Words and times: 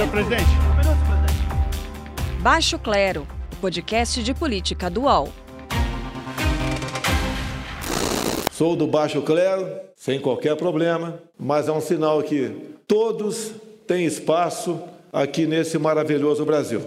Senhor 0.00 0.12
presidente. 0.12 0.44
Um 0.44 0.76
minuto, 0.78 0.98
presidente. 1.06 2.40
Baixo 2.40 2.78
Clero, 2.78 3.28
podcast 3.60 4.22
de 4.22 4.32
política 4.32 4.88
do 4.88 5.02
UOL. 5.02 5.28
Sou 8.50 8.74
do 8.74 8.86
Baixo 8.86 9.20
Clero, 9.20 9.68
sem 9.94 10.18
qualquer 10.18 10.56
problema, 10.56 11.20
mas 11.38 11.68
é 11.68 11.72
um 11.72 11.82
sinal 11.82 12.22
que 12.22 12.48
todos 12.88 13.52
têm 13.86 14.06
espaço 14.06 14.80
aqui 15.12 15.44
nesse 15.44 15.78
maravilhoso 15.78 16.46
Brasil. 16.46 16.80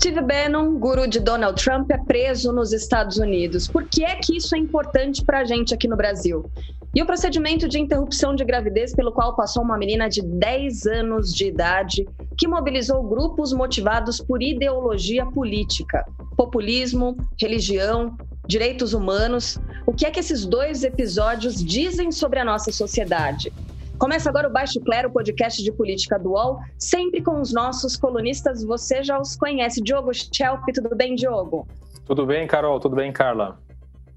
Steve 0.00 0.22
Bannon, 0.22 0.78
guru 0.78 1.06
de 1.06 1.20
Donald 1.20 1.62
Trump, 1.62 1.90
é 1.90 1.98
preso 1.98 2.54
nos 2.54 2.72
Estados 2.72 3.18
Unidos. 3.18 3.68
Por 3.68 3.86
que 3.86 4.02
é 4.02 4.14
que 4.14 4.34
isso 4.34 4.56
é 4.56 4.58
importante 4.58 5.22
para 5.22 5.40
a 5.40 5.44
gente 5.44 5.74
aqui 5.74 5.86
no 5.86 5.94
Brasil? 5.94 6.50
E 6.94 7.02
o 7.02 7.06
procedimento 7.06 7.68
de 7.68 7.78
interrupção 7.78 8.34
de 8.34 8.42
gravidez 8.42 8.94
pelo 8.94 9.12
qual 9.12 9.36
passou 9.36 9.62
uma 9.62 9.76
menina 9.76 10.08
de 10.08 10.22
10 10.22 10.86
anos 10.86 11.34
de 11.34 11.48
idade, 11.48 12.08
que 12.38 12.48
mobilizou 12.48 13.02
grupos 13.02 13.52
motivados 13.52 14.22
por 14.22 14.42
ideologia 14.42 15.26
política, 15.26 16.02
populismo, 16.34 17.14
religião, 17.38 18.16
direitos 18.48 18.94
humanos. 18.94 19.58
O 19.84 19.92
que 19.92 20.06
é 20.06 20.10
que 20.10 20.20
esses 20.20 20.46
dois 20.46 20.82
episódios 20.82 21.62
dizem 21.62 22.10
sobre 22.10 22.38
a 22.38 22.44
nossa 22.44 22.72
sociedade? 22.72 23.52
Começa 24.00 24.30
agora 24.30 24.48
o 24.48 24.50
Baixo 24.50 24.80
Clero, 24.80 25.10
podcast 25.10 25.62
de 25.62 25.70
política 25.70 26.18
do 26.18 26.30
UOL, 26.30 26.58
sempre 26.78 27.22
com 27.22 27.38
os 27.38 27.52
nossos 27.52 27.98
colunistas, 27.98 28.64
você 28.64 29.02
já 29.02 29.20
os 29.20 29.36
conhece. 29.36 29.82
Diogo 29.82 30.10
Schelp, 30.14 30.64
tudo 30.74 30.96
bem, 30.96 31.14
Diogo? 31.14 31.68
Tudo 32.06 32.24
bem, 32.24 32.46
Carol? 32.46 32.80
Tudo 32.80 32.96
bem, 32.96 33.12
Carla? 33.12 33.60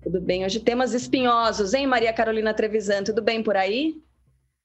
Tudo 0.02 0.22
bem. 0.22 0.46
Hoje 0.46 0.62
temas 0.62 0.94
espinhosos, 0.94 1.74
hein, 1.74 1.86
Maria 1.86 2.14
Carolina 2.14 2.54
Trevisan? 2.54 3.04
Tudo 3.04 3.22
bem 3.22 3.44
por 3.44 3.58
aí? 3.58 4.02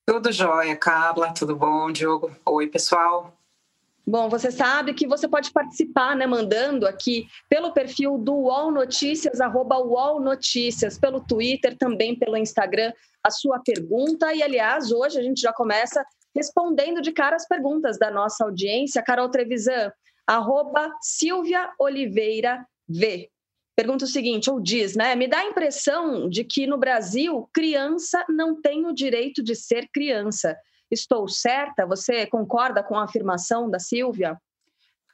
Tudo 0.06 0.30
jóia, 0.30 0.76
Carla. 0.76 1.32
Tudo 1.32 1.56
bom, 1.56 1.90
Diogo? 1.90 2.30
Oi, 2.46 2.68
pessoal. 2.68 3.36
Bom, 4.08 4.30
você 4.30 4.50
sabe 4.50 4.94
que 4.94 5.06
você 5.06 5.28
pode 5.28 5.50
participar, 5.50 6.16
né, 6.16 6.26
mandando 6.26 6.86
aqui 6.86 7.28
pelo 7.46 7.74
perfil 7.74 8.16
do 8.16 8.32
UOL 8.32 8.70
Notícias, 8.70 9.38
arroba 9.38 9.76
UOL 9.78 10.18
Notícias, 10.18 10.98
pelo 10.98 11.20
Twitter, 11.20 11.76
também 11.76 12.18
pelo 12.18 12.38
Instagram, 12.38 12.90
a 13.22 13.30
sua 13.30 13.60
pergunta. 13.60 14.32
E, 14.32 14.42
aliás, 14.42 14.90
hoje 14.90 15.18
a 15.18 15.22
gente 15.22 15.42
já 15.42 15.52
começa 15.52 16.02
respondendo 16.34 17.02
de 17.02 17.12
cara 17.12 17.36
as 17.36 17.46
perguntas 17.46 17.98
da 17.98 18.10
nossa 18.10 18.44
audiência. 18.44 19.02
Carol 19.02 19.28
Trevisan, 19.28 19.92
arroba 20.26 20.90
Silvia 21.02 21.70
Oliveira 21.78 22.66
V. 22.88 23.28
Pergunta 23.76 24.06
o 24.06 24.08
seguinte, 24.08 24.50
ou 24.50 24.58
diz, 24.58 24.96
né? 24.96 25.14
Me 25.16 25.28
dá 25.28 25.40
a 25.40 25.46
impressão 25.46 26.30
de 26.30 26.44
que 26.44 26.66
no 26.66 26.78
Brasil, 26.78 27.46
criança 27.52 28.24
não 28.26 28.58
tem 28.58 28.86
o 28.86 28.94
direito 28.94 29.42
de 29.42 29.54
ser 29.54 29.86
criança. 29.92 30.56
Estou 30.90 31.28
certa? 31.28 31.86
Você 31.86 32.26
concorda 32.26 32.82
com 32.82 32.96
a 32.96 33.04
afirmação 33.04 33.68
da 33.68 33.78
Silvia? 33.78 34.40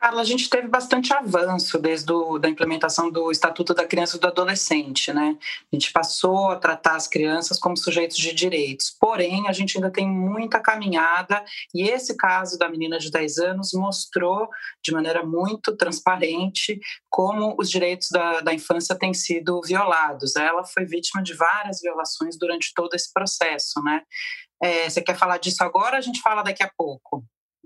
Carla, 0.05 0.21
a 0.21 0.25
gente 0.25 0.51
teve 0.51 0.69
bastante 0.69 1.15
avanço 1.15 1.79
desde 1.79 2.13
a 2.13 2.39
da 2.39 2.47
implementação 2.47 3.11
do 3.11 3.31
Estatuto 3.31 3.73
da 3.73 3.87
Criança 3.87 4.19
e 4.19 4.21
do 4.21 4.27
Adolescente, 4.27 5.11
né? 5.15 5.35
A 5.73 5.75
gente 5.75 5.91
passou 5.93 6.51
a 6.51 6.57
tratar 6.57 6.97
as 6.97 7.09
crianças 7.09 7.59
como 7.59 7.75
sujeitos 7.75 8.19
de 8.19 8.35
direitos, 8.35 8.95
porém, 9.01 9.49
a 9.49 9.53
gente 9.53 9.79
ainda 9.79 9.91
tem 9.91 10.07
muita 10.07 10.61
caminhada 10.61 11.43
e 11.75 11.89
esse 11.89 12.15
caso 12.19 12.59
da 12.59 12.69
menina 12.69 12.99
de 12.99 13.11
10 13.11 13.39
anos 13.39 13.73
mostrou 13.73 14.47
de 14.85 14.93
maneira 14.93 15.25
muito 15.25 15.75
transparente 15.75 16.79
como 17.09 17.57
os 17.59 17.71
direitos 17.71 18.11
da, 18.11 18.43
da 18.43 18.53
infância 18.53 18.95
têm 18.95 19.15
sido 19.15 19.59
violados. 19.63 20.37
Ela 20.37 20.65
foi 20.65 20.85
vítima 20.85 21.23
de 21.23 21.33
várias 21.33 21.81
violações 21.81 22.37
durante 22.39 22.75
todo 22.75 22.93
esse 22.93 23.11
processo, 23.11 23.83
né? 23.83 24.03
É, 24.63 24.91
você 24.91 25.01
quer 25.01 25.17
falar 25.17 25.39
disso 25.39 25.65
agora? 25.65 25.97
A 25.97 26.03
gente 26.03 26.21
fala 26.21 26.43
daqui 26.43 26.63
a 26.63 26.71
pouco. 26.77 27.25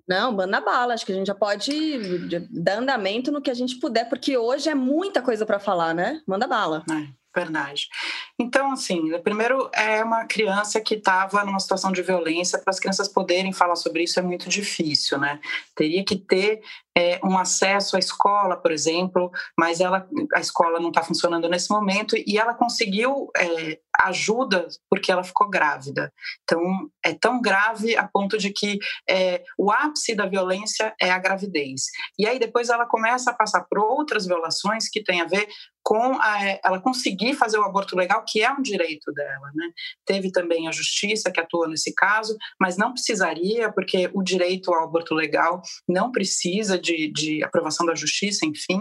Não, 0.08 0.32
manda 0.32 0.60
bala. 0.60 0.94
Acho 0.94 1.04
que 1.04 1.12
a 1.12 1.14
gente 1.14 1.26
já 1.26 1.34
pode 1.34 2.40
dar 2.50 2.78
andamento 2.78 3.30
no 3.30 3.42
que 3.42 3.50
a 3.50 3.54
gente 3.54 3.78
puder, 3.78 4.08
porque 4.08 4.38
hoje 4.38 4.68
é 4.68 4.74
muita 4.74 5.20
coisa 5.20 5.44
para 5.44 5.58
falar, 5.58 5.94
né? 5.94 6.22
Manda 6.26 6.46
bala. 6.46 6.82
É. 6.90 7.17
Verdade. 7.38 7.88
Então, 8.36 8.72
assim, 8.72 9.16
primeiro 9.20 9.70
é 9.72 10.02
uma 10.02 10.24
criança 10.24 10.80
que 10.80 10.94
estava 10.94 11.44
numa 11.44 11.60
situação 11.60 11.92
de 11.92 12.02
violência, 12.02 12.58
para 12.58 12.72
as 12.72 12.80
crianças 12.80 13.06
poderem 13.06 13.52
falar 13.52 13.76
sobre 13.76 14.02
isso 14.02 14.18
é 14.18 14.22
muito 14.22 14.48
difícil, 14.48 15.18
né? 15.18 15.38
Teria 15.76 16.04
que 16.04 16.16
ter 16.16 16.60
é, 16.96 17.20
um 17.22 17.38
acesso 17.38 17.94
à 17.94 18.00
escola, 18.00 18.56
por 18.56 18.72
exemplo, 18.72 19.30
mas 19.56 19.78
ela, 19.78 20.08
a 20.34 20.40
escola 20.40 20.80
não 20.80 20.88
está 20.88 21.00
funcionando 21.00 21.48
nesse 21.48 21.70
momento 21.70 22.16
e 22.16 22.36
ela 22.36 22.54
conseguiu 22.54 23.30
é, 23.36 23.78
ajuda 24.00 24.66
porque 24.90 25.12
ela 25.12 25.22
ficou 25.22 25.48
grávida. 25.48 26.12
Então, 26.42 26.60
é 27.04 27.14
tão 27.14 27.40
grave 27.40 27.96
a 27.96 28.08
ponto 28.08 28.36
de 28.36 28.50
que 28.50 28.80
é, 29.08 29.44
o 29.56 29.70
ápice 29.70 30.16
da 30.16 30.26
violência 30.26 30.92
é 31.00 31.08
a 31.08 31.18
gravidez. 31.18 31.82
E 32.18 32.26
aí 32.26 32.40
depois 32.40 32.68
ela 32.68 32.84
começa 32.84 33.30
a 33.30 33.34
passar 33.34 33.64
por 33.70 33.78
outras 33.78 34.26
violações 34.26 34.88
que 34.88 35.02
têm 35.02 35.20
a 35.20 35.26
ver 35.26 35.48
com 35.88 36.20
a, 36.20 36.58
ela 36.62 36.78
conseguir 36.82 37.32
fazer 37.32 37.56
o 37.56 37.64
aborto 37.64 37.96
legal, 37.96 38.22
que 38.28 38.42
é 38.42 38.52
um 38.52 38.60
direito 38.60 39.10
dela. 39.10 39.50
Né? 39.54 39.70
Teve 40.04 40.30
também 40.30 40.68
a 40.68 40.70
justiça 40.70 41.30
que 41.30 41.40
atuou 41.40 41.66
nesse 41.66 41.94
caso, 41.94 42.36
mas 42.60 42.76
não 42.76 42.92
precisaria, 42.92 43.72
porque 43.72 44.10
o 44.12 44.22
direito 44.22 44.70
ao 44.70 44.84
aborto 44.84 45.14
legal 45.14 45.62
não 45.88 46.12
precisa 46.12 46.78
de, 46.78 47.10
de 47.10 47.42
aprovação 47.42 47.86
da 47.86 47.94
justiça, 47.94 48.44
enfim. 48.44 48.80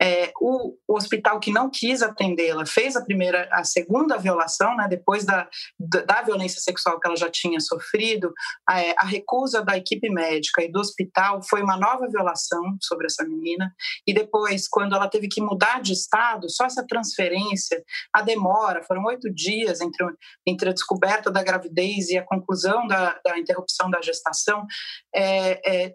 É, 0.00 0.30
o, 0.40 0.76
o, 0.86 0.94
hospital 0.94 1.40
que 1.40 1.50
não 1.50 1.70
quis 1.70 2.02
atendê-la 2.02 2.66
fez 2.66 2.96
a 2.96 3.02
primeira, 3.02 3.48
a 3.50 3.64
segunda 3.64 4.18
violação, 4.18 4.76
né, 4.76 4.86
depois 4.88 5.24
da, 5.24 5.48
da, 5.78 6.22
violência 6.22 6.60
sexual 6.60 7.00
que 7.00 7.06
ela 7.06 7.16
já 7.16 7.30
tinha 7.30 7.58
sofrido, 7.60 8.30
é, 8.68 8.94
a, 8.98 9.06
recusa 9.06 9.64
da 9.64 9.76
equipe 9.76 10.10
médica 10.10 10.62
e 10.62 10.70
do 10.70 10.80
hospital 10.80 11.40
foi 11.42 11.62
uma 11.62 11.78
nova 11.78 12.06
violação 12.08 12.76
sobre 12.82 13.06
essa 13.06 13.24
menina. 13.24 13.74
E 14.06 14.12
depois, 14.12 14.68
quando 14.68 14.94
ela 14.94 15.08
teve 15.08 15.28
que 15.28 15.40
mudar 15.40 15.80
de 15.80 15.94
estado, 15.94 16.35
só 16.48 16.64
essa 16.64 16.86
transferência, 16.86 17.82
a 18.12 18.22
demora, 18.22 18.82
foram 18.82 19.04
oito 19.04 19.32
dias 19.32 19.80
entre, 19.80 20.06
entre 20.46 20.70
a 20.70 20.72
descoberta 20.72 21.30
da 21.30 21.42
gravidez 21.42 22.08
e 22.08 22.18
a 22.18 22.24
conclusão 22.24 22.86
da, 22.86 23.18
da 23.24 23.38
interrupção 23.38 23.90
da 23.90 24.00
gestação, 24.00 24.66
é, 25.14 25.86
é, 25.86 25.94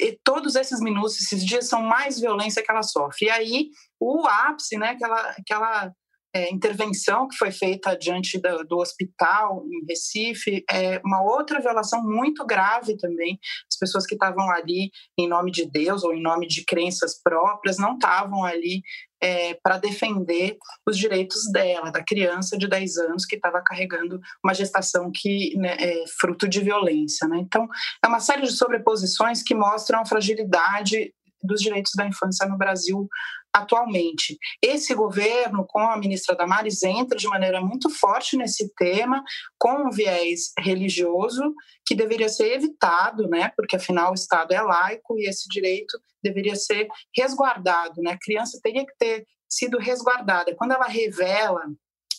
e 0.00 0.18
todos 0.24 0.56
esses 0.56 0.80
minutos, 0.80 1.20
esses 1.20 1.44
dias 1.44 1.68
são 1.68 1.82
mais 1.82 2.18
violência 2.18 2.62
que 2.62 2.70
ela 2.70 2.82
sofre. 2.82 3.26
E 3.26 3.30
aí, 3.30 3.68
o 4.00 4.26
ápice, 4.26 4.78
né, 4.78 4.90
aquela, 4.90 5.34
aquela 5.38 5.92
é, 6.34 6.50
intervenção 6.50 7.28
que 7.28 7.36
foi 7.36 7.50
feita 7.50 7.96
diante 7.96 8.40
do, 8.40 8.64
do, 8.64 8.78
hospital 8.78 9.64
em 9.66 9.86
Recife, 9.86 10.64
é 10.70 10.98
uma 11.04 11.22
outra 11.22 11.60
violação 11.60 12.02
muito 12.02 12.44
grave 12.46 12.96
também. 12.96 13.38
As 13.70 13.78
pessoas 13.78 14.06
que 14.06 14.14
estavam 14.14 14.50
ali 14.50 14.90
em 15.18 15.28
nome 15.28 15.50
de 15.50 15.70
Deus 15.70 16.02
ou 16.02 16.14
em 16.14 16.22
nome 16.22 16.46
de 16.46 16.64
crenças 16.64 17.20
próprias 17.22 17.76
não 17.76 17.94
estavam 17.94 18.44
ali 18.44 18.82
é, 19.22 19.54
para 19.62 19.78
defender 19.78 20.58
os 20.86 20.98
direitos 20.98 21.50
dela, 21.52 21.92
da 21.92 22.02
criança 22.02 22.58
de 22.58 22.66
10 22.66 22.96
anos 22.98 23.24
que 23.24 23.36
estava 23.36 23.62
carregando 23.62 24.20
uma 24.44 24.52
gestação 24.52 25.10
que 25.14 25.56
né, 25.56 25.76
é 25.78 26.04
fruto 26.18 26.48
de 26.48 26.60
violência. 26.60 27.28
Né? 27.28 27.38
Então, 27.38 27.68
é 28.04 28.08
uma 28.08 28.18
série 28.18 28.42
de 28.42 28.52
sobreposições 28.52 29.42
que 29.42 29.54
mostram 29.54 30.00
a 30.00 30.06
fragilidade 30.06 31.14
dos 31.42 31.60
direitos 31.60 31.92
da 31.96 32.06
infância 32.06 32.46
no 32.46 32.58
Brasil 32.58 33.08
atualmente. 33.52 34.38
Esse 34.62 34.94
governo, 34.94 35.66
com 35.66 35.80
a 35.80 35.96
ministra 35.96 36.34
Damares, 36.34 36.82
entra 36.82 37.18
de 37.18 37.28
maneira 37.28 37.60
muito 37.60 37.90
forte 37.90 38.36
nesse 38.36 38.72
tema, 38.74 39.22
com 39.58 39.88
um 39.88 39.90
viés 39.90 40.52
religioso, 40.58 41.54
que 41.86 41.94
deveria 41.94 42.28
ser 42.28 42.54
evitado, 42.54 43.28
né? 43.28 43.52
porque 43.54 43.76
afinal 43.76 44.12
o 44.12 44.14
Estado 44.14 44.52
é 44.52 44.62
laico 44.62 45.18
e 45.18 45.28
esse 45.28 45.48
direito 45.48 46.00
deveria 46.22 46.56
ser 46.56 46.88
resguardado. 47.14 48.00
Né? 48.00 48.12
A 48.12 48.18
criança 48.18 48.58
teria 48.62 48.86
que 48.86 48.96
ter 48.98 49.26
sido 49.48 49.78
resguardada. 49.78 50.54
Quando 50.56 50.72
ela 50.72 50.86
revela 50.86 51.62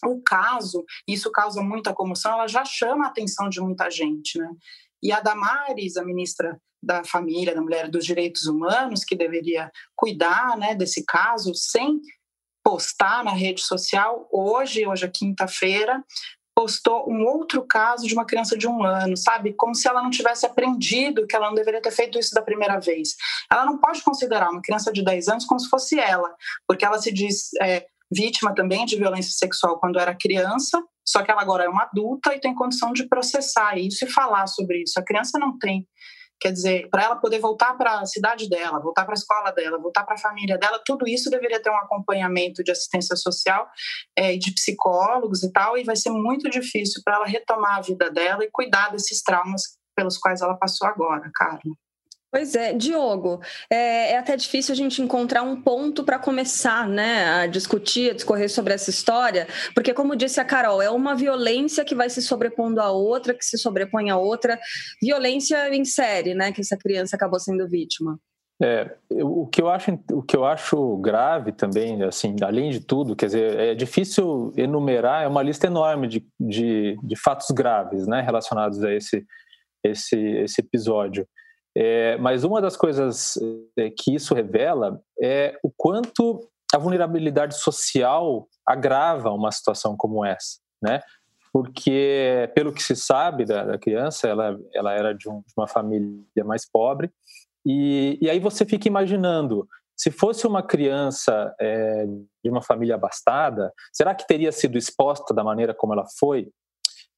o 0.05 0.21
caso, 0.21 0.83
isso 1.07 1.31
causa 1.31 1.61
muita 1.61 1.93
comoção, 1.93 2.33
ela 2.33 2.47
já 2.47 2.63
chama 2.65 3.05
a 3.05 3.09
atenção 3.09 3.49
de 3.49 3.59
muita 3.59 3.89
gente. 3.89 4.37
Né? 4.37 4.49
E 5.01 5.11
a 5.11 5.19
Damares, 5.19 5.97
a 5.97 6.03
ministra 6.03 6.59
da 6.83 7.03
família, 7.03 7.55
da 7.55 7.61
mulher, 7.61 7.89
dos 7.89 8.05
direitos 8.05 8.45
humanos, 8.45 9.03
que 9.03 9.15
deveria 9.15 9.71
cuidar 9.95 10.57
né, 10.57 10.75
desse 10.75 11.03
caso, 11.05 11.53
sem 11.55 12.01
postar 12.63 13.23
na 13.23 13.31
rede 13.31 13.61
social, 13.61 14.27
hoje, 14.31 14.87
hoje 14.87 15.05
é 15.05 15.09
quinta-feira, 15.09 16.01
postou 16.55 17.09
um 17.09 17.25
outro 17.25 17.65
caso 17.65 18.07
de 18.07 18.13
uma 18.13 18.25
criança 18.25 18.57
de 18.57 18.67
um 18.67 18.83
ano, 18.83 19.17
sabe? 19.17 19.53
Como 19.53 19.75
se 19.75 19.87
ela 19.87 20.01
não 20.01 20.09
tivesse 20.09 20.45
aprendido 20.45 21.25
que 21.27 21.35
ela 21.35 21.47
não 21.47 21.55
deveria 21.55 21.81
ter 21.81 21.91
feito 21.91 22.17
isso 22.17 22.33
da 22.33 22.41
primeira 22.41 22.79
vez. 22.79 23.15
Ela 23.51 23.65
não 23.65 23.79
pode 23.79 24.01
considerar 24.03 24.49
uma 24.49 24.61
criança 24.61 24.91
de 24.93 25.03
10 25.03 25.27
anos 25.27 25.45
como 25.45 25.59
se 25.59 25.67
fosse 25.67 25.99
ela, 25.99 26.33
porque 26.67 26.85
ela 26.85 26.99
se 26.99 27.11
diz 27.11 27.49
é, 27.61 27.85
vítima 28.13 28.53
também 28.53 28.85
de 28.85 28.95
violência 28.95 29.33
sexual 29.33 29.79
quando 29.79 29.99
era 29.99 30.15
criança, 30.15 30.81
só 31.05 31.23
que 31.23 31.31
ela 31.31 31.41
agora 31.41 31.65
é 31.65 31.69
uma 31.69 31.83
adulta 31.83 32.33
e 32.33 32.39
tem 32.39 32.55
condição 32.55 32.93
de 32.93 33.07
processar 33.07 33.77
isso 33.77 34.05
e 34.05 34.09
falar 34.09 34.47
sobre 34.47 34.83
isso. 34.83 34.99
A 34.99 35.03
criança 35.03 35.37
não 35.39 35.57
tem. 35.57 35.87
Quer 36.43 36.51
dizer, 36.51 36.89
para 36.89 37.03
ela 37.03 37.15
poder 37.15 37.39
voltar 37.39 37.73
para 37.77 38.01
a 38.01 38.05
cidade 38.05 38.49
dela, 38.49 38.77
voltar 38.81 39.05
para 39.05 39.13
a 39.13 39.15
escola 39.15 39.49
dela, 39.51 39.79
voltar 39.79 40.03
para 40.03 40.15
a 40.15 40.17
família 40.17 40.57
dela, 40.57 40.77
tudo 40.85 41.07
isso 41.07 41.29
deveria 41.29 41.61
ter 41.61 41.69
um 41.69 41.77
acompanhamento 41.77 42.61
de 42.61 42.69
assistência 42.69 43.15
social 43.15 43.65
é, 44.13 44.33
e 44.33 44.37
de 44.37 44.51
psicólogos 44.51 45.41
e 45.41 45.49
tal, 45.53 45.77
e 45.77 45.85
vai 45.85 45.95
ser 45.95 46.09
muito 46.09 46.49
difícil 46.49 47.01
para 47.01 47.15
ela 47.15 47.25
retomar 47.25 47.77
a 47.77 47.81
vida 47.81 48.11
dela 48.11 48.43
e 48.43 48.51
cuidar 48.51 48.91
desses 48.91 49.23
traumas 49.23 49.61
pelos 49.95 50.17
quais 50.17 50.41
ela 50.41 50.57
passou 50.57 50.85
agora, 50.85 51.31
Carla. 51.33 51.61
Pois 52.33 52.55
é, 52.55 52.73
Diogo, 52.73 53.41
é, 53.69 54.13
é, 54.13 54.17
até 54.17 54.35
difícil 54.35 54.73
a 54.73 54.75
gente 54.75 54.99
encontrar 55.03 55.43
um 55.43 55.61
ponto 55.61 56.03
para 56.03 56.17
começar 56.17 56.89
né, 56.89 57.25
a 57.25 57.45
discutir, 57.45 58.09
a 58.09 58.13
discorrer 58.15 58.49
sobre 58.49 58.73
essa 58.73 58.89
história, 58.89 59.47
porque, 59.75 59.93
como 59.93 60.15
disse 60.15 60.39
a 60.39 60.43
Carol, 60.43 60.81
é 60.81 60.89
uma 60.89 61.13
violência 61.13 61.85
que 61.85 61.93
vai 61.93 62.09
se 62.09 62.23
sobrepondo 62.23 62.81
a 62.81 62.89
outra, 62.89 63.35
que 63.35 63.45
se 63.45 63.55
sobrepõe 63.55 64.09
a 64.09 64.17
outra, 64.17 64.59
violência 64.99 65.71
em 65.75 65.85
série, 65.85 66.33
né, 66.33 66.51
que 66.51 66.61
essa 66.61 66.75
criança 66.75 67.15
acabou 67.15 67.39
sendo 67.39 67.69
vítima. 67.69 68.17
É, 68.59 68.95
o 69.11 69.45
que 69.45 69.61
eu 69.61 69.69
acho 69.69 69.91
o 70.11 70.23
que 70.23 70.35
eu 70.35 70.43
acho 70.43 70.97
grave 70.97 71.51
também 71.51 72.01
assim 72.03 72.35
além 72.43 72.69
de 72.69 72.79
tudo 72.79 73.15
quer 73.15 73.25
dizer 73.25 73.59
é 73.59 73.73
difícil 73.73 74.53
enumerar 74.55 75.23
é 75.23 75.27
uma 75.27 75.41
lista 75.41 75.65
enorme 75.65 76.07
de, 76.07 76.25
de, 76.39 76.95
de 77.03 77.15
fatos 77.15 77.47
graves 77.49 78.05
né 78.05 78.21
relacionados 78.21 78.83
a 78.83 78.93
esse 78.93 79.25
esse 79.83 80.15
esse 80.15 80.61
episódio 80.61 81.27
é, 81.75 82.17
mas 82.17 82.43
uma 82.43 82.61
das 82.61 82.77
coisas 82.77 83.37
é, 83.77 83.89
que 83.89 84.13
isso 84.13 84.33
revela 84.35 85.01
é 85.21 85.57
o 85.63 85.71
quanto 85.75 86.39
a 86.73 86.77
vulnerabilidade 86.77 87.57
social 87.57 88.47
agrava 88.65 89.31
uma 89.31 89.51
situação 89.51 89.95
como 89.97 90.23
essa, 90.23 90.59
né? 90.81 91.01
Porque, 91.51 92.51
pelo 92.55 92.73
que 92.73 92.81
se 92.81 92.95
sabe 92.95 93.45
da, 93.45 93.63
da 93.63 93.77
criança, 93.77 94.27
ela, 94.27 94.57
ela 94.73 94.91
era 94.93 95.13
de, 95.13 95.29
um, 95.29 95.41
de, 95.41 95.53
uma 95.55 95.67
família 95.67 96.43
mais 96.43 96.67
pobre, 96.67 97.11
e, 97.65 98.17
e 98.19 98.29
aí 98.29 98.39
você 98.39 98.65
fica 98.65 98.87
imaginando 98.87 99.67
se 99.95 100.09
fosse 100.09 100.47
uma 100.47 100.63
criança 100.63 101.53
é, 101.59 102.05
de 102.43 102.49
uma 102.49 102.61
família 102.61 102.95
abastada, 102.95 103.71
será 103.91 104.15
que 104.15 104.27
teria 104.27 104.51
sido 104.51 104.77
exposta 104.77 105.33
da 105.33 105.43
maneira 105.43 105.73
como 105.73 105.93
ela 105.93 106.05
foi? 106.19 106.49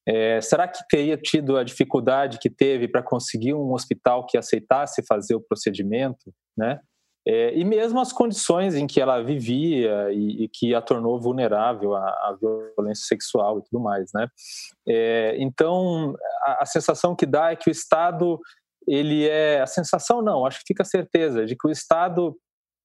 É, 0.08 0.40
será 0.40 0.68
que 0.68 0.78
teria 0.88 1.16
tido 1.16 1.56
a 1.56 1.64
dificuldade 1.64 2.38
que 2.38 2.48
teve 2.48 2.86
para 2.86 3.02
conseguir 3.02 3.54
um 3.54 3.72
hospital 3.72 4.24
que 4.24 4.38
aceitasse 4.38 5.04
fazer 5.06 5.34
o 5.34 5.40
procedimento, 5.40 6.32
né? 6.56 6.80
É, 7.28 7.52
e 7.58 7.64
mesmo 7.64 7.98
as 7.98 8.12
condições 8.12 8.76
em 8.76 8.86
que 8.86 9.00
ela 9.00 9.20
vivia 9.20 10.12
e, 10.12 10.44
e 10.44 10.48
que 10.48 10.72
a 10.76 10.80
tornou 10.80 11.20
vulnerável 11.20 11.92
à, 11.96 12.08
à, 12.08 12.38
violência 12.40 13.04
sexual 13.04 13.58
e 13.58 13.62
tudo 13.64 13.82
mais, 13.82 14.12
né? 14.14 14.28
É, 14.88 15.34
então, 15.40 16.14
a, 16.44 16.62
a, 16.62 16.66
sensação 16.66 17.16
que 17.16 17.26
dá 17.26 17.50
é 17.50 17.56
que 17.56 17.68
o 17.68 17.72
Estado, 17.72 18.38
ele 18.86 19.28
é... 19.28 19.60
A 19.60 19.66
sensação 19.66 20.22
não, 20.22 20.46
acho 20.46 20.60
que 20.60 20.66
fica 20.68 20.84
a 20.84 20.86
certeza 20.86 21.44
de 21.44 21.56
que 21.56 21.66
o 21.66 21.70
Estado 21.70 22.38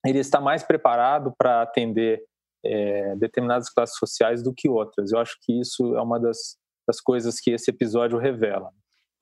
ele 0.03 0.17
está 0.17 0.41
mais 0.41 0.63
preparado 0.63 1.31
para 1.37 1.61
atender 1.61 2.23
é, 2.65 3.15
determinadas 3.17 3.69
classes 3.69 3.95
sociais 3.95 4.41
do 4.41 4.51
que 4.51 4.67
outras. 4.67 5.11
Eu 5.11 5.19
acho 5.19 5.37
que 5.43 5.59
isso 5.59 5.95
é 5.95 6.01
uma 6.01 6.19
das 6.19 6.57
das 6.91 6.99
coisas 6.99 7.39
que 7.39 7.51
esse 7.51 7.71
episódio 7.71 8.17
revela. 8.17 8.69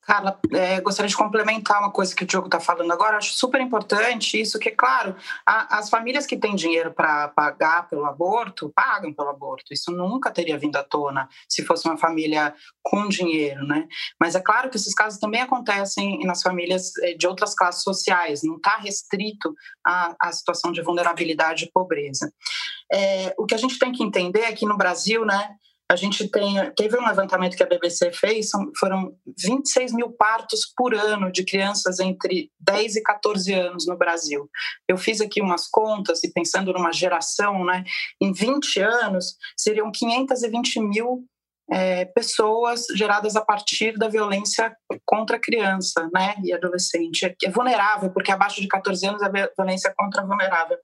Carla, 0.01 0.39
é, 0.53 0.81
gostaria 0.81 1.07
de 1.07 1.15
complementar 1.15 1.79
uma 1.79 1.91
coisa 1.91 2.15
que 2.15 2.23
o 2.23 2.25
Diogo 2.25 2.47
está 2.47 2.59
falando 2.59 2.91
agora. 2.91 3.17
Acho 3.17 3.31
super 3.35 3.61
importante 3.61 4.41
isso, 4.41 4.57
que, 4.57 4.71
claro, 4.71 5.15
a, 5.45 5.77
as 5.77 5.87
famílias 5.87 6.25
que 6.25 6.35
têm 6.35 6.55
dinheiro 6.55 6.91
para 6.91 7.27
pagar 7.27 7.87
pelo 7.87 8.05
aborto, 8.05 8.71
pagam 8.73 9.13
pelo 9.13 9.29
aborto. 9.29 9.71
Isso 9.71 9.91
nunca 9.91 10.31
teria 10.31 10.57
vindo 10.57 10.77
à 10.77 10.83
tona 10.83 11.29
se 11.47 11.63
fosse 11.63 11.87
uma 11.87 11.95
família 11.95 12.55
com 12.81 13.07
dinheiro, 13.07 13.63
né? 13.67 13.87
Mas 14.19 14.33
é 14.33 14.39
claro 14.39 14.71
que 14.71 14.77
esses 14.77 14.95
casos 14.95 15.19
também 15.19 15.41
acontecem 15.41 16.25
nas 16.25 16.41
famílias 16.41 16.91
é, 17.03 17.13
de 17.13 17.27
outras 17.27 17.53
classes 17.53 17.83
sociais, 17.83 18.41
não 18.41 18.55
está 18.55 18.77
restrito 18.77 19.53
à, 19.85 20.15
à, 20.19 20.31
situação 20.31 20.71
de 20.71 20.81
vulnerabilidade 20.81 21.65
e 21.65 21.71
pobreza. 21.71 22.33
É, 22.91 23.35
o 23.37 23.45
que 23.45 23.53
a 23.53 23.59
gente 23.59 23.77
tem 23.77 23.91
que 23.91 24.03
entender 24.03 24.41
é 24.41 24.53
que 24.53 24.65
no 24.65 24.75
Brasil, 24.75 25.23
né, 25.23 25.55
a 25.91 25.95
gente 25.95 26.29
tem, 26.29 26.55
teve 26.75 26.95
um 26.95 27.05
levantamento 27.05 27.57
que 27.57 27.63
a 27.63 27.67
BBC 27.67 28.11
fez, 28.11 28.49
são, 28.49 28.71
foram 28.79 29.11
26 29.43 29.91
mil 29.91 30.11
partos 30.11 30.71
por 30.77 30.93
ano 30.93 31.31
de 31.31 31.43
crianças 31.43 31.99
entre 31.99 32.51
10 32.59 32.97
e 32.97 33.01
14 33.01 33.51
anos 33.53 33.87
no 33.87 33.97
Brasil. 33.97 34.47
Eu 34.87 34.97
fiz 34.97 35.19
aqui 35.19 35.41
umas 35.41 35.67
contas 35.67 36.23
e 36.23 36.31
pensando 36.31 36.71
numa 36.71 36.93
geração, 36.93 37.65
né, 37.65 37.83
em 38.21 38.31
20 38.31 38.79
anos, 38.81 39.35
seriam 39.57 39.91
520 39.91 40.79
mil 40.79 41.25
é, 41.71 42.05
pessoas 42.05 42.85
geradas 42.95 43.35
a 43.35 43.41
partir 43.41 43.97
da 43.97 44.07
violência 44.07 44.75
contra 45.03 45.39
criança 45.39 46.07
né, 46.13 46.35
e 46.43 46.53
adolescente. 46.53 47.35
É 47.43 47.49
vulnerável, 47.49 48.11
porque 48.11 48.31
abaixo 48.31 48.61
de 48.61 48.67
14 48.67 49.07
anos 49.07 49.23
a 49.23 49.29
violência 49.29 49.91
contra 49.97 50.23
vulnerável. 50.23 50.77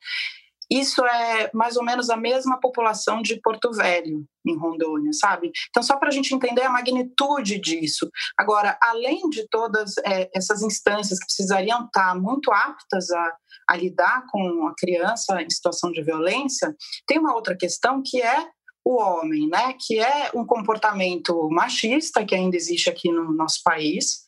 Isso 0.69 1.05
é 1.05 1.49
mais 1.53 1.75
ou 1.77 1.83
menos 1.83 2.09
a 2.09 2.17
mesma 2.17 2.59
população 2.59 3.21
de 3.21 3.39
Porto 3.41 3.71
Velho, 3.71 4.25
em 4.45 4.57
Rondônia, 4.57 5.11
sabe? 5.13 5.51
Então, 5.69 5.81
só 5.81 5.97
para 5.97 6.09
a 6.09 6.11
gente 6.11 6.33
entender 6.33 6.61
a 6.61 6.69
magnitude 6.69 7.59
disso. 7.59 8.09
Agora, 8.37 8.77
além 8.81 9.29
de 9.29 9.47
todas 9.49 9.97
é, 10.05 10.29
essas 10.35 10.61
instâncias 10.61 11.19
que 11.19 11.25
precisariam 11.25 11.85
estar 11.85 12.15
muito 12.19 12.51
aptas 12.51 13.09
a, 13.11 13.35
a 13.69 13.75
lidar 13.75 14.25
com 14.29 14.67
a 14.67 14.73
criança 14.77 15.41
em 15.41 15.49
situação 15.49 15.91
de 15.91 16.03
violência, 16.03 16.75
tem 17.07 17.19
uma 17.19 17.33
outra 17.33 17.55
questão 17.55 18.01
que 18.03 18.21
é 18.21 18.47
o 18.83 19.01
homem, 19.01 19.47
né? 19.47 19.73
Que 19.79 19.99
é 19.99 20.29
um 20.35 20.45
comportamento 20.45 21.49
machista 21.49 22.23
que 22.23 22.35
ainda 22.35 22.55
existe 22.55 22.89
aqui 22.89 23.11
no 23.11 23.33
nosso 23.33 23.61
país 23.63 24.25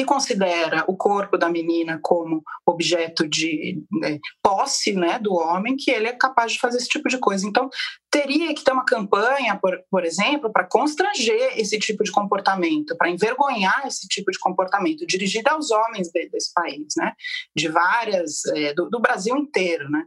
que 0.00 0.04
considera 0.06 0.82
o 0.88 0.96
corpo 0.96 1.36
da 1.36 1.50
menina 1.50 2.00
como 2.02 2.42
objeto 2.64 3.28
de 3.28 3.82
né, 3.92 4.18
posse 4.42 4.94
né, 4.94 5.18
do 5.18 5.34
homem, 5.34 5.76
que 5.76 5.90
ele 5.90 6.06
é 6.06 6.12
capaz 6.12 6.52
de 6.52 6.58
fazer 6.58 6.78
esse 6.78 6.88
tipo 6.88 7.06
de 7.08 7.18
coisa. 7.18 7.46
Então, 7.46 7.68
teria 8.10 8.54
que 8.54 8.64
ter 8.64 8.72
uma 8.72 8.84
campanha, 8.84 9.58
por, 9.60 9.78
por 9.90 10.04
exemplo, 10.04 10.50
para 10.50 10.66
constranger 10.66 11.58
esse 11.58 11.78
tipo 11.78 12.02
de 12.02 12.10
comportamento, 12.10 12.96
para 12.96 13.10
envergonhar 13.10 13.86
esse 13.86 14.08
tipo 14.08 14.30
de 14.30 14.38
comportamento, 14.38 15.06
dirigido 15.06 15.50
aos 15.50 15.70
homens 15.70 16.08
de, 16.08 16.28
desse 16.30 16.52
país, 16.54 16.94
né, 16.96 17.12
de 17.54 17.68
várias, 17.68 18.46
é, 18.54 18.72
do, 18.72 18.88
do 18.88 19.00
Brasil 19.00 19.36
inteiro. 19.36 19.88
Né. 19.90 20.04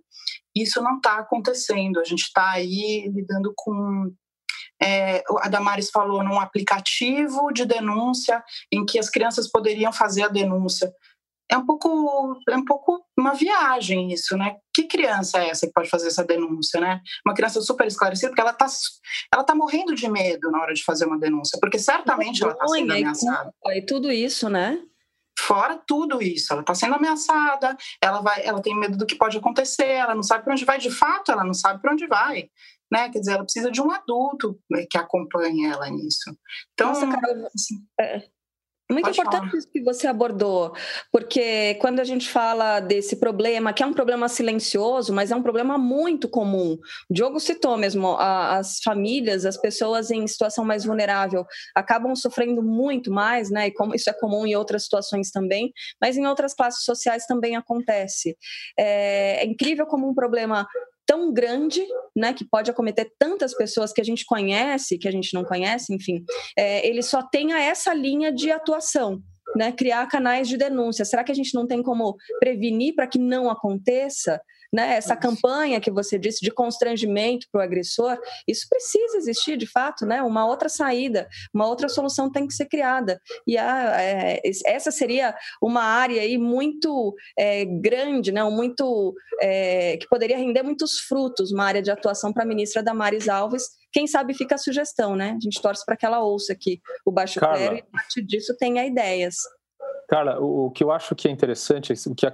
Isso 0.55 0.81
não 0.81 0.95
está 0.95 1.19
acontecendo. 1.19 1.99
A 1.99 2.03
gente 2.03 2.23
está 2.23 2.51
aí 2.51 3.07
lidando 3.13 3.53
com 3.55 4.11
é, 4.81 5.23
a 5.41 5.49
Damares 5.49 5.89
falou 5.89 6.23
num 6.23 6.39
aplicativo 6.39 7.51
de 7.53 7.65
denúncia 7.65 8.43
em 8.71 8.85
que 8.85 8.99
as 8.99 9.09
crianças 9.09 9.49
poderiam 9.49 9.91
fazer 9.91 10.23
a 10.23 10.27
denúncia. 10.27 10.91
É 11.49 11.57
um 11.57 11.65
pouco, 11.65 12.39
é 12.49 12.55
um 12.55 12.65
pouco 12.65 13.05
uma 13.17 13.33
viagem 13.33 14.11
isso, 14.11 14.35
né? 14.35 14.55
Que 14.73 14.87
criança 14.87 15.39
é 15.39 15.49
essa 15.49 15.67
que 15.67 15.73
pode 15.73 15.89
fazer 15.89 16.07
essa 16.07 16.23
denúncia, 16.23 16.79
né? 16.79 16.99
Uma 17.25 17.35
criança 17.35 17.61
super 17.61 17.85
esclarecida, 17.85 18.29
porque 18.29 18.41
ela 18.41 18.51
está 18.51 18.65
ela 19.31 19.43
tá 19.43 19.53
morrendo 19.53 19.93
de 19.93 20.09
medo 20.09 20.49
na 20.49 20.61
hora 20.61 20.73
de 20.73 20.83
fazer 20.83 21.05
uma 21.05 21.19
denúncia, 21.19 21.59
porque 21.61 21.77
certamente 21.77 22.41
ela 22.41 22.53
está 22.53 22.67
sendo 22.67 22.93
ameaçada. 22.93 23.51
E 23.67 23.81
tudo 23.85 24.11
isso, 24.11 24.49
né? 24.49 24.79
Fora 25.37 25.79
tudo 25.85 26.21
isso, 26.21 26.53
ela 26.53 26.61
está 26.61 26.73
sendo 26.73 26.95
ameaçada, 26.95 27.75
ela 28.01 28.21
vai, 28.21 28.45
ela 28.45 28.61
tem 28.61 28.75
medo 28.77 28.97
do 28.97 29.05
que 29.05 29.15
pode 29.15 29.37
acontecer, 29.37 29.89
ela 29.89 30.15
não 30.15 30.23
sabe 30.23 30.43
para 30.43 30.53
onde 30.53 30.63
vai 30.63 30.77
de 30.77 30.91
fato, 30.91 31.31
ela 31.31 31.43
não 31.43 31.53
sabe 31.53 31.81
para 31.81 31.91
onde 31.91 32.07
vai 32.07 32.49
né? 32.93 33.09
Quer 33.09 33.19
dizer, 33.19 33.31
ela 33.31 33.43
precisa 33.43 33.71
de 33.71 33.81
um 33.81 33.89
adulto 33.89 34.59
né, 34.69 34.85
que 34.89 34.97
acompanhe 34.97 35.65
ela 35.65 35.89
nisso. 35.89 36.35
Então, 36.73 36.89
Nossa, 36.89 37.07
cara, 37.07 37.49
assim, 37.55 37.75
é, 37.99 38.23
muito 38.91 39.05
Pode 39.05 39.19
importante 39.19 39.47
falar. 39.47 39.57
isso 39.57 39.71
que 39.71 39.81
você 39.81 40.07
abordou, 40.07 40.73
porque 41.11 41.75
quando 41.75 41.99
a 41.99 42.03
gente 42.03 42.29
fala 42.29 42.79
desse 42.79 43.15
problema, 43.15 43.73
que 43.73 43.81
é 43.81 43.85
um 43.85 43.93
problema 43.93 44.29
silencioso, 44.29 45.11
mas 45.13 45.31
é 45.31 45.35
um 45.35 45.41
problema 45.41 45.77
muito 45.77 46.29
comum. 46.29 46.77
O 47.09 47.13
Diogo 47.13 47.39
citou 47.39 47.77
mesmo, 47.77 48.15
as 48.17 48.79
famílias, 48.83 49.45
as 49.45 49.57
pessoas 49.57 50.11
em 50.11 50.27
situação 50.27 50.63
mais 50.63 50.85
vulnerável 50.85 51.45
acabam 51.73 52.15
sofrendo 52.15 52.61
muito 52.61 53.09
mais, 53.09 53.49
né? 53.49 53.67
E 53.67 53.71
como 53.71 53.95
isso 53.95 54.09
é 54.09 54.13
comum 54.13 54.45
em 54.45 54.55
outras 54.55 54.83
situações 54.83 55.31
também, 55.31 55.71
mas 55.99 56.15
em 56.15 56.27
outras 56.27 56.53
classes 56.53 56.83
sociais 56.83 57.25
também 57.25 57.55
acontece. 57.55 58.37
É, 58.77 59.43
é 59.43 59.45
incrível 59.45 59.87
como 59.87 60.07
um 60.07 60.13
problema 60.13 60.67
tão 61.05 61.33
grande, 61.33 61.85
né, 62.15 62.33
que 62.33 62.45
pode 62.45 62.69
acometer 62.69 63.11
tantas 63.19 63.55
pessoas 63.55 63.91
que 63.91 64.01
a 64.01 64.03
gente 64.03 64.25
conhece, 64.25 64.97
que 64.97 65.07
a 65.07 65.11
gente 65.11 65.33
não 65.33 65.43
conhece, 65.43 65.93
enfim, 65.93 66.23
é, 66.57 66.87
ele 66.87 67.01
só 67.01 67.21
tenha 67.21 67.59
essa 67.59 67.93
linha 67.93 68.31
de 68.31 68.51
atuação. 68.51 69.21
Né, 69.55 69.71
criar 69.71 70.07
canais 70.07 70.47
de 70.47 70.57
denúncia. 70.57 71.05
Será 71.05 71.23
que 71.23 71.31
a 71.31 71.35
gente 71.35 71.53
não 71.53 71.67
tem 71.67 71.83
como 71.83 72.15
prevenir 72.39 72.95
para 72.95 73.05
que 73.05 73.19
não 73.19 73.51
aconteça? 73.51 74.41
Né, 74.73 74.95
essa 74.95 75.15
campanha 75.15 75.79
que 75.79 75.91
você 75.91 76.17
disse 76.17 76.41
de 76.41 76.49
constrangimento 76.49 77.47
para 77.51 77.59
o 77.59 77.63
agressor, 77.63 78.17
isso 78.47 78.65
precisa 78.67 79.17
existir 79.17 79.55
de 79.55 79.67
fato, 79.67 80.03
né? 80.03 80.23
Uma 80.23 80.47
outra 80.47 80.67
saída, 80.67 81.29
uma 81.53 81.67
outra 81.67 81.87
solução 81.87 82.31
tem 82.31 82.47
que 82.47 82.53
ser 82.53 82.65
criada. 82.65 83.21
E 83.45 83.55
a, 83.55 84.01
é, 84.01 84.41
essa 84.65 84.89
seria 84.89 85.35
uma 85.61 85.83
área 85.83 86.21
aí 86.21 86.39
muito 86.39 87.13
é, 87.37 87.63
grande, 87.65 88.31
né? 88.31 88.43
Muito 88.43 89.13
é, 89.39 89.97
que 89.97 90.07
poderia 90.07 90.37
render 90.37 90.63
muitos 90.63 90.99
frutos, 91.01 91.51
uma 91.51 91.65
área 91.65 91.81
de 91.81 91.91
atuação 91.91 92.33
para 92.33 92.43
a 92.43 92.47
ministra 92.47 92.81
Damares 92.81 93.29
Alves. 93.29 93.63
Quem 93.91 94.07
sabe 94.07 94.33
fica 94.33 94.55
a 94.55 94.57
sugestão, 94.57 95.15
né? 95.15 95.35
A 95.37 95.39
gente 95.39 95.61
torce 95.61 95.85
para 95.85 95.95
que 95.95 96.05
ela 96.05 96.19
ouça 96.19 96.51
aqui 96.51 96.81
o 97.05 97.11
Baixo. 97.11 97.39
Clero 97.39 97.75
e 97.75 97.79
a 97.79 97.85
partir 97.91 98.23
disso 98.23 98.55
tenha 98.57 98.85
ideias. 98.85 99.35
Carla, 100.07 100.39
o, 100.39 100.71
que 100.71 100.83
eu 100.83 100.91
acho 100.91 101.15
que 101.15 101.27
é 101.27 101.31
interessante, 101.31 101.93
o 102.07 102.15
que 102.15 102.25
a, 102.25 102.31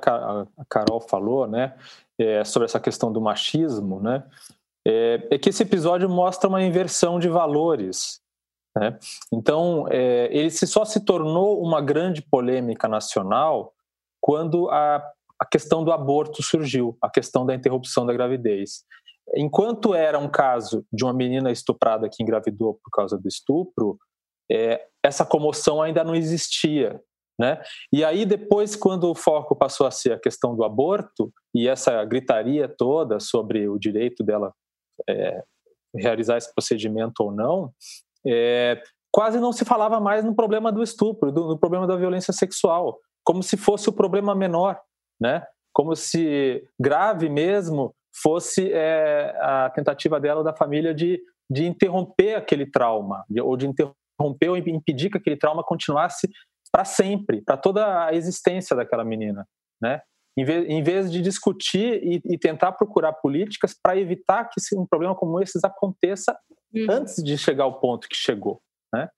Carol 0.70 1.00
falou, 1.02 1.48
né, 1.48 1.76
é, 2.20 2.44
sobre 2.44 2.66
essa 2.66 2.80
questão 2.80 3.12
do 3.12 3.22
machismo, 3.22 4.00
né, 4.02 4.24
é, 4.86 5.28
é, 5.32 5.38
que 5.38 5.50
esse 5.50 5.64
episódio 5.64 6.10
mostra 6.10 6.50
uma 6.50 6.64
inversão 6.64 7.20
de 7.20 7.30
valores 7.30 8.22
Né? 8.76 8.98
Então, 9.32 9.88
é, 9.90 10.30
ele 10.32 10.50
se 10.50 10.66
só 10.68 10.86
se 10.86 11.04
tornou 11.04 11.62
uma 11.62 11.82
grande 11.82 12.22
polêmica 12.22 12.88
nacional 12.88 13.74
quando 14.22 14.70
a, 14.70 14.98
a 15.40 15.46
questão 15.46 15.84
do 15.84 15.92
aborto 15.92 16.44
surgiu, 16.44 16.98
a 17.02 17.10
questão 17.10 17.46
da 17.46 17.56
interrupção 17.56 18.06
da 18.06 18.14
gravidez. 18.14 18.84
Enquanto 19.36 19.94
era 19.94 20.18
um 20.18 20.30
caso 20.30 20.86
de 20.92 21.04
uma 21.04 21.14
menina 21.14 21.52
estuprada 21.52 22.10
que 22.10 22.24
engravidou 22.24 22.80
por 22.84 22.90
causa 22.92 23.18
do 23.18 23.28
estupro, 23.28 23.98
é, 24.52 24.88
essa 25.04 25.26
comoção 25.26 25.82
ainda 25.82 26.04
não 26.04 26.16
existia. 26.16 27.02
Né? 27.40 27.62
E 27.94 28.04
aí, 28.04 28.26
depois, 28.26 28.76
quando 28.76 29.10
o 29.10 29.16
foco 29.16 29.56
passou 29.56 29.88
a 29.88 29.92
ser 29.92 30.12
a 30.12 30.20
questão 30.20 30.56
do 30.56 30.64
aborto 30.64 31.32
e 31.56 31.70
essa 31.70 32.04
gritaria 32.04 32.68
toda 32.68 33.20
sobre 33.20 33.70
o 33.70 33.80
direito 33.80 34.24
dela 34.24 34.54
é, 35.10 35.42
realizar 35.96 36.38
esse 36.38 36.54
procedimento 36.54 37.24
ou 37.24 37.32
não, 37.32 37.72
é, 38.28 38.82
quase 39.10 39.40
não 39.40 39.54
se 39.54 39.64
falava 39.64 40.02
mais 40.02 40.26
no 40.26 40.36
problema 40.36 40.70
do 40.70 40.84
estupro, 40.84 41.32
do, 41.32 41.48
no 41.48 41.58
problema 41.58 41.88
da 41.88 41.96
violência 41.96 42.34
sexual, 42.34 43.00
como 43.24 43.42
se 43.42 43.56
fosse 43.56 43.88
o 43.88 43.94
problema 43.94 44.36
menor, 44.36 44.78
né? 45.20 45.44
Como 45.74 45.96
se 45.96 46.68
grave 46.80 47.30
mesmo 47.30 47.96
fosse 48.22 48.72
é, 48.74 49.34
a 49.40 49.70
tentativa 49.70 50.20
dela 50.20 50.40
ou 50.40 50.44
da 50.44 50.54
família 50.54 50.94
de, 50.94 51.22
de 51.50 51.66
interromper 51.66 52.36
aquele 52.36 52.66
trauma, 52.66 53.24
de, 53.30 53.40
ou 53.40 53.56
de 53.56 53.68
interromper 53.68 54.50
ou 54.50 54.58
impedir 54.58 55.10
que 55.10 55.18
aquele 55.18 55.38
trauma 55.38 55.64
continuasse 55.64 56.28
para 56.72 56.86
sempre, 56.86 57.42
para 57.42 57.58
toda 57.58 58.06
a 58.06 58.14
existência 58.14 58.76
daquela 58.76 59.04
menina, 59.04 59.48
né? 59.82 60.02
Em 60.38 60.46
vez, 60.46 60.70
em 60.70 60.82
vez 60.82 61.12
de 61.12 61.22
discutir 61.22 62.02
e, 62.02 62.22
e 62.24 62.38
tentar 62.38 62.72
procurar 62.72 63.14
políticas 63.14 63.76
para 63.82 63.98
evitar 63.98 64.46
que 64.46 64.60
um 64.76 64.86
problema 64.86 65.16
como 65.16 65.42
esse 65.42 65.60
aconteça 65.64 66.38
uhum. 66.74 66.88
antes 66.90 67.22
de 67.22 67.38
chegar 67.38 67.66
ao 67.66 67.80
ponto 67.80 68.08
que 68.08 68.16
chegou, 68.16 68.62
né? 68.94 69.10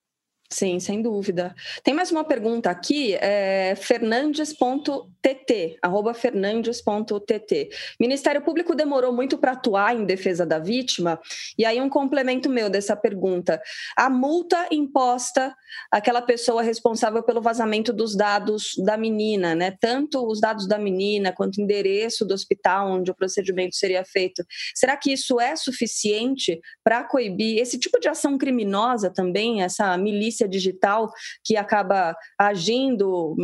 Sim, 0.53 0.81
sem 0.81 1.01
dúvida. 1.01 1.55
Tem 1.81 1.93
mais 1.93 2.11
uma 2.11 2.25
pergunta 2.25 2.69
aqui, 2.69 3.15
é 3.15 3.73
fernandes.tt, 3.77 5.77
arroba 5.81 6.13
fernandes.tt. 6.13 7.69
Ministério 7.97 8.41
Público 8.41 8.75
demorou 8.75 9.13
muito 9.13 9.37
para 9.37 9.53
atuar 9.53 9.95
em 9.95 10.03
defesa 10.03 10.45
da 10.45 10.59
vítima, 10.59 11.17
e 11.57 11.63
aí 11.63 11.79
um 11.79 11.87
complemento 11.87 12.49
meu 12.49 12.69
dessa 12.69 12.97
pergunta. 12.97 13.61
A 13.95 14.09
multa 14.09 14.67
imposta 14.69 15.55
àquela 15.89 16.21
pessoa 16.21 16.61
responsável 16.61 17.23
pelo 17.23 17.41
vazamento 17.41 17.93
dos 17.93 18.13
dados 18.13 18.73
da 18.83 18.97
menina, 18.97 19.55
né? 19.55 19.77
Tanto 19.79 20.27
os 20.27 20.41
dados 20.41 20.67
da 20.67 20.77
menina 20.77 21.31
quanto 21.31 21.59
o 21.59 21.61
endereço 21.61 22.25
do 22.25 22.33
hospital 22.33 22.91
onde 22.91 23.09
o 23.09 23.15
procedimento 23.15 23.77
seria 23.77 24.03
feito. 24.03 24.43
Será 24.75 24.97
que 24.97 25.13
isso 25.13 25.39
é 25.39 25.55
suficiente 25.55 26.59
para 26.83 27.05
coibir 27.05 27.57
esse 27.57 27.79
tipo 27.79 28.01
de 28.01 28.09
ação 28.09 28.37
criminosa 28.37 29.09
também, 29.09 29.63
essa 29.63 29.97
milícia 29.97 30.40
digital 30.47 31.11
que 31.43 31.55
acaba 31.57 32.15
agindo. 32.37 33.35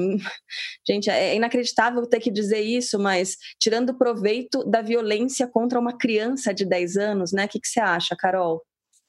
Gente, 0.88 1.10
é 1.10 1.36
inacreditável 1.36 2.06
ter 2.08 2.20
que 2.20 2.32
dizer 2.32 2.62
isso, 2.62 3.00
mas 3.00 3.38
tirando 3.60 3.98
proveito 3.98 4.64
da 4.64 4.82
violência 4.82 5.48
contra 5.48 5.80
uma 5.80 5.98
criança 5.98 6.54
de 6.54 6.66
10 6.66 6.98
anos, 6.98 7.32
né? 7.32 7.46
O 7.46 7.48
que, 7.48 7.60
que 7.60 7.68
você 7.68 7.80
acha, 7.80 8.16
Carol? 8.16 8.62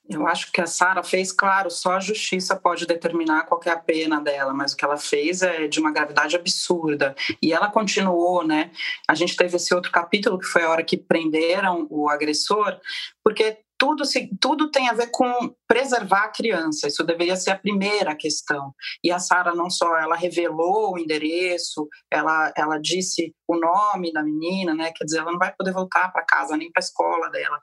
Eu 0.08 0.26
acho 0.26 0.50
que 0.50 0.60
a 0.60 0.66
Sara 0.66 1.02
fez, 1.02 1.30
claro, 1.30 1.70
só 1.70 1.92
a 1.92 2.00
justiça 2.00 2.56
pode 2.56 2.86
determinar 2.86 3.44
qual 3.44 3.60
é 3.66 3.70
a 3.70 3.78
pena 3.78 4.18
dela, 4.18 4.54
mas 4.54 4.72
o 4.72 4.76
que 4.76 4.84
ela 4.84 4.96
fez 4.96 5.42
é 5.42 5.68
de 5.68 5.78
uma 5.78 5.92
gravidade 5.92 6.34
absurda. 6.34 7.14
E 7.42 7.52
ela 7.52 7.70
continuou, 7.70 8.42
né? 8.42 8.70
A 9.06 9.14
gente 9.14 9.36
teve 9.36 9.56
esse 9.56 9.74
outro 9.74 9.92
capítulo 9.92 10.38
que 10.38 10.46
foi 10.46 10.62
a 10.62 10.70
hora 10.70 10.82
que 10.82 10.96
prenderam 10.96 11.86
o 11.90 12.08
agressor, 12.08 12.80
porque 13.22 13.58
tudo, 13.78 14.02
tudo 14.40 14.70
tem 14.70 14.88
a 14.88 14.92
ver 14.92 15.10
com 15.10 15.54
preservar 15.66 16.24
a 16.24 16.32
criança. 16.32 16.88
Isso 16.88 17.04
deveria 17.04 17.36
ser 17.36 17.52
a 17.52 17.58
primeira 17.58 18.14
questão. 18.16 18.74
E 19.04 19.12
a 19.12 19.18
Sara 19.18 19.54
não 19.54 19.70
só 19.70 19.96
ela 19.96 20.16
revelou 20.16 20.94
o 20.94 20.98
endereço, 20.98 21.88
ela, 22.12 22.52
ela 22.56 22.78
disse 22.78 23.32
o 23.46 23.56
nome 23.56 24.12
da 24.12 24.22
menina, 24.22 24.74
né? 24.74 24.92
Quer 24.94 25.04
dizer, 25.04 25.18
ela 25.18 25.30
não 25.30 25.38
vai 25.38 25.54
poder 25.56 25.72
voltar 25.72 26.10
para 26.12 26.24
casa 26.24 26.56
nem 26.56 26.70
para 26.72 26.82
a 26.82 26.84
escola 26.84 27.30
dela. 27.30 27.60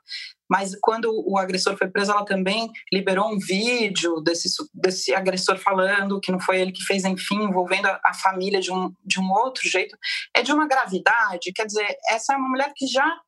Mas 0.48 0.74
quando 0.80 1.10
o 1.26 1.36
agressor 1.36 1.76
foi 1.76 1.88
preso, 1.88 2.12
ela 2.12 2.24
também 2.24 2.70
liberou 2.92 3.32
um 3.32 3.38
vídeo 3.38 4.20
desse, 4.20 4.48
desse 4.72 5.14
agressor 5.14 5.58
falando 5.58 6.20
que 6.20 6.32
não 6.32 6.40
foi 6.40 6.60
ele 6.60 6.72
que 6.72 6.84
fez, 6.84 7.04
enfim, 7.04 7.42
envolvendo 7.42 7.86
a, 7.86 8.00
a 8.04 8.14
família 8.14 8.60
de 8.60 8.72
um, 8.72 8.92
de 9.04 9.20
um 9.20 9.30
outro 9.32 9.68
jeito. 9.68 9.96
É 10.34 10.42
de 10.42 10.52
uma 10.52 10.66
gravidade, 10.66 11.52
quer 11.52 11.66
dizer, 11.66 11.96
essa 12.08 12.32
é 12.32 12.36
uma 12.36 12.48
mulher 12.48 12.72
que 12.74 12.86
já 12.86 13.20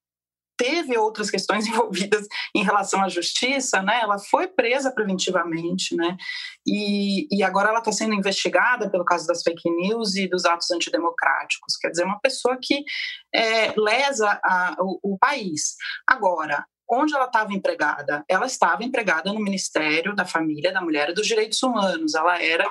teve 0.59 0.99
outras 0.99 1.31
questões 1.31 1.65
envolvidas 1.69 2.27
em 2.55 2.63
relação 2.63 3.03
à 3.03 3.09
justiça, 3.09 3.81
né? 3.81 4.01
Ela 4.03 4.19
foi 4.19 4.49
presa 4.49 4.93
preventivamente, 4.93 5.97
né? 5.97 6.17
E, 6.67 7.27
e 7.35 7.43
agora 7.43 7.71
ela 7.71 7.79
está 7.79 7.93
sendo 7.93 8.15
investigada 8.15 8.91
pelo 8.91 9.05
caso 9.05 9.27
das 9.27 9.43
fake 9.43 9.71
news 9.71 10.17
e 10.17 10.29
dos 10.29 10.45
atos 10.45 10.71
antidemocráticos. 10.71 11.77
Quer 11.77 11.91
dizer, 11.91 12.05
uma 12.05 12.21
pessoa 12.21 12.59
que 12.61 12.85
é, 13.35 13.73
lesa 13.79 14.39
a, 14.45 14.77
o, 14.81 15.15
o 15.15 15.19
país. 15.19 15.77
Agora, 16.07 16.67
onde 16.91 17.15
ela 17.15 17.27
estava 17.27 17.55
empregada? 17.55 18.25
Ela 18.29 18.47
estava 18.47 18.83
empregada 18.83 19.33
no 19.33 19.41
Ministério 19.41 20.15
da 20.15 20.25
Família, 20.25 20.73
da 20.73 20.81
Mulher 20.81 21.11
e 21.11 21.15
dos 21.15 21.27
Direitos 21.27 21.63
Humanos. 21.63 22.15
Ela 22.15 22.43
era 22.43 22.71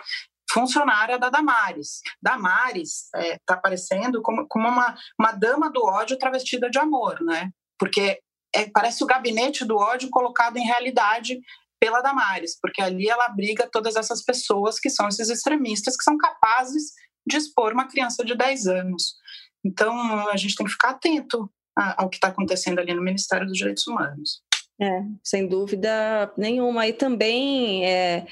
funcionária 0.51 1.19
da 1.19 1.29
Damares. 1.29 2.01
Damares 2.21 3.05
está 3.05 3.19
é, 3.19 3.39
tá 3.45 3.53
aparecendo 3.53 4.21
como, 4.21 4.47
como 4.47 4.67
uma, 4.67 4.95
uma 5.19 5.31
dama 5.31 5.69
do 5.69 5.83
ódio 5.83 6.17
travestida 6.17 6.69
de 6.69 6.79
amor, 6.79 7.21
né? 7.21 7.51
Porque 7.79 8.19
é, 8.53 8.69
parece 8.69 9.03
o 9.03 9.07
gabinete 9.07 9.65
do 9.65 9.75
ódio 9.75 10.09
colocado 10.09 10.57
em 10.57 10.65
realidade 10.65 11.39
pela 11.79 12.01
Damares, 12.01 12.57
porque 12.59 12.81
ali 12.81 13.07
ela 13.07 13.25
abriga 13.25 13.69
todas 13.71 13.95
essas 13.95 14.23
pessoas 14.23 14.79
que 14.79 14.89
são 14.89 15.07
esses 15.07 15.29
extremistas 15.29 15.95
que 15.95 16.03
são 16.03 16.17
capazes 16.17 16.93
de 17.25 17.37
expor 17.37 17.73
uma 17.73 17.87
criança 17.87 18.25
de 18.25 18.35
10 18.35 18.67
anos. 18.67 19.15
Então, 19.63 19.93
a 20.29 20.37
gente 20.37 20.55
tem 20.55 20.65
que 20.65 20.71
ficar 20.71 20.91
atento 20.91 21.49
ao 21.75 22.09
que 22.09 22.17
está 22.17 22.29
acontecendo 22.29 22.79
ali 22.79 22.93
no 22.93 23.03
Ministério 23.03 23.45
dos 23.45 23.57
Direitos 23.57 23.85
Humanos. 23.85 24.41
É, 24.79 25.01
sem 25.23 25.47
dúvida 25.47 26.31
nenhuma. 26.37 26.87
E 26.87 26.93
também 26.93 27.85
é, 27.85 28.25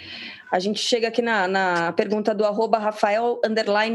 a 0.51 0.59
gente 0.59 0.79
chega 0.79 1.07
aqui 1.07 1.21
na, 1.21 1.47
na 1.47 1.91
pergunta 1.93 2.33
do 2.33 2.45
arroba 2.45 2.77
Rafael 2.77 3.39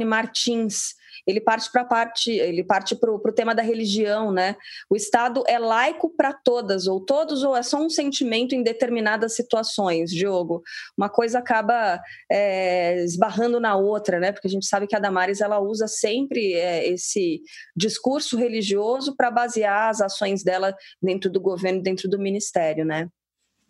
Martins 0.06 0.94
ele 1.26 1.40
parte 1.40 1.70
para 1.70 1.84
parte, 1.84 2.30
ele 2.30 2.64
parte 2.64 2.94
para 2.94 3.10
o 3.12 3.32
tema 3.32 3.54
da 3.54 3.62
religião, 3.62 4.32
né? 4.32 4.56
O 4.88 4.96
Estado 4.96 5.42
é 5.46 5.58
laico 5.58 6.10
para 6.10 6.32
todas 6.32 6.86
ou 6.86 7.00
todos 7.00 7.42
ou 7.42 7.56
é 7.56 7.62
só 7.62 7.78
um 7.78 7.90
sentimento 7.90 8.54
em 8.54 8.62
determinadas 8.62 9.34
situações, 9.34 10.10
Diogo. 10.10 10.62
Uma 10.96 11.08
coisa 11.08 11.38
acaba 11.38 12.00
é, 12.30 13.02
esbarrando 13.04 13.60
na 13.60 13.76
outra, 13.76 14.18
né? 14.18 14.32
Porque 14.32 14.48
a 14.48 14.50
gente 14.50 14.66
sabe 14.66 14.86
que 14.86 14.96
a 14.96 15.00
Damares 15.00 15.40
ela 15.40 15.60
usa 15.60 15.86
sempre 15.86 16.54
é, 16.54 16.86
esse 16.88 17.42
discurso 17.76 18.36
religioso 18.36 19.16
para 19.16 19.30
basear 19.30 19.88
as 19.88 20.00
ações 20.00 20.42
dela 20.42 20.74
dentro 21.02 21.30
do 21.30 21.40
governo, 21.40 21.82
dentro 21.82 22.08
do 22.08 22.18
ministério, 22.18 22.84
né? 22.84 23.08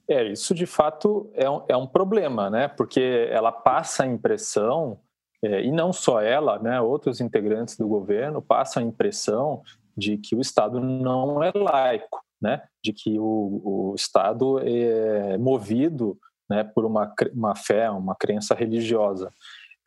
É, 0.09 0.25
isso 0.25 0.53
de 0.53 0.67
fato 0.67 1.31
é 1.35 1.49
um, 1.49 1.65
é 1.69 1.77
um 1.77 1.87
problema, 1.87 2.51
né? 2.51 2.67
Porque 2.67 3.29
ela 3.31 3.53
passa 3.53 4.03
a 4.03 4.07
impressão 4.07 4.99
e 5.43 5.71
não 5.71 5.93
só 5.93 6.21
ela, 6.21 6.59
né, 6.59 6.81
outros 6.81 7.21
integrantes 7.21 7.77
do 7.77 7.89
governo 7.89 8.43
passam 8.43 8.83
a 8.83 8.87
impressão 8.87 9.63
de 9.97 10.17
que 10.17 10.35
o 10.35 10.41
Estado 10.41 10.81
não 10.81 11.43
é 11.43 11.51
laico, 11.55 12.21
né, 12.41 12.63
de 12.85 12.93
que 12.93 13.19
o, 13.19 13.61
o 13.65 13.95
Estado 13.95 14.59
é 14.61 15.39
movido 15.39 16.19
né, 16.49 16.65
por 16.65 16.85
uma, 16.85 17.15
uma 17.33 17.55
fé, 17.55 17.89
uma 17.91 18.15
crença 18.15 18.55
religiosa. 18.55 19.33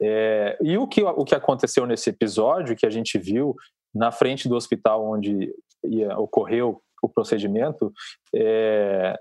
É, 0.01 0.57
e 0.62 0.77
o 0.77 0.88
que, 0.88 1.03
o 1.03 1.24
que 1.24 1.36
aconteceu 1.36 1.86
nesse 1.86 2.10
episódio, 2.10 2.75
que 2.75 2.86
a 2.86 2.89
gente 2.89 3.17
viu 3.17 3.55
na 3.93 4.12
frente 4.12 4.50
do 4.50 4.55
hospital 4.55 5.05
onde 5.05 5.53
ia, 5.83 6.17
ocorreu 6.17 6.81
o 7.01 7.10
procedimento 7.10 7.91
é, 8.33 9.15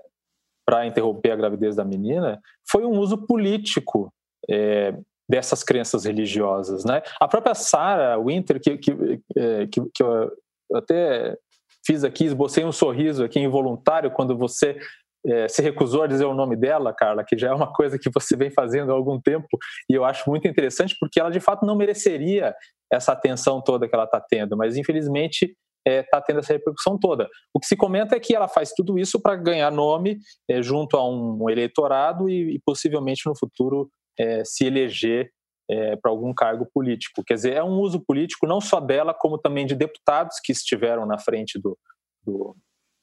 para 0.65 0.87
interromper 0.87 1.31
a 1.31 1.35
gravidez 1.35 1.75
da 1.75 1.83
menina, 1.83 2.41
foi 2.69 2.85
um 2.85 2.97
uso 2.97 3.27
político 3.27 4.11
é, 4.49 4.97
dessas 5.29 5.63
crenças 5.63 6.05
religiosas, 6.05 6.83
né? 6.83 7.01
A 7.19 7.27
própria 7.27 7.55
Sarah 7.55 8.17
Winter, 8.17 8.59
que, 8.59 8.77
que, 8.77 8.91
é, 9.37 9.67
que, 9.67 9.81
que 9.93 10.03
eu 10.03 10.31
até 10.73 11.37
fiz 11.85 12.03
aqui, 12.03 12.25
esbocei 12.25 12.63
um 12.63 12.71
sorriso 12.71 13.23
aqui 13.23 13.39
involuntário 13.39 14.11
quando 14.11 14.37
você 14.37 14.77
é, 15.25 15.47
se 15.47 15.61
recusou 15.61 16.03
a 16.03 16.07
dizer 16.07 16.25
o 16.25 16.33
nome 16.33 16.55
dela, 16.55 16.93
Carla, 16.93 17.23
que 17.23 17.37
já 17.37 17.49
é 17.49 17.53
uma 17.53 17.71
coisa 17.71 17.97
que 17.97 18.09
você 18.13 18.35
vem 18.35 18.51
fazendo 18.51 18.91
há 18.91 18.95
algum 18.95 19.19
tempo, 19.19 19.47
e 19.89 19.93
eu 19.93 20.03
acho 20.03 20.29
muito 20.29 20.47
interessante 20.47 20.95
porque 20.99 21.19
ela 21.19 21.29
de 21.29 21.39
fato 21.39 21.65
não 21.65 21.75
mereceria 21.75 22.53
essa 22.91 23.13
atenção 23.13 23.61
toda 23.61 23.87
que 23.87 23.95
ela 23.95 24.03
está 24.03 24.19
tendo, 24.19 24.57
mas 24.57 24.75
infelizmente 24.75 25.55
está 25.85 25.91
é, 25.91 26.03
tá 26.03 26.21
tendo 26.21 26.39
essa 26.39 26.53
repercussão 26.53 26.97
toda. 26.97 27.27
O 27.53 27.59
que 27.59 27.67
se 27.67 27.75
comenta 27.75 28.15
é 28.15 28.19
que 28.19 28.35
ela 28.35 28.47
faz 28.47 28.71
tudo 28.73 28.97
isso 28.97 29.21
para 29.21 29.35
ganhar 29.35 29.71
nome 29.71 30.17
é, 30.49 30.61
junto 30.61 30.97
a 30.97 31.09
um 31.09 31.49
eleitorado 31.49 32.29
e, 32.29 32.55
e 32.55 32.61
possivelmente 32.65 33.23
no 33.25 33.37
futuro 33.37 33.89
é, 34.19 34.43
se 34.43 34.65
eleger 34.65 35.31
é, 35.69 35.95
para 35.95 36.11
algum 36.11 36.33
cargo 36.33 36.67
político. 36.73 37.23
Quer 37.23 37.35
dizer, 37.35 37.53
é 37.53 37.63
um 37.63 37.79
uso 37.79 37.99
político 37.99 38.45
não 38.45 38.59
só 38.59 38.79
dela, 38.79 39.13
como 39.13 39.37
também 39.37 39.65
de 39.65 39.75
deputados 39.75 40.39
que 40.43 40.51
estiveram 40.51 41.05
na 41.05 41.17
frente 41.17 41.59
do, 41.59 41.77
do, 42.25 42.55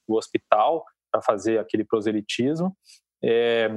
do 0.08 0.14
hospital 0.16 0.84
para 1.10 1.22
fazer 1.22 1.58
aquele 1.58 1.84
proselitismo. 1.84 2.76
É, 3.22 3.68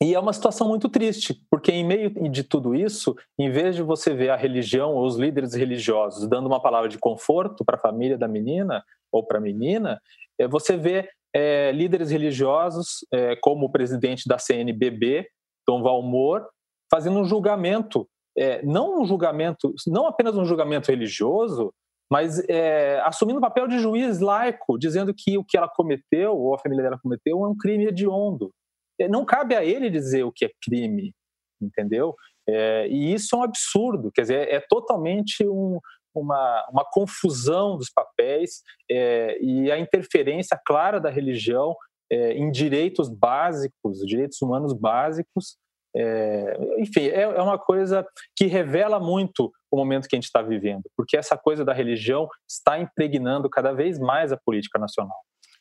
E 0.00 0.14
é 0.14 0.20
uma 0.20 0.32
situação 0.32 0.68
muito 0.68 0.88
triste, 0.90 1.40
porque 1.50 1.72
em 1.72 1.84
meio 1.84 2.10
de 2.30 2.44
tudo 2.44 2.74
isso, 2.74 3.16
em 3.38 3.50
vez 3.50 3.74
de 3.74 3.82
você 3.82 4.14
ver 4.14 4.28
a 4.28 4.36
religião 4.36 4.94
ou 4.94 5.06
os 5.06 5.16
líderes 5.16 5.54
religiosos 5.54 6.28
dando 6.28 6.46
uma 6.46 6.60
palavra 6.60 6.88
de 6.88 6.98
conforto 6.98 7.64
para 7.64 7.76
a 7.76 7.80
família 7.80 8.18
da 8.18 8.28
menina 8.28 8.84
ou 9.10 9.24
para 9.24 9.38
a 9.38 9.40
menina, 9.40 9.98
é, 10.38 10.46
você 10.46 10.76
vê 10.76 11.08
é, 11.34 11.72
líderes 11.72 12.10
religiosos, 12.10 13.06
é, 13.12 13.36
como 13.36 13.66
o 13.66 13.72
presidente 13.72 14.28
da 14.28 14.38
CNBB, 14.38 15.26
Dom 15.66 15.82
Valmor, 15.82 16.46
fazendo 16.90 17.18
um 17.18 17.24
julgamento, 17.24 18.08
é, 18.36 18.62
não 18.64 19.00
um 19.00 19.06
julgamento, 19.06 19.74
não 19.86 20.06
apenas 20.06 20.36
um 20.36 20.44
julgamento 20.44 20.90
religioso, 20.90 21.72
mas 22.10 22.38
é, 22.48 23.00
assumindo 23.00 23.38
o 23.38 23.42
papel 23.42 23.66
de 23.66 23.78
juiz 23.78 24.20
laico, 24.20 24.78
dizendo 24.78 25.12
que 25.12 25.36
o 25.36 25.44
que 25.44 25.56
ela 25.56 25.68
cometeu, 25.68 26.36
ou 26.36 26.54
a 26.54 26.58
família 26.58 26.84
dela 26.84 27.00
cometeu, 27.02 27.44
é 27.44 27.48
um 27.48 27.56
crime 27.56 27.86
hediondo. 27.86 28.52
É, 29.00 29.08
não 29.08 29.24
cabe 29.24 29.54
a 29.54 29.64
ele 29.64 29.90
dizer 29.90 30.24
o 30.24 30.32
que 30.32 30.44
é 30.44 30.50
crime, 30.62 31.12
entendeu? 31.60 32.14
É, 32.48 32.86
e 32.88 33.12
isso 33.12 33.34
é 33.34 33.38
um 33.38 33.42
absurdo, 33.42 34.12
quer 34.12 34.22
dizer, 34.22 34.48
é 34.48 34.60
totalmente 34.60 35.44
um, 35.46 35.80
uma, 36.14 36.66
uma, 36.70 36.84
confusão 36.84 37.76
dos 37.76 37.90
papéis 37.90 38.62
é, 38.88 39.36
e 39.42 39.70
a 39.70 39.78
interferência 39.78 40.58
clara 40.64 41.00
da 41.00 41.10
religião 41.10 41.74
é, 42.10 42.34
em 42.34 42.50
direitos 42.50 43.08
básicos, 43.08 43.98
direitos 44.06 44.40
humanos 44.40 44.72
básicos. 44.72 45.56
É, 45.96 46.58
enfim, 46.78 47.06
é, 47.06 47.22
é, 47.22 47.42
uma 47.42 47.58
coisa 47.58 48.06
que 48.36 48.46
revela 48.46 49.00
muito 49.00 49.50
o 49.70 49.76
momento 49.76 50.06
que 50.08 50.14
a 50.14 50.18
gente 50.18 50.26
está 50.26 50.42
vivendo, 50.42 50.82
porque 50.96 51.16
essa 51.16 51.36
coisa 51.38 51.64
da 51.64 51.72
religião 51.72 52.28
está 52.48 52.78
impregnando 52.78 53.48
cada 53.48 53.72
vez 53.72 53.98
mais 53.98 54.30
a 54.30 54.36
política 54.36 54.78
nacional. 54.78 55.16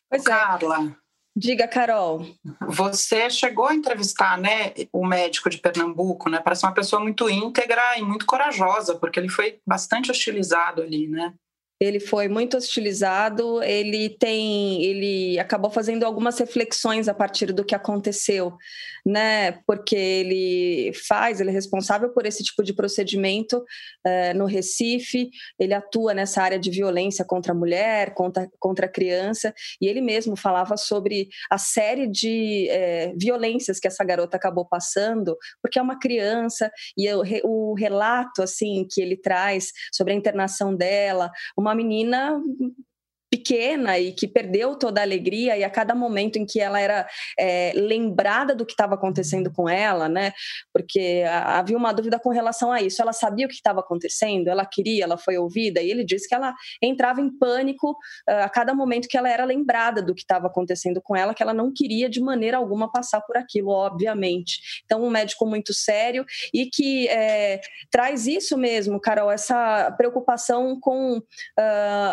Pois 0.09 0.25
é. 0.25 0.29
Carla, 0.29 0.95
Diga, 1.37 1.67
Carol. 1.67 2.25
Você 2.69 3.29
chegou 3.29 3.67
a 3.67 3.75
entrevistar, 3.75 4.37
né, 4.37 4.73
o 4.93 5.05
médico 5.05 5.49
de 5.49 5.57
Pernambuco, 5.57 6.29
né? 6.29 6.39
Parece 6.39 6.65
uma 6.65 6.73
pessoa 6.73 7.01
muito 7.01 7.29
íntegra 7.29 7.97
e 7.97 8.01
muito 8.01 8.25
corajosa, 8.25 8.95
porque 8.95 9.19
ele 9.19 9.27
foi 9.27 9.59
bastante 9.67 10.09
hostilizado 10.09 10.81
ali, 10.81 11.09
né? 11.09 11.33
Ele 11.85 11.99
foi 11.99 12.27
muito 12.27 12.57
hostilizado, 12.57 13.61
ele 13.61 14.09
tem, 14.09 14.83
ele 14.83 15.37
acabou 15.37 15.69
fazendo 15.69 16.03
algumas 16.03 16.39
reflexões 16.39 17.07
a 17.07 17.13
partir 17.13 17.53
do 17.53 17.63
que 17.63 17.75
aconteceu, 17.75 18.57
né? 19.05 19.51
Porque 19.67 19.95
ele 19.95 20.91
faz, 21.07 21.39
ele 21.39 21.51
é 21.51 21.53
responsável 21.53 22.09
por 22.09 22.25
esse 22.25 22.43
tipo 22.43 22.63
de 22.63 22.73
procedimento 22.73 23.57
uh, 23.57 24.35
no 24.35 24.45
Recife, 24.45 25.29
ele 25.59 25.73
atua 25.73 26.13
nessa 26.13 26.41
área 26.41 26.57
de 26.57 26.71
violência 26.71 27.23
contra 27.23 27.51
a 27.51 27.55
mulher, 27.55 28.15
contra, 28.15 28.49
contra 28.59 28.87
a 28.87 28.89
criança, 28.89 29.53
e 29.79 29.87
ele 29.87 30.01
mesmo 30.01 30.35
falava 30.35 30.75
sobre 30.77 31.29
a 31.51 31.59
série 31.59 32.07
de 32.07 32.67
uh, 32.71 33.15
violências 33.17 33.79
que 33.79 33.87
essa 33.87 34.03
garota 34.03 34.37
acabou 34.37 34.65
passando, 34.65 35.37
porque 35.61 35.77
é 35.77 35.81
uma 35.81 35.99
criança, 35.99 36.71
e 36.97 37.07
o, 37.13 37.23
o 37.43 37.73
relato, 37.75 38.41
assim, 38.41 38.87
que 38.89 39.01
ele 39.01 39.15
traz 39.15 39.71
sobre 39.93 40.13
a 40.13 40.15
internação 40.15 40.75
dela, 40.75 41.29
uma 41.55 41.74
menina 41.75 42.39
pequena 43.35 43.99
e 43.99 44.13
que 44.13 44.27
perdeu 44.27 44.75
toda 44.75 45.01
a 45.01 45.03
alegria 45.03 45.57
e 45.57 45.63
a 45.63 45.69
cada 45.69 45.93
momento 45.93 46.37
em 46.37 46.45
que 46.45 46.61
ela 46.61 46.79
era 46.79 47.07
é, 47.37 47.73
lembrada 47.75 48.55
do 48.55 48.65
que 48.65 48.71
estava 48.71 48.95
acontecendo 48.95 49.51
com 49.51 49.67
ela, 49.67 50.07
né? 50.07 50.31
Porque 50.71 51.23
havia 51.27 51.77
uma 51.77 51.91
dúvida 51.91 52.17
com 52.17 52.29
relação 52.29 52.71
a 52.71 52.81
isso. 52.81 53.01
Ela 53.01 53.11
sabia 53.11 53.45
o 53.45 53.49
que 53.49 53.55
estava 53.55 53.81
acontecendo, 53.81 54.47
ela 54.47 54.65
queria, 54.65 55.03
ela 55.03 55.17
foi 55.17 55.37
ouvida 55.37 55.81
e 55.81 55.91
ele 55.91 56.05
disse 56.05 56.29
que 56.29 56.35
ela 56.35 56.53
entrava 56.81 57.19
em 57.19 57.29
pânico 57.29 57.91
uh, 57.91 58.43
a 58.43 58.49
cada 58.49 58.73
momento 58.73 59.07
que 59.07 59.17
ela 59.17 59.29
era 59.29 59.43
lembrada 59.43 60.01
do 60.01 60.15
que 60.15 60.21
estava 60.21 60.47
acontecendo 60.47 61.01
com 61.01 61.15
ela, 61.15 61.33
que 61.33 61.43
ela 61.43 61.53
não 61.53 61.73
queria 61.73 62.09
de 62.09 62.21
maneira 62.21 62.57
alguma 62.57 62.91
passar 62.91 63.21
por 63.21 63.35
aquilo, 63.35 63.69
obviamente. 63.69 64.81
Então, 64.85 65.03
um 65.03 65.09
médico 65.09 65.45
muito 65.45 65.73
sério 65.73 66.25
e 66.53 66.67
que 66.67 67.07
é, 67.09 67.59
traz 67.91 68.27
isso 68.27 68.57
mesmo, 68.57 68.99
Carol, 68.99 69.29
essa 69.29 69.91
preocupação 69.97 70.79
com 70.79 71.17
uh, 71.17 71.21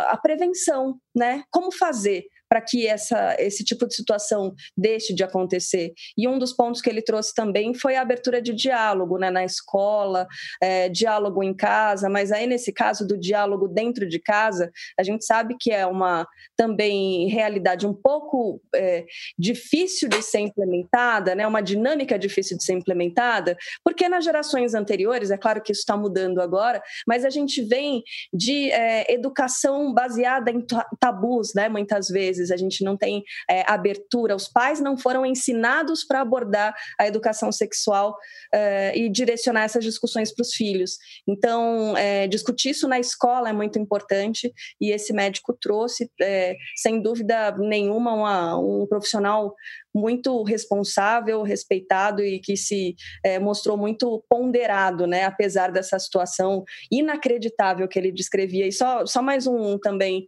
a 0.09 0.19
prevenção 0.21 0.99
né? 1.15 1.45
Como 1.51 1.71
fazer 1.73 2.27
para 2.53 2.61
que 2.61 2.87
essa, 2.87 3.35
esse 3.39 3.65
tipo 3.65 3.89
de 3.89 3.95
situação 3.95 4.55
deixe 4.77 5.15
de 5.15 5.25
acontecer. 5.25 5.95
E 6.19 6.29
um 6.29 6.39
dos 6.39 6.53
pontos 6.53 6.83
que 6.83 6.91
ele 6.91 7.01
trouxe 7.01 7.35
também 7.35 7.73
foi 7.73 7.97
a 7.97 8.03
abertura 8.03 8.43
de 8.43 8.53
diálogo 8.53 9.17
né, 9.17 9.31
na 9.31 9.43
escola, 9.43 10.27
é, 10.63 10.91
diálogo 10.91 11.43
em 11.43 11.55
casa, 11.55 12.11
mas 12.11 12.31
aí 12.31 12.47
nesse 12.47 12.71
caso 12.71 13.07
do 13.07 13.19
diálogo 13.19 13.67
dentro 13.67 14.07
de 14.07 14.19
casa, 14.19 14.71
a 15.01 15.03
gente 15.03 15.25
sabe 15.25 15.57
que 15.59 15.73
é 15.73 15.87
uma 15.87 16.27
também 16.55 17.27
realidade 17.29 17.87
um 17.87 17.95
pouco 17.95 18.61
é, 18.75 19.07
difícil 19.39 20.11
de 20.11 20.21
ser 20.21 20.41
implementada, 20.41 21.35
né, 21.35 21.47
uma 21.47 21.63
dinâmica 21.63 22.19
difícil 22.19 22.59
de 22.59 22.65
ser 22.65 22.75
implementada, 22.75 23.57
porque 23.83 24.11
nas 24.11 24.25
gerações 24.25 24.75
anteriores, 24.75 25.31
é 25.31 25.39
claro 25.39 25.63
que 25.63 25.73
isso 25.73 25.81
está 25.81 25.97
mudando 25.97 26.39
agora, 26.39 26.83
mas 27.09 27.25
a 27.25 27.31
gente 27.31 27.63
vem 27.63 28.03
de 28.31 28.71
é, 28.71 29.11
educação 29.11 29.91
baseada 29.95 30.51
em 30.51 30.63
tabus, 31.01 31.55
né, 31.55 31.71
muitas 31.71 32.09
vezes 32.09 32.42
vezes 32.43 32.51
a 32.51 32.57
gente 32.57 32.85
não 32.85 32.97
tem 32.97 33.23
é, 33.49 33.63
abertura, 33.71 34.37
os 34.37 34.49
pais 34.49 34.81
não 34.81 34.97
foram 34.97 35.25
ensinados 35.25 36.05
para 36.05 36.21
abordar 36.21 36.75
a 36.99 37.07
educação 37.07 37.51
sexual 37.53 38.17
é, 38.53 38.97
e 38.97 39.09
direcionar 39.09 39.65
essas 39.65 39.85
discussões 39.85 40.35
para 40.35 40.43
os 40.43 40.53
filhos. 40.55 40.99
Então, 41.27 41.97
é, 41.97 42.27
discutir 42.27 42.71
isso 42.71 42.89
na 42.89 42.99
escola 42.99 43.49
é 43.49 43.53
muito 43.53 43.79
importante 43.79 44.53
e 44.81 44.91
esse 44.91 45.13
médico 45.13 45.57
trouxe, 45.61 46.11
é, 46.21 46.57
sem 46.77 47.01
dúvida 47.01 47.57
nenhuma, 47.59 48.13
uma, 48.13 48.59
um 48.59 48.87
profissional 48.87 49.55
muito 49.95 50.43
responsável, 50.43 51.43
respeitado 51.43 52.25
e 52.25 52.41
que 52.41 52.57
se 52.57 52.95
é, 53.23 53.39
mostrou 53.39 53.77
muito 53.77 54.25
ponderado, 54.29 55.07
né, 55.07 55.25
apesar 55.25 55.71
dessa 55.71 55.99
situação 55.99 56.65
inacreditável 56.91 57.87
que 57.87 57.99
ele 57.99 58.11
descrevia. 58.11 58.67
E 58.67 58.73
só, 58.73 59.05
só 59.05 59.21
mais 59.21 59.47
um 59.47 59.79
também 59.79 60.27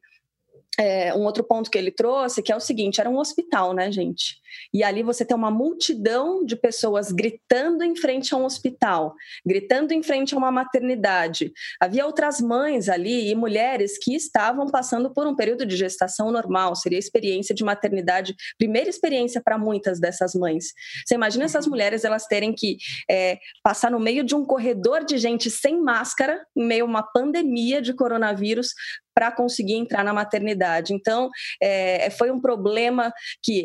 é, 0.78 1.14
um 1.14 1.24
outro 1.24 1.44
ponto 1.44 1.70
que 1.70 1.78
ele 1.78 1.90
trouxe, 1.90 2.42
que 2.42 2.52
é 2.52 2.56
o 2.56 2.60
seguinte: 2.60 3.00
era 3.00 3.10
um 3.10 3.18
hospital, 3.18 3.72
né, 3.72 3.90
gente? 3.90 4.36
E 4.72 4.82
ali 4.82 5.02
você 5.02 5.24
tem 5.24 5.36
uma 5.36 5.50
multidão 5.50 6.44
de 6.44 6.56
pessoas 6.56 7.12
gritando 7.12 7.82
em 7.82 7.96
frente 7.96 8.34
a 8.34 8.36
um 8.36 8.44
hospital, 8.44 9.14
gritando 9.44 9.92
em 9.92 10.02
frente 10.02 10.34
a 10.34 10.38
uma 10.38 10.50
maternidade. 10.50 11.52
Havia 11.80 12.06
outras 12.06 12.40
mães 12.40 12.88
ali 12.88 13.30
e 13.30 13.34
mulheres 13.34 13.98
que 13.98 14.14
estavam 14.14 14.66
passando 14.66 15.12
por 15.12 15.26
um 15.26 15.36
período 15.36 15.66
de 15.66 15.76
gestação 15.76 16.30
normal, 16.30 16.74
seria 16.74 16.98
a 16.98 17.00
experiência 17.00 17.54
de 17.54 17.64
maternidade, 17.64 18.34
primeira 18.58 18.88
experiência 18.88 19.40
para 19.42 19.58
muitas 19.58 20.00
dessas 20.00 20.34
mães. 20.34 20.72
Você 21.06 21.14
imagina 21.14 21.44
essas 21.44 21.66
mulheres 21.66 22.04
elas 22.04 22.26
terem 22.26 22.52
que 22.52 22.76
é, 23.10 23.38
passar 23.62 23.90
no 23.90 24.00
meio 24.00 24.24
de 24.24 24.34
um 24.34 24.44
corredor 24.44 25.04
de 25.04 25.18
gente 25.18 25.50
sem 25.50 25.80
máscara, 25.80 26.44
em 26.56 26.64
meio 26.64 26.84
a 26.84 26.88
uma 26.88 27.02
pandemia 27.02 27.80
de 27.80 27.94
coronavírus, 27.94 28.74
para 29.14 29.30
conseguir 29.30 29.74
entrar 29.74 30.04
na 30.04 30.12
maternidade. 30.12 30.92
Então, 30.92 31.30
é, 31.62 32.10
foi 32.10 32.30
um 32.30 32.40
problema 32.40 33.12
que 33.42 33.64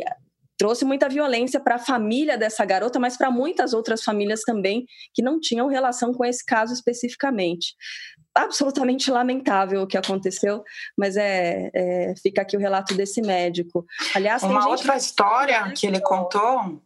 trouxe 0.60 0.84
muita 0.84 1.08
violência 1.08 1.58
para 1.58 1.76
a 1.76 1.80
família 1.80 2.38
dessa 2.38 2.66
garota, 2.66 3.00
mas 3.00 3.18
para 3.18 3.32
muitas 3.32 3.74
outras 3.74 4.04
famílias 4.04 4.42
também 4.42 4.86
que 5.14 5.22
não 5.24 5.40
tinham 5.40 5.68
relação 5.68 6.14
com 6.14 6.26
esse 6.26 6.46
caso 6.46 6.74
especificamente. 6.74 7.74
Absolutamente 8.36 9.10
lamentável 9.10 9.82
o 9.82 9.88
que 9.88 9.98
aconteceu, 9.98 10.62
mas 10.98 11.16
é, 11.16 11.72
é 11.74 12.14
fica 12.22 12.42
aqui 12.42 12.58
o 12.58 12.60
relato 12.60 12.94
desse 12.94 13.22
médico. 13.22 13.86
Aliás, 14.14 14.44
uma 14.44 14.68
outra 14.68 14.98
história 14.98 15.72
que 15.72 15.88
ele 15.88 16.02
contou 16.02 16.82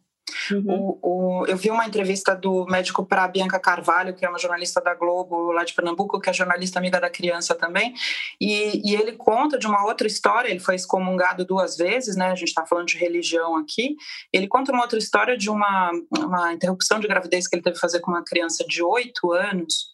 Uhum. 0.51 0.99
O, 1.01 1.41
o, 1.41 1.45
eu 1.47 1.57
vi 1.57 1.69
uma 1.69 1.85
entrevista 1.85 2.35
do 2.35 2.65
médico 2.65 3.05
para 3.05 3.27
Bianca 3.27 3.59
Carvalho, 3.59 4.13
que 4.13 4.25
é 4.25 4.29
uma 4.29 4.39
jornalista 4.39 4.81
da 4.81 4.93
Globo 4.93 5.51
lá 5.51 5.63
de 5.63 5.73
Pernambuco, 5.73 6.19
que 6.19 6.29
é 6.29 6.33
jornalista 6.33 6.79
amiga 6.79 6.99
da 6.99 7.09
criança 7.09 7.53
também, 7.53 7.93
e, 8.39 8.81
e 8.83 8.95
ele 8.95 9.13
conta 9.13 9.57
de 9.57 9.67
uma 9.67 9.85
outra 9.85 10.07
história. 10.07 10.49
Ele 10.49 10.59
foi 10.59 10.75
excomungado 10.75 11.45
duas 11.45 11.77
vezes, 11.77 12.15
né? 12.15 12.31
A 12.31 12.35
gente 12.35 12.49
está 12.49 12.65
falando 12.65 12.87
de 12.87 12.97
religião 12.97 13.55
aqui. 13.55 13.95
Ele 14.31 14.47
conta 14.47 14.71
uma 14.71 14.81
outra 14.81 14.97
história 14.97 15.37
de 15.37 15.49
uma, 15.49 15.91
uma 16.17 16.53
interrupção 16.53 16.99
de 16.99 17.07
gravidez 17.07 17.47
que 17.47 17.55
ele 17.55 17.63
teve 17.63 17.75
que 17.75 17.81
fazer 17.81 17.99
com 17.99 18.11
uma 18.11 18.23
criança 18.23 18.65
de 18.67 18.81
oito 18.81 19.31
anos, 19.31 19.91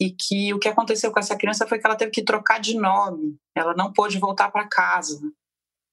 e 0.00 0.10
que 0.10 0.54
o 0.54 0.58
que 0.58 0.68
aconteceu 0.68 1.10
com 1.10 1.18
essa 1.18 1.36
criança 1.36 1.66
foi 1.66 1.78
que 1.78 1.86
ela 1.86 1.96
teve 1.96 2.10
que 2.10 2.24
trocar 2.24 2.58
de 2.58 2.74
nome. 2.74 3.36
Ela 3.54 3.74
não 3.74 3.92
pôde 3.92 4.18
voltar 4.18 4.50
para 4.50 4.68
casa 4.68 5.20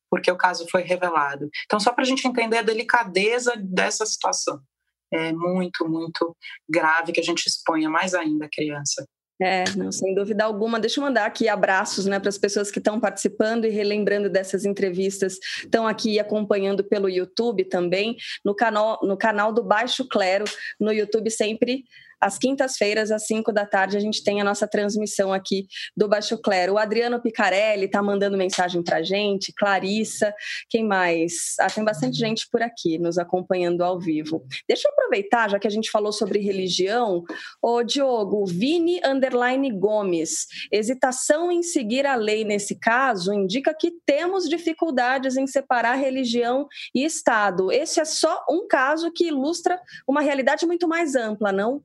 porque 0.10 0.32
o 0.32 0.38
caso 0.38 0.66
foi 0.70 0.84
revelado. 0.84 1.50
Então, 1.66 1.80
só 1.80 1.92
para 1.92 2.04
a 2.04 2.08
gente 2.08 2.28
entender 2.28 2.58
a 2.58 2.64
delicadeza 2.64 3.54
dessa 3.58 4.06
situação. 4.06 4.60
É 5.12 5.32
muito, 5.32 5.88
muito 5.88 6.36
grave 6.70 7.14
que 7.14 7.20
a 7.20 7.24
gente 7.24 7.48
exponha 7.48 7.90
mais 7.90 8.14
ainda 8.14 8.46
a 8.46 8.50
criança. 8.52 9.08
É, 9.40 9.64
não, 9.76 9.92
sem 9.92 10.16
dúvida 10.16 10.44
alguma. 10.44 10.80
Deixa 10.80 11.00
eu 11.00 11.04
mandar 11.04 11.26
aqui 11.26 11.48
abraços 11.48 12.06
né, 12.06 12.20
para 12.20 12.30
as 12.30 12.38
pessoas 12.38 12.72
que 12.72 12.80
estão 12.80 13.00
participando 13.00 13.66
e 13.66 13.70
relembrando 13.70 14.30
dessas 14.30 14.66
entrevistas, 14.66 15.38
estão 15.60 15.88
aqui 15.88 16.20
acompanhando 16.20 16.84
pelo 16.84 17.08
YouTube 17.08 17.64
também, 17.66 18.18
no 18.44 18.56
canal, 18.56 19.00
no 19.04 19.16
canal 19.16 19.54
do 19.54 19.64
Baixo 19.64 20.08
Clero, 20.08 20.46
no 20.80 20.92
YouTube 20.92 21.30
sempre 21.30 21.84
às 22.20 22.38
quintas-feiras, 22.38 23.12
às 23.12 23.26
5 23.28 23.52
da 23.52 23.66
tarde, 23.66 23.98
a 23.98 24.00
gente 24.00 24.24
tem 24.24 24.42
a 24.42 24.44
nossa 24.44 24.68
transmissão 24.68 25.32
aqui 25.32 25.68
do 25.96 26.08
Baixo 26.08 26.38
Clero. 26.38 26.74
O 26.74 26.78
Adriano 26.78 27.22
Picarelli 27.22 27.86
está 27.86 28.02
mandando 28.02 28.38
mensagem 28.38 28.84
para 28.84 29.02
gente, 29.02 29.54
Clarissa, 29.56 30.34
quem 30.70 30.84
mais? 30.86 31.56
Ah, 31.60 31.70
tem 31.70 31.84
bastante 31.84 32.18
gente 32.18 32.48
por 32.52 32.62
aqui 32.62 32.98
nos 32.98 33.18
acompanhando 33.18 33.84
ao 33.84 34.00
vivo. 34.00 34.46
Deixa 34.68 34.88
eu 34.88 34.92
aproveitar, 34.94 35.50
já 35.50 35.60
que 35.60 35.68
a 35.68 35.72
gente 35.72 35.92
falou 35.92 36.12
sobre 36.12 36.40
religião, 36.40 37.24
ô 37.62 37.84
Diogo, 37.84 38.46
Vini 38.46 39.00
Underline 39.06 39.72
Gomes, 39.72 40.48
hesitação 40.72 41.52
em 41.52 41.62
seguir 41.62 42.06
a 42.06 42.16
lei 42.16 42.44
nesse 42.44 42.76
caso 42.76 43.34
indica 43.34 43.74
que 43.74 43.92
temos 44.06 44.48
dificuldades 44.50 45.38
em 45.38 45.48
separar 45.48 45.96
religião 45.96 46.68
e 46.94 47.06
Estado. 47.06 47.72
Esse 47.72 48.00
é 48.00 48.06
só 48.06 48.44
um 48.50 48.68
caso 48.68 49.12
que 49.12 49.28
ilustra 49.28 49.80
uma 50.08 50.22
realidade 50.22 50.66
muito 50.66 50.88
mais 50.88 51.16
ampla, 51.16 51.52
não? 51.52 51.84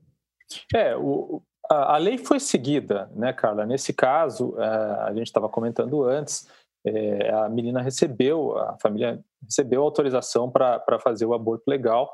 É, 0.75 0.97
o, 0.97 1.43
a, 1.71 1.95
a, 1.95 1.99
lei 1.99 2.19
foi 2.19 2.41
seguida, 2.41 3.11
né, 3.15 3.33
Carla? 3.33 3.67
Nesse 3.67 3.93
caso, 3.93 4.55
a, 4.59 4.65
é, 4.65 5.11
a 5.11 5.15
gente 5.15 5.27
estava 5.27 5.49
comentando 5.49 6.05
antes, 6.05 6.49
é, 6.87 7.31
a 7.31 7.49
menina 7.49 7.81
recebeu, 7.81 8.59
a 8.59 8.77
família 8.81 9.23
recebeu 9.45 9.83
autorização 9.83 10.51
para 10.51 10.99
fazer 11.01 11.27
o 11.27 11.35
aborto 11.35 11.65
legal. 11.69 12.13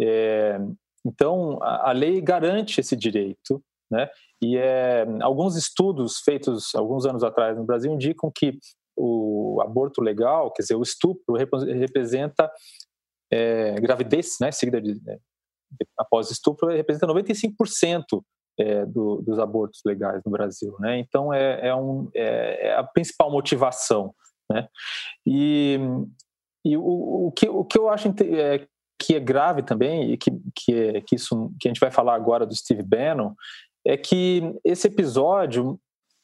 É, 0.00 0.58
então, 1.04 1.58
a, 1.62 1.90
a, 1.90 1.92
lei 1.92 2.20
garante 2.20 2.80
esse 2.80 2.96
direito, 2.96 3.62
né? 3.90 4.08
E 4.42 4.56
é, 4.56 5.04
alguns 5.20 5.56
estudos 5.56 6.18
feitos 6.20 6.74
alguns 6.74 7.04
anos 7.06 7.24
atrás 7.24 7.56
no 7.56 7.64
Brasil 7.64 7.92
indicam 7.92 8.30
que 8.32 8.58
o 8.96 9.60
aborto 9.62 10.00
legal, 10.00 10.50
quer 10.52 10.62
dizer, 10.62 10.74
o 10.74 10.82
estupro 10.82 11.34
representa 11.36 12.50
é, 13.32 13.74
gravidez, 13.80 14.36
né, 14.40 14.50
seguida 14.50 14.80
de, 14.80 15.00
após 15.96 16.30
estupro, 16.30 16.68
representa 16.68 17.06
95% 17.06 18.22
é, 18.58 18.84
do, 18.86 19.22
dos 19.22 19.38
abortos 19.38 19.80
legais 19.84 20.20
no 20.24 20.32
Brasil, 20.32 20.74
né? 20.80 20.98
Então 20.98 21.32
é, 21.32 21.68
é, 21.68 21.74
um, 21.74 22.10
é, 22.14 22.68
é 22.68 22.74
a 22.76 22.82
principal 22.82 23.30
motivação, 23.30 24.14
né? 24.50 24.68
E, 25.26 25.78
e 26.64 26.76
o, 26.76 27.26
o, 27.26 27.32
que, 27.32 27.48
o 27.48 27.64
que 27.64 27.78
eu 27.78 27.88
acho 27.88 28.08
é, 28.08 28.66
que 29.00 29.14
é 29.14 29.20
grave 29.20 29.62
também 29.62 30.12
e 30.12 30.16
que, 30.16 30.30
que, 30.54 30.74
é, 30.74 31.00
que 31.00 31.14
isso 31.14 31.52
que 31.60 31.68
a 31.68 31.70
gente 31.70 31.80
vai 31.80 31.90
falar 31.90 32.14
agora 32.14 32.44
do 32.44 32.54
Steve 32.54 32.82
Bannon 32.82 33.32
é 33.86 33.96
que 33.96 34.42
esse 34.64 34.88
episódio 34.88 35.78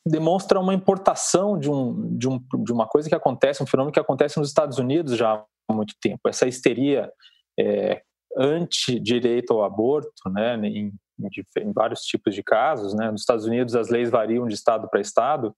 demonstra 0.06 0.60
uma 0.60 0.74
importação 0.74 1.58
de, 1.58 1.70
um, 1.70 2.18
de, 2.18 2.28
um, 2.28 2.38
de 2.62 2.72
uma 2.72 2.86
coisa 2.86 3.08
que 3.08 3.14
acontece, 3.14 3.62
um 3.62 3.66
fenômeno 3.66 3.92
que 3.92 4.00
acontece 4.00 4.38
nos 4.38 4.48
Estados 4.48 4.78
Unidos 4.78 5.16
já 5.16 5.42
há 5.68 5.72
muito 5.72 5.94
tempo. 6.00 6.28
Essa 6.28 6.46
histeria 6.46 7.10
é, 7.58 8.02
anti-direito 8.36 9.52
ao 9.52 9.64
aborto, 9.64 10.30
né, 10.30 10.56
em, 10.56 10.92
em, 11.18 11.72
vários 11.72 12.00
tipos 12.00 12.34
de 12.34 12.42
casos. 12.42 12.94
Né? 12.94 13.10
Nos 13.10 13.22
Estados 13.22 13.44
Unidos 13.44 13.74
as 13.74 13.88
leis 13.88 14.10
variam 14.10 14.46
de 14.46 14.54
estado 14.54 14.88
para 14.88 15.00
estado, 15.00 15.54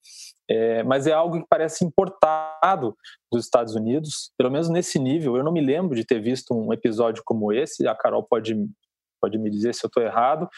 é, 0.48 0.82
mas 0.82 1.06
é 1.06 1.12
algo 1.12 1.40
que 1.40 1.46
parece 1.48 1.84
importado 1.84 2.96
dos 3.32 3.44
Estados 3.44 3.74
Unidos, 3.74 4.32
pelo 4.38 4.50
menos 4.50 4.68
nesse 4.68 4.98
nível. 4.98 5.36
Eu 5.36 5.44
não 5.44 5.52
me 5.52 5.60
lembro 5.60 5.96
de 5.96 6.04
ter 6.04 6.20
visto 6.20 6.54
um 6.54 6.72
episódio 6.72 7.22
como 7.24 7.52
esse, 7.52 7.86
a 7.86 7.94
Carol 7.94 8.22
pode 8.22 8.54
pode 9.18 9.38
me 9.38 9.50
dizer 9.50 9.74
se 9.74 9.84
eu 9.84 9.88
estou 9.88 10.02
errado. 10.02 10.48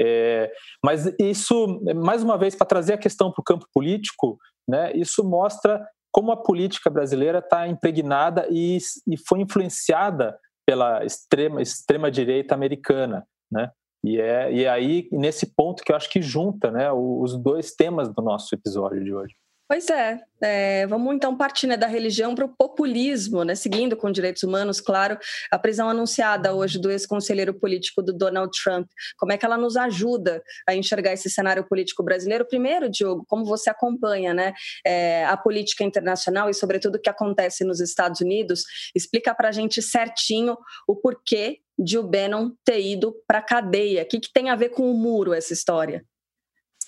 É, 0.00 0.50
mas 0.84 1.06
isso, 1.20 1.80
mais 1.94 2.22
uma 2.22 2.36
vez, 2.36 2.54
para 2.54 2.66
trazer 2.66 2.94
a 2.94 2.98
questão 2.98 3.30
para 3.32 3.40
o 3.40 3.44
campo 3.44 3.66
político, 3.72 4.38
né, 4.68 4.92
isso 4.92 5.24
mostra 5.24 5.86
como 6.10 6.32
a 6.32 6.36
política 6.36 6.90
brasileira 6.90 7.38
está 7.38 7.68
impregnada 7.68 8.46
e, 8.50 8.78
e 9.06 9.16
foi 9.16 9.40
influenciada 9.40 10.38
pela 10.68 11.02
extrema, 11.02 11.62
extrema 11.62 12.10
direita 12.10 12.54
americana, 12.54 13.26
né? 13.50 13.70
E 14.04 14.20
é, 14.20 14.52
e 14.52 14.64
é 14.64 14.68
aí, 14.68 15.08
nesse 15.10 15.54
ponto, 15.54 15.82
que 15.82 15.90
eu 15.90 15.96
acho 15.96 16.10
que 16.10 16.20
junta 16.20 16.70
né, 16.70 16.92
os 16.92 17.38
dois 17.38 17.74
temas 17.74 18.12
do 18.12 18.20
nosso 18.20 18.54
episódio 18.54 19.02
de 19.02 19.14
hoje. 19.14 19.34
Pois 19.68 19.90
é, 19.90 20.18
é, 20.40 20.86
vamos 20.86 21.14
então 21.14 21.36
partir 21.36 21.66
né, 21.66 21.76
da 21.76 21.86
religião 21.86 22.34
para 22.34 22.46
o 22.46 22.48
populismo, 22.48 23.44
né, 23.44 23.54
seguindo 23.54 23.98
com 23.98 24.10
direitos 24.10 24.42
humanos, 24.42 24.80
claro, 24.80 25.18
a 25.50 25.58
prisão 25.58 25.90
anunciada 25.90 26.54
hoje 26.54 26.80
do 26.80 26.90
ex-conselheiro 26.90 27.52
político 27.52 28.00
do 28.00 28.14
Donald 28.14 28.50
Trump. 28.64 28.88
Como 29.18 29.30
é 29.30 29.36
que 29.36 29.44
ela 29.44 29.58
nos 29.58 29.76
ajuda 29.76 30.42
a 30.66 30.74
enxergar 30.74 31.12
esse 31.12 31.28
cenário 31.28 31.68
político 31.68 32.02
brasileiro? 32.02 32.46
Primeiro, 32.46 32.88
Diogo, 32.88 33.26
como 33.28 33.44
você 33.44 33.68
acompanha 33.68 34.32
né, 34.32 34.54
é, 34.86 35.26
a 35.26 35.36
política 35.36 35.84
internacional 35.84 36.48
e, 36.48 36.54
sobretudo, 36.54 36.94
o 36.94 37.00
que 37.00 37.10
acontece 37.10 37.62
nos 37.62 37.78
Estados 37.78 38.22
Unidos, 38.22 38.64
explica 38.94 39.34
para 39.34 39.50
a 39.50 39.52
gente 39.52 39.82
certinho 39.82 40.56
o 40.86 40.96
porquê 40.96 41.58
de 41.78 41.98
o 41.98 42.02
Bannon 42.02 42.52
ter 42.64 42.80
ido 42.80 43.14
para 43.26 43.40
a 43.40 43.42
cadeia. 43.42 44.02
O 44.02 44.06
que, 44.06 44.18
que 44.18 44.32
tem 44.32 44.48
a 44.48 44.56
ver 44.56 44.70
com 44.70 44.90
o 44.90 44.94
muro 44.94 45.34
essa 45.34 45.52
história? 45.52 46.06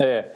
É, 0.01 0.33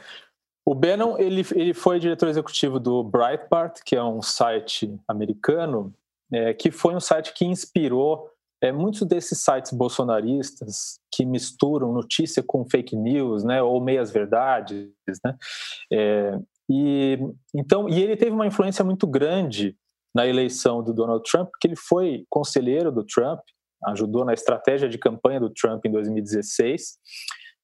o 0.65 0.73
Bannon 0.73 1.17
ele, 1.19 1.45
ele 1.53 1.73
foi 1.73 1.99
diretor 1.99 2.27
executivo 2.27 2.79
do 2.79 3.03
Breitbart, 3.03 3.81
que 3.85 3.95
é 3.95 4.03
um 4.03 4.21
site 4.21 4.99
americano, 5.07 5.93
é, 6.33 6.53
que 6.53 6.71
foi 6.71 6.95
um 6.95 6.99
site 6.99 7.33
que 7.33 7.45
inspirou 7.45 8.29
é, 8.61 8.71
muitos 8.71 9.07
desses 9.07 9.39
sites 9.43 9.71
bolsonaristas 9.71 10.99
que 11.11 11.23
misturam 11.23 11.93
notícia 11.93 12.41
com 12.41 12.67
fake 12.67 12.95
news, 12.95 13.43
né, 13.43 13.61
ou 13.61 13.79
meias 13.79 14.11
verdades, 14.11 14.89
né. 15.23 15.37
É, 15.93 16.39
e 16.67 17.19
então 17.53 17.87
e 17.87 18.01
ele 18.01 18.17
teve 18.17 18.31
uma 18.31 18.47
influência 18.47 18.83
muito 18.83 19.05
grande 19.05 19.77
na 20.15 20.25
eleição 20.25 20.81
do 20.81 20.93
Donald 20.93 21.23
Trump, 21.29 21.49
porque 21.51 21.67
ele 21.67 21.75
foi 21.75 22.25
conselheiro 22.27 22.91
do 22.91 23.05
Trump, 23.05 23.41
ajudou 23.87 24.25
na 24.25 24.33
estratégia 24.33 24.89
de 24.89 24.97
campanha 24.97 25.39
do 25.39 25.49
Trump 25.49 25.85
em 25.85 25.91
2016. 25.91 26.97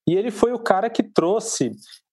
E 0.08 0.16
ele 0.16 0.30
foi 0.30 0.52
o 0.52 0.60
cara 0.60 0.90
que 0.90 1.02
trouxe 1.02 1.72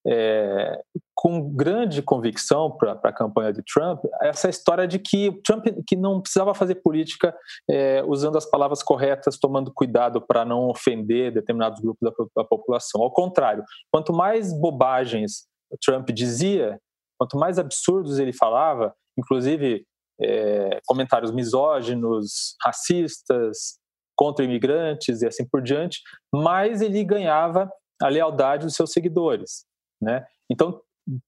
é, 0.08 0.80
com 1.14 1.50
grande 1.50 2.00
convicção 2.00 2.70
para 2.70 2.92
a 2.92 3.12
campanha 3.12 3.52
de 3.52 3.62
Trump 3.62 4.02
essa 4.22 4.48
história 4.48 4.86
de 4.86 4.98
que 4.98 5.32
Trump 5.44 5.66
que 5.86 5.96
não 5.96 6.20
precisava 6.20 6.54
fazer 6.54 6.76
política 6.76 7.36
é, 7.70 8.02
usando 8.06 8.38
as 8.38 8.46
palavras 8.46 8.82
corretas, 8.82 9.38
tomando 9.38 9.72
cuidado 9.74 10.20
para 10.20 10.44
não 10.44 10.68
ofender 10.68 11.32
determinados 11.32 11.80
grupos 11.80 12.00
da, 12.00 12.42
da, 12.42 12.44
população. 12.44 13.02
Ao 13.02 13.12
contrário, 13.12 13.62
quanto 13.92 14.12
mais 14.12 14.52
bobagens 14.52 15.46
Trump 15.84 16.08
dizia, 16.10 16.80
quanto 17.18 17.36
mais 17.36 17.58
absurdos 17.58 18.18
ele 18.18 18.32
falava, 18.32 18.94
inclusive 19.18 19.84
é, 20.20 20.80
comentários 20.86 21.30
misóginos, 21.30 22.56
racistas, 22.62 23.78
contra 24.16 24.44
imigrantes 24.44 25.22
e 25.22 25.26
assim 25.26 25.46
por 25.46 25.62
diante, 25.62 26.00
mais 26.34 26.80
ele 26.80 27.04
ganhava 27.04 27.70
a 28.02 28.08
lealdade 28.08 28.64
dos 28.64 28.74
seus 28.74 28.92
seguidores. 28.92 29.64
Né? 30.00 30.24
Então, 30.50 30.80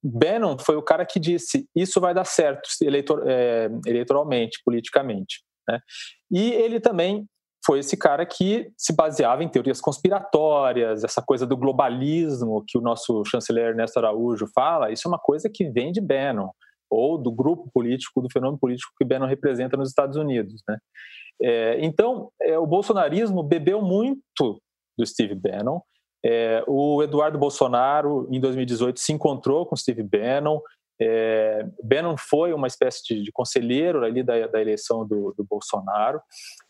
Bannon 0.02 0.58
foi 0.58 0.76
o 0.76 0.82
cara 0.82 1.06
que 1.06 1.18
disse 1.18 1.66
isso 1.74 2.00
vai 2.00 2.12
dar 2.12 2.24
certo 2.24 2.68
eleitor, 2.82 3.24
é, 3.26 3.70
eleitoralmente, 3.86 4.60
politicamente. 4.64 5.42
Né? 5.68 5.80
E 6.30 6.52
ele 6.52 6.80
também 6.80 7.26
foi 7.64 7.80
esse 7.80 7.96
cara 7.96 8.24
que 8.24 8.72
se 8.76 8.94
baseava 8.94 9.44
em 9.44 9.48
teorias 9.48 9.80
conspiratórias, 9.80 11.04
essa 11.04 11.22
coisa 11.22 11.46
do 11.46 11.56
globalismo 11.56 12.64
que 12.66 12.78
o 12.78 12.80
nosso 12.80 13.22
chanceler 13.24 13.68
Ernesto 13.68 13.98
Araújo 13.98 14.46
fala, 14.54 14.90
isso 14.90 15.06
é 15.06 15.10
uma 15.10 15.18
coisa 15.18 15.50
que 15.52 15.68
vem 15.70 15.92
de 15.92 16.00
Bannon, 16.00 16.50
ou 16.90 17.18
do 17.18 17.30
grupo 17.30 17.70
político, 17.72 18.20
do 18.20 18.30
fenômeno 18.32 18.58
político 18.58 18.92
que 18.98 19.04
Bannon 19.04 19.26
representa 19.26 19.76
nos 19.76 19.90
Estados 19.90 20.16
Unidos. 20.16 20.62
Né? 20.68 20.78
É, 21.42 21.84
então, 21.84 22.30
é, 22.42 22.58
o 22.58 22.66
bolsonarismo 22.66 23.42
bebeu 23.42 23.80
muito 23.82 24.60
do 24.98 25.06
Steve 25.06 25.34
Bannon, 25.34 25.80
é, 26.24 26.62
o 26.66 27.02
Eduardo 27.02 27.38
Bolsonaro, 27.38 28.28
em 28.30 28.40
2018, 28.40 29.00
se 29.00 29.12
encontrou 29.12 29.64
com 29.64 29.76
Steve 29.76 30.02
Bannon. 30.02 30.60
É, 31.00 31.66
Bannon 31.82 32.16
foi 32.16 32.52
uma 32.52 32.66
espécie 32.66 33.02
de, 33.04 33.22
de 33.22 33.32
conselheiro 33.32 34.04
ali 34.04 34.22
da, 34.22 34.46
da 34.46 34.60
eleição 34.60 35.06
do, 35.06 35.34
do, 35.36 35.44
Bolsonaro. 35.44 36.20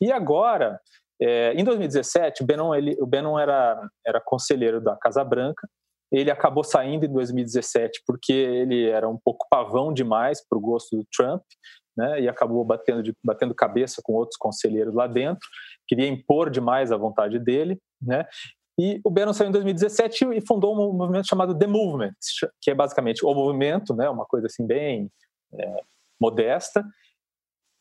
E 0.00 0.12
agora, 0.12 0.80
é, 1.20 1.52
em 1.54 1.64
2017, 1.64 2.44
Bannon, 2.44 2.74
ele, 2.74 2.96
o 3.00 3.06
Bannon 3.06 3.38
era, 3.38 3.80
era 4.06 4.20
conselheiro 4.20 4.80
da 4.80 4.96
Casa 4.96 5.24
Branca. 5.24 5.68
Ele 6.12 6.30
acabou 6.30 6.62
saindo 6.62 7.06
em 7.06 7.12
2017 7.12 8.02
porque 8.06 8.32
ele 8.32 8.88
era 8.88 9.08
um 9.08 9.18
pouco 9.18 9.46
pavão 9.50 9.92
demais 9.92 10.44
para 10.46 10.58
o 10.58 10.60
gosto 10.60 10.96
do 10.96 11.06
Trump. 11.12 11.42
Né, 11.96 12.20
e 12.20 12.28
acabou 12.28 12.64
batendo, 12.64 13.02
de, 13.02 13.12
batendo 13.22 13.52
cabeça 13.52 14.00
com 14.02 14.12
outros 14.12 14.38
conselheiros 14.38 14.94
lá 14.94 15.08
dentro, 15.08 15.46
queria 15.88 16.06
impor 16.06 16.48
demais 16.48 16.92
a 16.92 16.96
vontade 16.96 17.36
dele, 17.36 17.80
né, 18.00 18.24
e 18.82 18.98
o 19.04 19.10
Bannon 19.10 19.34
saiu 19.34 19.50
em 19.50 19.52
2017 19.52 20.24
e 20.32 20.40
fundou 20.40 20.72
um 20.74 20.94
movimento 20.94 21.28
chamado 21.28 21.54
The 21.54 21.66
Movement, 21.66 22.14
que 22.62 22.70
é 22.70 22.74
basicamente 22.74 23.22
o 23.26 23.34
movimento, 23.34 23.94
né, 23.94 24.08
uma 24.08 24.24
coisa 24.24 24.46
assim 24.46 24.66
bem 24.66 25.12
é, 25.52 25.82
modesta. 26.18 26.82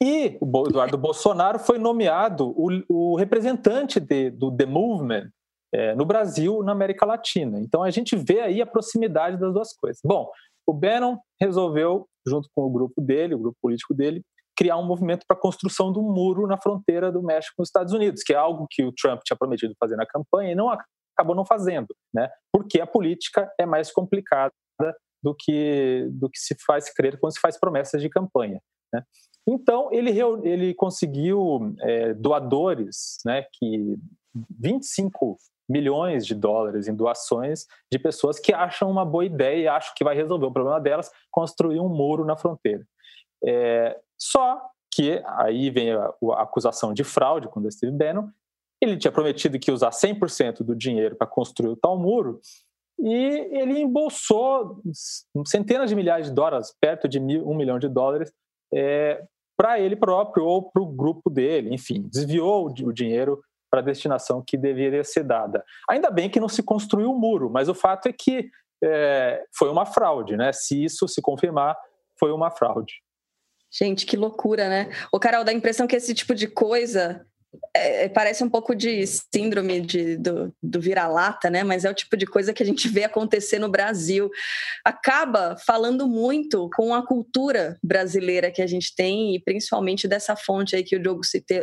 E 0.03 0.37
o 0.41 0.67
Eduardo 0.67 0.97
Bolsonaro 0.97 1.57
foi 1.57 1.77
nomeado 1.77 2.49
o, 2.49 2.67
o 2.89 3.15
representante 3.15 3.97
de, 3.97 4.29
do 4.29 4.51
The 4.51 4.65
Movement 4.65 5.29
é, 5.73 5.95
no 5.95 6.03
Brasil, 6.03 6.61
na 6.63 6.73
América 6.73 7.05
Latina. 7.05 7.61
Então 7.61 7.81
a 7.81 7.89
gente 7.89 8.17
vê 8.17 8.41
aí 8.41 8.61
a 8.61 8.65
proximidade 8.65 9.39
das 9.39 9.53
duas 9.53 9.73
coisas. 9.73 10.01
Bom, 10.03 10.29
o 10.67 10.73
Bannon 10.73 11.17
resolveu, 11.39 12.09
junto 12.27 12.49
com 12.53 12.63
o 12.63 12.69
grupo 12.69 12.99
dele, 12.99 13.35
o 13.35 13.39
grupo 13.39 13.57
político 13.61 13.93
dele, 13.93 14.21
criar 14.59 14.75
um 14.75 14.85
movimento 14.85 15.25
para 15.25 15.37
a 15.37 15.39
construção 15.39 15.89
do 15.89 16.01
muro 16.01 16.45
na 16.45 16.57
fronteira 16.57 17.09
do 17.09 17.23
México 17.23 17.53
com 17.55 17.63
os 17.63 17.69
Estados 17.69 17.93
Unidos, 17.93 18.21
que 18.21 18.33
é 18.33 18.35
algo 18.35 18.67
que 18.69 18.83
o 18.83 18.91
Trump 18.91 19.21
tinha 19.23 19.37
prometido 19.37 19.73
fazer 19.79 19.95
na 19.95 20.05
campanha 20.05 20.51
e 20.51 20.55
não 20.55 20.69
acabou 20.69 21.33
não 21.33 21.45
fazendo, 21.45 21.87
né? 22.13 22.29
Porque 22.51 22.81
a 22.81 22.85
política 22.85 23.49
é 23.57 23.65
mais 23.65 23.89
complicada 23.89 24.51
do 25.23 25.33
que 25.33 26.09
do 26.11 26.29
que 26.29 26.37
se 26.37 26.57
faz 26.65 26.93
crer 26.93 27.17
quando 27.21 27.33
se 27.33 27.39
faz 27.39 27.57
promessas 27.57 28.01
de 28.01 28.09
campanha, 28.09 28.59
né? 28.93 29.01
Então 29.47 29.93
ele 29.93 30.11
ele 30.43 30.73
conseguiu 30.73 31.73
é, 31.79 32.13
doadores, 32.13 33.19
né? 33.25 33.45
Que 33.53 33.97
25 34.59 35.37
milhões 35.69 36.25
de 36.25 36.35
dólares 36.35 36.89
em 36.89 36.95
doações 36.95 37.65
de 37.89 37.97
pessoas 37.97 38.37
que 38.39 38.51
acham 38.51 38.91
uma 38.91 39.05
boa 39.05 39.23
ideia 39.23 39.63
e 39.63 39.67
acham 39.69 39.93
que 39.95 40.03
vai 40.03 40.15
resolver 40.15 40.47
o 40.47 40.51
problema 40.51 40.81
delas, 40.81 41.09
construir 41.31 41.79
um 41.79 41.87
muro 41.87 42.25
na 42.25 42.35
fronteira. 42.35 42.83
É, 43.45 43.97
só 44.19 44.61
que 44.91 45.21
aí 45.25 45.69
vem 45.69 45.91
a, 45.91 46.13
a, 46.33 46.41
acusação 46.41 46.93
de 46.93 47.03
fraude 47.03 47.47
com 47.47 47.59
o 47.59 47.71
Steve 47.71 47.95
Bannon. 47.95 48.27
Ele 48.81 48.97
tinha 48.97 49.11
prometido 49.11 49.59
que 49.59 49.69
ia 49.69 49.73
usar 49.73 49.91
100% 49.91 50.63
do 50.63 50.75
dinheiro 50.75 51.15
para 51.15 51.27
construir 51.27 51.69
o 51.69 51.75
tal 51.75 51.97
muro 51.97 52.39
e 52.99 53.47
ele 53.51 53.79
embolsou 53.79 54.81
centenas 55.45 55.89
de 55.89 55.95
milhares 55.95 56.27
de 56.27 56.33
dólares, 56.33 56.75
perto 56.81 57.07
de 57.07 57.19
mil, 57.19 57.47
um 57.47 57.55
milhão 57.55 57.79
de 57.79 57.87
dólares, 57.87 58.31
é, 58.73 59.23
para 59.57 59.79
ele 59.79 59.95
próprio 59.95 60.45
ou 60.45 60.69
para 60.69 60.81
o 60.81 60.85
grupo 60.85 61.29
dele. 61.29 61.73
Enfim, 61.73 62.01
desviou 62.11 62.67
o 62.67 62.93
dinheiro 62.93 63.41
para 63.71 63.79
a 63.79 63.83
destinação 63.83 64.43
que 64.45 64.57
deveria 64.57 65.03
ser 65.03 65.23
dada. 65.23 65.63
Ainda 65.89 66.09
bem 66.09 66.29
que 66.29 66.39
não 66.39 66.49
se 66.49 66.61
construiu 66.61 67.11
o 67.11 67.17
muro, 67.17 67.49
mas 67.49 67.69
o 67.69 67.73
fato 67.73 68.07
é 68.07 68.13
que 68.13 68.49
é, 68.83 69.43
foi 69.57 69.69
uma 69.69 69.85
fraude, 69.85 70.35
né? 70.35 70.51
Se 70.51 70.83
isso 70.83 71.07
se 71.07 71.21
confirmar, 71.21 71.77
foi 72.19 72.31
uma 72.31 72.51
fraude. 72.51 72.95
Gente, 73.71 74.05
que 74.05 74.17
loucura, 74.17 74.67
né? 74.67 74.89
O 75.11 75.19
Carol, 75.19 75.43
dá 75.43 75.51
a 75.51 75.55
impressão 75.55 75.87
que 75.87 75.95
esse 75.95 76.13
tipo 76.13 76.33
de 76.33 76.47
coisa 76.47 77.25
é, 77.75 78.05
é, 78.05 78.09
parece 78.09 78.43
um 78.43 78.49
pouco 78.49 78.75
de 78.75 79.05
síndrome 79.07 79.81
de, 79.81 80.17
do, 80.17 80.53
do 80.61 80.79
vira-lata, 80.79 81.49
né? 81.49 81.63
Mas 81.63 81.83
é 81.85 81.89
o 81.89 81.93
tipo 81.93 82.15
de 82.15 82.25
coisa 82.25 82.53
que 82.53 82.61
a 82.61 82.65
gente 82.65 82.87
vê 82.87 83.03
acontecer 83.03 83.59
no 83.59 83.69
Brasil. 83.69 84.29
Acaba 84.85 85.55
falando 85.65 86.07
muito 86.07 86.69
com 86.75 86.93
a 86.93 87.05
cultura 87.05 87.77
brasileira 87.83 88.51
que 88.51 88.61
a 88.61 88.67
gente 88.67 88.93
tem 88.95 89.35
e 89.35 89.39
principalmente 89.39 90.07
dessa 90.07 90.35
fonte 90.35 90.75
aí 90.75 90.83
que 90.83 90.95
o 90.95 91.01
Diogo 91.01 91.21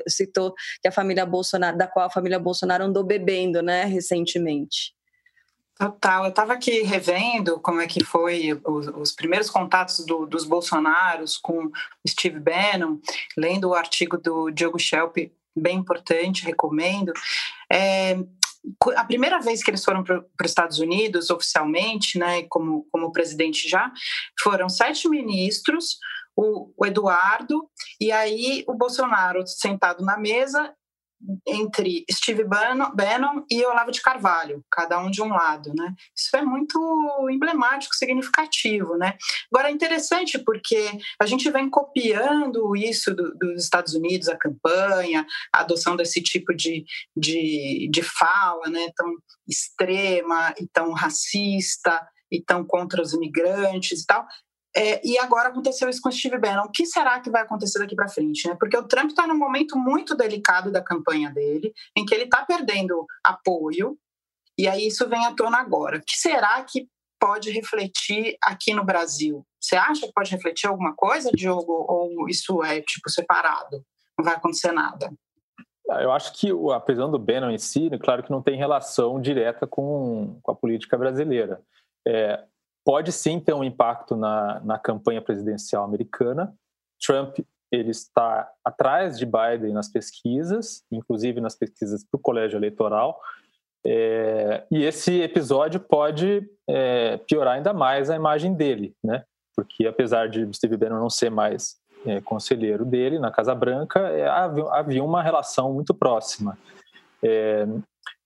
citou, 0.08 0.54
que 0.80 0.88
a 0.88 0.92
família 0.92 1.24
Bolsonaro, 1.24 1.76
da 1.76 1.86
qual 1.86 2.06
a 2.06 2.10
família 2.10 2.38
Bolsonaro 2.38 2.84
andou 2.84 3.04
bebendo, 3.04 3.62
né, 3.62 3.84
recentemente. 3.84 4.96
Total, 5.78 6.24
eu 6.24 6.30
estava 6.30 6.54
aqui 6.54 6.82
revendo 6.82 7.60
como 7.60 7.82
é 7.82 7.86
que 7.86 8.02
foi 8.02 8.58
os, 8.64 8.86
os 8.88 9.12
primeiros 9.12 9.50
contatos 9.50 10.06
do, 10.06 10.24
dos 10.24 10.44
Bolsonaros 10.44 11.36
com 11.36 11.70
Steve 12.08 12.40
Bannon, 12.40 12.98
lendo 13.36 13.68
o 13.68 13.74
artigo 13.74 14.16
do 14.16 14.50
Diogo 14.50 14.78
Schelp, 14.78 15.18
bem 15.54 15.76
importante, 15.76 16.46
recomendo. 16.46 17.12
É, 17.70 18.16
a 18.96 19.04
primeira 19.04 19.38
vez 19.38 19.62
que 19.62 19.70
eles 19.70 19.84
foram 19.84 20.02
para 20.02 20.18
os 20.18 20.50
Estados 20.50 20.78
Unidos 20.78 21.28
oficialmente, 21.28 22.18
né, 22.18 22.44
como, 22.44 22.86
como 22.90 23.12
presidente 23.12 23.68
já, 23.68 23.92
foram 24.40 24.70
sete 24.70 25.06
ministros, 25.10 25.98
o, 26.34 26.72
o 26.74 26.86
Eduardo, 26.86 27.68
e 28.00 28.10
aí 28.10 28.64
o 28.66 28.74
Bolsonaro 28.74 29.46
sentado 29.46 30.02
na 30.02 30.16
mesa 30.16 30.74
entre 31.46 32.04
Steve 32.10 32.44
Bannon 32.44 33.44
e 33.50 33.64
Olavo 33.64 33.90
de 33.90 34.02
Carvalho, 34.02 34.64
cada 34.70 34.98
um 34.98 35.10
de 35.10 35.22
um 35.22 35.28
lado, 35.28 35.72
né? 35.74 35.94
Isso 36.14 36.36
é 36.36 36.42
muito 36.42 36.78
emblemático, 37.30 37.94
significativo, 37.94 38.96
né? 38.96 39.16
Agora 39.52 39.68
é 39.68 39.72
interessante 39.72 40.38
porque 40.38 40.90
a 41.20 41.26
gente 41.26 41.50
vem 41.50 41.68
copiando 41.70 42.76
isso 42.76 43.14
do, 43.14 43.34
dos 43.34 43.64
Estados 43.64 43.94
Unidos, 43.94 44.28
a 44.28 44.36
campanha, 44.36 45.26
a 45.52 45.60
adoção 45.60 45.96
desse 45.96 46.22
tipo 46.22 46.54
de, 46.54 46.84
de, 47.16 47.88
de 47.90 48.02
fala, 48.02 48.68
né? 48.68 48.90
Tão 48.94 49.08
extrema 49.48 50.54
e 50.60 50.66
tão 50.66 50.92
racista 50.92 52.06
e 52.30 52.42
tão 52.42 52.64
contra 52.64 53.00
os 53.00 53.12
imigrantes 53.12 54.02
e 54.02 54.06
tal. 54.06 54.26
É, 54.76 55.00
e 55.02 55.18
agora 55.18 55.48
aconteceu 55.48 55.88
isso 55.88 56.02
com 56.02 56.10
Steve 56.10 56.38
Bannon. 56.38 56.64
O 56.64 56.70
que 56.70 56.84
será 56.84 57.18
que 57.18 57.30
vai 57.30 57.42
acontecer 57.42 57.78
daqui 57.78 57.96
para 57.96 58.08
frente? 58.08 58.46
Né? 58.46 58.54
Porque 58.60 58.76
o 58.76 58.86
Trump 58.86 59.08
está 59.08 59.26
num 59.26 59.38
momento 59.38 59.78
muito 59.78 60.14
delicado 60.14 60.70
da 60.70 60.82
campanha 60.82 61.30
dele, 61.30 61.72
em 61.96 62.04
que 62.04 62.14
ele 62.14 62.24
está 62.24 62.44
perdendo 62.44 63.06
apoio, 63.24 63.96
e 64.58 64.68
aí 64.68 64.86
isso 64.86 65.08
vem 65.08 65.24
à 65.24 65.34
tona 65.34 65.58
agora. 65.58 65.96
O 65.96 66.02
que 66.02 66.16
será 66.16 66.62
que 66.62 66.88
pode 67.18 67.50
refletir 67.50 68.36
aqui 68.42 68.74
no 68.74 68.84
Brasil? 68.84 69.46
Você 69.58 69.76
acha 69.76 70.06
que 70.06 70.12
pode 70.12 70.30
refletir 70.30 70.66
alguma 70.68 70.94
coisa, 70.94 71.30
Diogo, 71.32 71.86
ou 71.88 72.28
isso 72.28 72.62
é 72.62 72.82
tipo 72.82 73.08
separado? 73.08 73.82
Não 74.18 74.24
vai 74.24 74.34
acontecer 74.34 74.72
nada? 74.72 75.10
Ah, 75.90 76.02
eu 76.02 76.12
acho 76.12 76.34
que 76.34 76.50
a 76.74 76.80
prisão 76.80 77.10
do 77.10 77.18
Bannon 77.18 77.50
em 77.50 77.58
si, 77.58 77.88
claro 78.02 78.22
que 78.22 78.30
não 78.30 78.42
tem 78.42 78.58
relação 78.58 79.20
direta 79.20 79.66
com, 79.66 80.38
com 80.42 80.50
a 80.50 80.54
política 80.54 80.98
brasileira. 80.98 81.62
É, 82.06 82.44
pode 82.86 83.10
sim 83.10 83.40
ter 83.40 83.52
um 83.52 83.64
impacto 83.64 84.16
na, 84.16 84.60
na 84.60 84.78
campanha 84.78 85.20
presidencial 85.20 85.84
americana. 85.84 86.54
Trump 87.04 87.40
ele 87.72 87.90
está 87.90 88.48
atrás 88.64 89.18
de 89.18 89.26
Biden 89.26 89.72
nas 89.72 89.88
pesquisas, 89.88 90.84
inclusive 90.90 91.40
nas 91.40 91.56
pesquisas 91.56 92.04
para 92.04 92.16
o 92.16 92.20
colégio 92.20 92.56
eleitoral. 92.56 93.20
É, 93.84 94.64
e 94.70 94.84
esse 94.84 95.20
episódio 95.20 95.80
pode 95.80 96.48
é, 96.68 97.16
piorar 97.18 97.56
ainda 97.56 97.72
mais 97.72 98.08
a 98.08 98.14
imagem 98.14 98.54
dele, 98.54 98.94
né? 99.02 99.24
Porque 99.56 99.84
apesar 99.86 100.28
de 100.28 100.48
Steve 100.54 100.76
Bannon 100.76 101.00
não 101.00 101.10
ser 101.10 101.30
mais 101.30 101.76
é, 102.04 102.20
conselheiro 102.20 102.84
dele 102.84 103.18
na 103.18 103.32
Casa 103.32 103.54
Branca, 103.54 103.98
é, 104.10 104.28
havia, 104.28 104.64
havia, 104.70 105.04
uma 105.04 105.22
relação 105.22 105.72
muito 105.72 105.92
próxima. 105.92 106.56
É, 107.20 107.66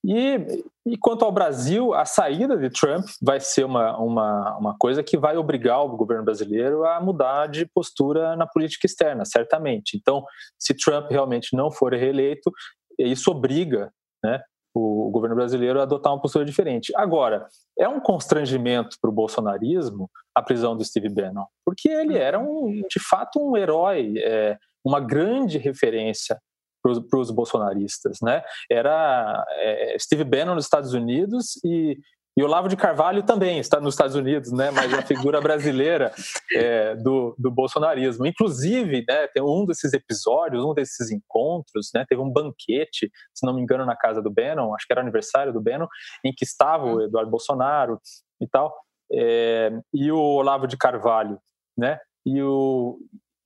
e, 0.04 0.64
e, 0.86 0.96
quanto 0.96 1.24
ao 1.24 1.32
Brasil, 1.32 1.92
a 1.92 2.06
saída 2.06 2.56
de 2.56 2.70
Trump 2.70 3.04
vai 3.20 3.38
ser 3.38 3.64
uma, 3.64 3.98
uma, 3.98 4.58
uma 4.58 4.78
coisa 4.78 5.02
que 5.02 5.18
vai 5.18 5.36
obrigar 5.36 5.84
o 5.84 5.96
governo 5.96 6.24
brasileiro 6.24 6.84
a 6.84 6.98
mudar 7.00 7.48
de 7.48 7.66
postura 7.66 8.34
na 8.34 8.46
política 8.46 8.86
externa, 8.86 9.24
certamente. 9.26 9.96
Então, 9.96 10.24
se 10.58 10.74
Trump 10.74 11.10
realmente 11.10 11.54
não 11.54 11.70
for 11.70 11.92
reeleito, 11.92 12.50
isso 12.98 13.30
obriga 13.30 13.92
né, 14.24 14.40
o, 14.74 15.10
governo 15.10 15.36
brasileiro 15.36 15.80
a 15.80 15.82
adotar 15.82 16.14
uma 16.14 16.20
postura 16.20 16.46
diferente. 16.46 16.92
Agora, 16.96 17.46
é 17.78 17.86
um 17.86 18.00
constrangimento 18.00 18.96
para 19.00 19.10
o 19.10 19.14
bolsonarismo 19.14 20.10
a 20.34 20.42
prisão 20.42 20.74
do 20.74 20.84
Steve 20.84 21.10
Bannon, 21.10 21.44
porque 21.64 21.90
ele 21.90 22.16
era, 22.16 22.38
um, 22.38 22.82
de 22.88 23.00
fato, 23.00 23.38
um 23.38 23.54
herói, 23.54 24.14
é, 24.16 24.56
uma 24.82 24.98
grande 24.98 25.58
referência 25.58 26.40
para 26.82 27.20
os 27.20 27.30
bolsonaristas, 27.30 28.18
né? 28.22 28.42
Era 28.70 29.44
é, 29.50 29.96
Steve 29.98 30.24
Bannon 30.24 30.54
nos 30.54 30.64
Estados 30.64 30.92
Unidos 30.92 31.58
e, 31.64 31.98
e 32.36 32.42
Olavo 32.42 32.68
de 32.68 32.76
Carvalho 32.76 33.22
também 33.22 33.58
está 33.58 33.80
nos 33.80 33.94
Estados 33.94 34.14
Unidos, 34.14 34.52
né? 34.52 34.70
Mas 34.70 34.92
a 34.94 35.02
figura 35.02 35.40
brasileira 35.42 36.12
é, 36.54 36.94
do, 36.96 37.34
do 37.38 37.50
bolsonarismo. 37.50 38.26
Inclusive, 38.26 39.04
né, 39.06 39.26
tem 39.28 39.42
um 39.42 39.66
desses 39.66 39.92
episódios, 39.92 40.64
um 40.64 40.72
desses 40.72 41.10
encontros, 41.10 41.90
né? 41.94 42.04
Teve 42.08 42.22
um 42.22 42.30
banquete, 42.30 43.10
se 43.34 43.46
não 43.46 43.54
me 43.54 43.60
engano, 43.60 43.84
na 43.84 43.96
casa 43.96 44.22
do 44.22 44.30
Bannon, 44.30 44.74
acho 44.74 44.86
que 44.86 44.92
era 44.92 45.00
aniversário 45.02 45.52
do 45.52 45.60
Bannon, 45.60 45.86
em 46.24 46.32
que 46.32 46.44
estava 46.44 46.86
o 46.86 47.02
Eduardo 47.02 47.30
Bolsonaro 47.30 48.00
e 48.40 48.46
tal, 48.46 48.74
é, 49.12 49.70
e 49.92 50.10
o 50.10 50.18
Olavo 50.18 50.66
de 50.66 50.76
Carvalho, 50.76 51.38
né? 51.76 51.98
E 52.24 52.40
o, 52.42 52.98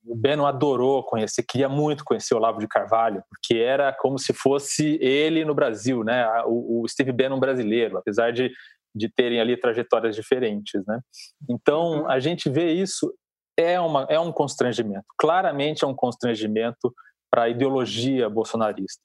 o 0.05 0.15
Beno 0.15 0.47
adorou 0.47 1.03
conhecer, 1.03 1.43
queria 1.43 1.69
muito 1.69 2.05
conhecer 2.05 2.35
o 2.35 2.37
Olavo 2.37 2.59
de 2.59 2.69
Carvalho, 2.69 3.23
porque 3.31 3.55
era 3.55 3.93
como 3.93 4.19
se 4.19 4.33
fosse 4.33 4.99
ele 5.01 5.45
no 5.45 5.55
Brasil, 5.55 6.05
né? 6.05 6.27
O, 6.47 6.83
o 6.83 6.89
Steve 6.89 7.13
Bannon 7.13 7.41
brasileiro, 7.41 7.97
apesar 7.97 8.33
de, 8.33 8.53
de 8.95 9.09
terem 9.09 9.41
ali 9.41 9.57
trajetórias 9.57 10.15
diferentes, 10.15 10.85
né? 10.87 11.01
Então, 11.49 12.03
uhum. 12.03 12.11
a 12.11 12.21
gente 12.21 12.51
vê 12.51 12.73
isso, 12.73 13.13
é, 13.57 13.81
uma, 13.81 14.07
é 14.11 14.19
um 14.21 14.33
constrangimento, 14.33 15.07
claramente 15.17 15.85
é 15.85 15.87
um 15.87 15.95
constrangimento 15.95 16.95
para 17.31 17.45
a 17.45 17.49
ideologia 17.49 18.29
bolsonarista. 18.29 19.03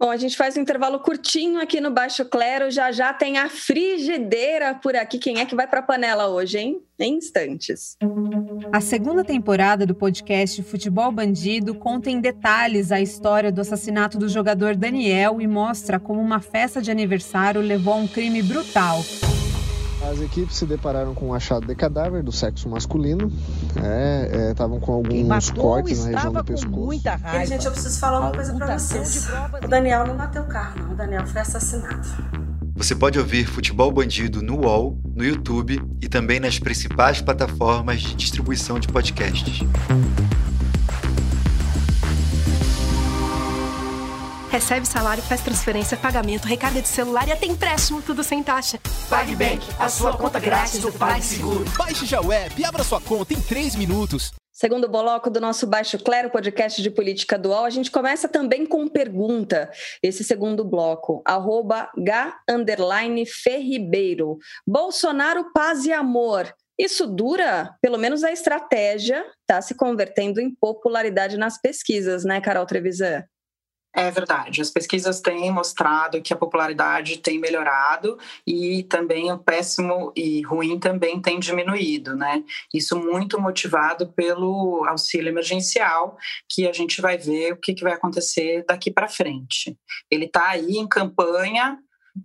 Bom, 0.00 0.12
a 0.12 0.16
gente 0.16 0.36
faz 0.36 0.56
um 0.56 0.60
intervalo 0.60 1.00
curtinho 1.00 1.60
aqui 1.60 1.80
no 1.80 1.90
Baixo 1.90 2.24
Clero. 2.24 2.70
Já 2.70 2.92
já 2.92 3.12
tem 3.12 3.36
a 3.36 3.48
frigideira 3.48 4.76
por 4.76 4.94
aqui. 4.94 5.18
Quem 5.18 5.40
é 5.40 5.44
que 5.44 5.56
vai 5.56 5.66
para 5.66 5.80
a 5.80 5.82
panela 5.82 6.28
hoje, 6.28 6.56
hein? 6.58 6.80
Em 7.00 7.16
instantes. 7.16 7.96
A 8.72 8.80
segunda 8.80 9.24
temporada 9.24 9.84
do 9.84 9.96
podcast 9.96 10.62
Futebol 10.62 11.10
Bandido 11.10 11.74
conta 11.74 12.10
em 12.10 12.20
detalhes 12.20 12.92
a 12.92 13.00
história 13.00 13.50
do 13.50 13.60
assassinato 13.60 14.18
do 14.18 14.28
jogador 14.28 14.76
Daniel 14.76 15.40
e 15.40 15.48
mostra 15.48 15.98
como 15.98 16.20
uma 16.20 16.40
festa 16.40 16.80
de 16.80 16.92
aniversário 16.92 17.60
levou 17.60 17.94
a 17.94 17.96
um 17.96 18.06
crime 18.06 18.40
brutal. 18.40 19.02
As 20.02 20.20
equipes 20.20 20.56
se 20.56 20.64
depararam 20.64 21.14
com 21.14 21.28
um 21.28 21.34
achado 21.34 21.66
de 21.66 21.74
cadáver 21.74 22.22
do 22.22 22.30
sexo 22.30 22.68
masculino. 22.68 23.32
Estavam 24.50 24.76
é, 24.76 24.78
é, 24.78 24.80
com 24.80 24.92
alguns 24.92 25.50
cortes 25.50 26.04
na 26.04 26.10
região 26.12 26.32
do 26.32 26.44
pescoço. 26.44 26.78
Muita 26.78 27.16
raiva. 27.16 27.46
gente, 27.46 27.66
eu 27.66 27.72
preciso 27.72 27.98
falar 27.98 28.20
uma 28.20 28.32
coisa 28.32 28.54
para 28.54 28.78
vocês. 28.78 29.28
O 29.62 29.68
Daniel 29.68 30.06
não 30.06 30.16
bateu 30.16 30.42
o 30.42 30.46
carro, 30.46 30.80
não. 30.82 30.92
O 30.92 30.96
Daniel 30.96 31.26
foi 31.26 31.40
assassinado. 31.40 32.08
Você 32.76 32.94
pode 32.94 33.18
ouvir 33.18 33.44
Futebol 33.44 33.90
Bandido 33.90 34.40
no 34.40 34.60
UOL, 34.60 34.96
no 35.14 35.24
YouTube 35.24 35.82
e 36.00 36.08
também 36.08 36.38
nas 36.38 36.60
principais 36.60 37.20
plataformas 37.20 38.00
de 38.00 38.14
distribuição 38.14 38.78
de 38.78 38.86
podcasts. 38.86 39.62
Recebe 44.58 44.88
salário, 44.88 45.22
faz 45.22 45.40
transferência, 45.40 45.96
pagamento, 45.96 46.44
recarga 46.44 46.82
de 46.82 46.88
celular 46.88 47.28
e 47.28 47.30
até 47.30 47.46
empréstimo, 47.46 48.02
tudo 48.02 48.24
sem 48.24 48.42
taxa. 48.42 48.80
PagBank, 49.08 49.64
a 49.78 49.88
sua 49.88 50.16
conta 50.16 50.40
grátis 50.40 50.80
do 50.80 50.92
PagSeguro. 50.92 51.64
Baixe 51.78 52.04
já 52.04 52.20
o 52.20 52.32
app 52.32 52.60
e 52.60 52.64
abra 52.64 52.82
sua 52.82 53.00
conta 53.00 53.32
em 53.32 53.40
3 53.40 53.76
minutos. 53.76 54.32
Segundo 54.52 54.88
bloco 54.88 55.30
do 55.30 55.40
nosso 55.40 55.64
Baixo 55.64 55.96
Clero, 56.00 56.28
podcast 56.30 56.82
de 56.82 56.90
política 56.90 57.38
dual, 57.38 57.64
a 57.64 57.70
gente 57.70 57.88
começa 57.88 58.28
também 58.28 58.66
com 58.66 58.88
pergunta. 58.88 59.70
Esse 60.02 60.24
segundo 60.24 60.64
bloco, 60.64 61.22
arroba 61.24 61.88
Ferribeiro. 63.24 64.38
Bolsonaro, 64.66 65.52
paz 65.52 65.84
e 65.84 65.92
amor. 65.92 66.52
Isso 66.76 67.06
dura? 67.06 67.76
Pelo 67.80 67.96
menos 67.96 68.24
a 68.24 68.32
estratégia 68.32 69.24
está 69.42 69.62
se 69.62 69.76
convertendo 69.76 70.40
em 70.40 70.52
popularidade 70.52 71.36
nas 71.36 71.60
pesquisas, 71.60 72.24
né, 72.24 72.40
Carol 72.40 72.66
Trevisan? 72.66 73.22
É 73.98 74.12
verdade. 74.12 74.62
As 74.62 74.70
pesquisas 74.70 75.20
têm 75.20 75.50
mostrado 75.50 76.22
que 76.22 76.32
a 76.32 76.36
popularidade 76.36 77.18
tem 77.18 77.36
melhorado 77.36 78.16
e 78.46 78.84
também 78.84 79.32
o 79.32 79.38
péssimo 79.38 80.12
e 80.14 80.40
ruim 80.42 80.78
também 80.78 81.20
tem 81.20 81.40
diminuído, 81.40 82.14
né? 82.14 82.44
Isso 82.72 82.96
muito 82.96 83.40
motivado 83.40 84.06
pelo 84.12 84.84
auxílio 84.86 85.28
emergencial, 85.28 86.16
que 86.48 86.68
a 86.68 86.72
gente 86.72 87.00
vai 87.00 87.18
ver 87.18 87.54
o 87.54 87.56
que, 87.56 87.74
vai 87.82 87.92
acontecer 87.92 88.64
daqui 88.68 88.88
para 88.88 89.08
frente. 89.08 89.76
Ele 90.08 90.26
está 90.26 90.50
aí 90.50 90.76
em 90.76 90.86
campanha 90.86 91.76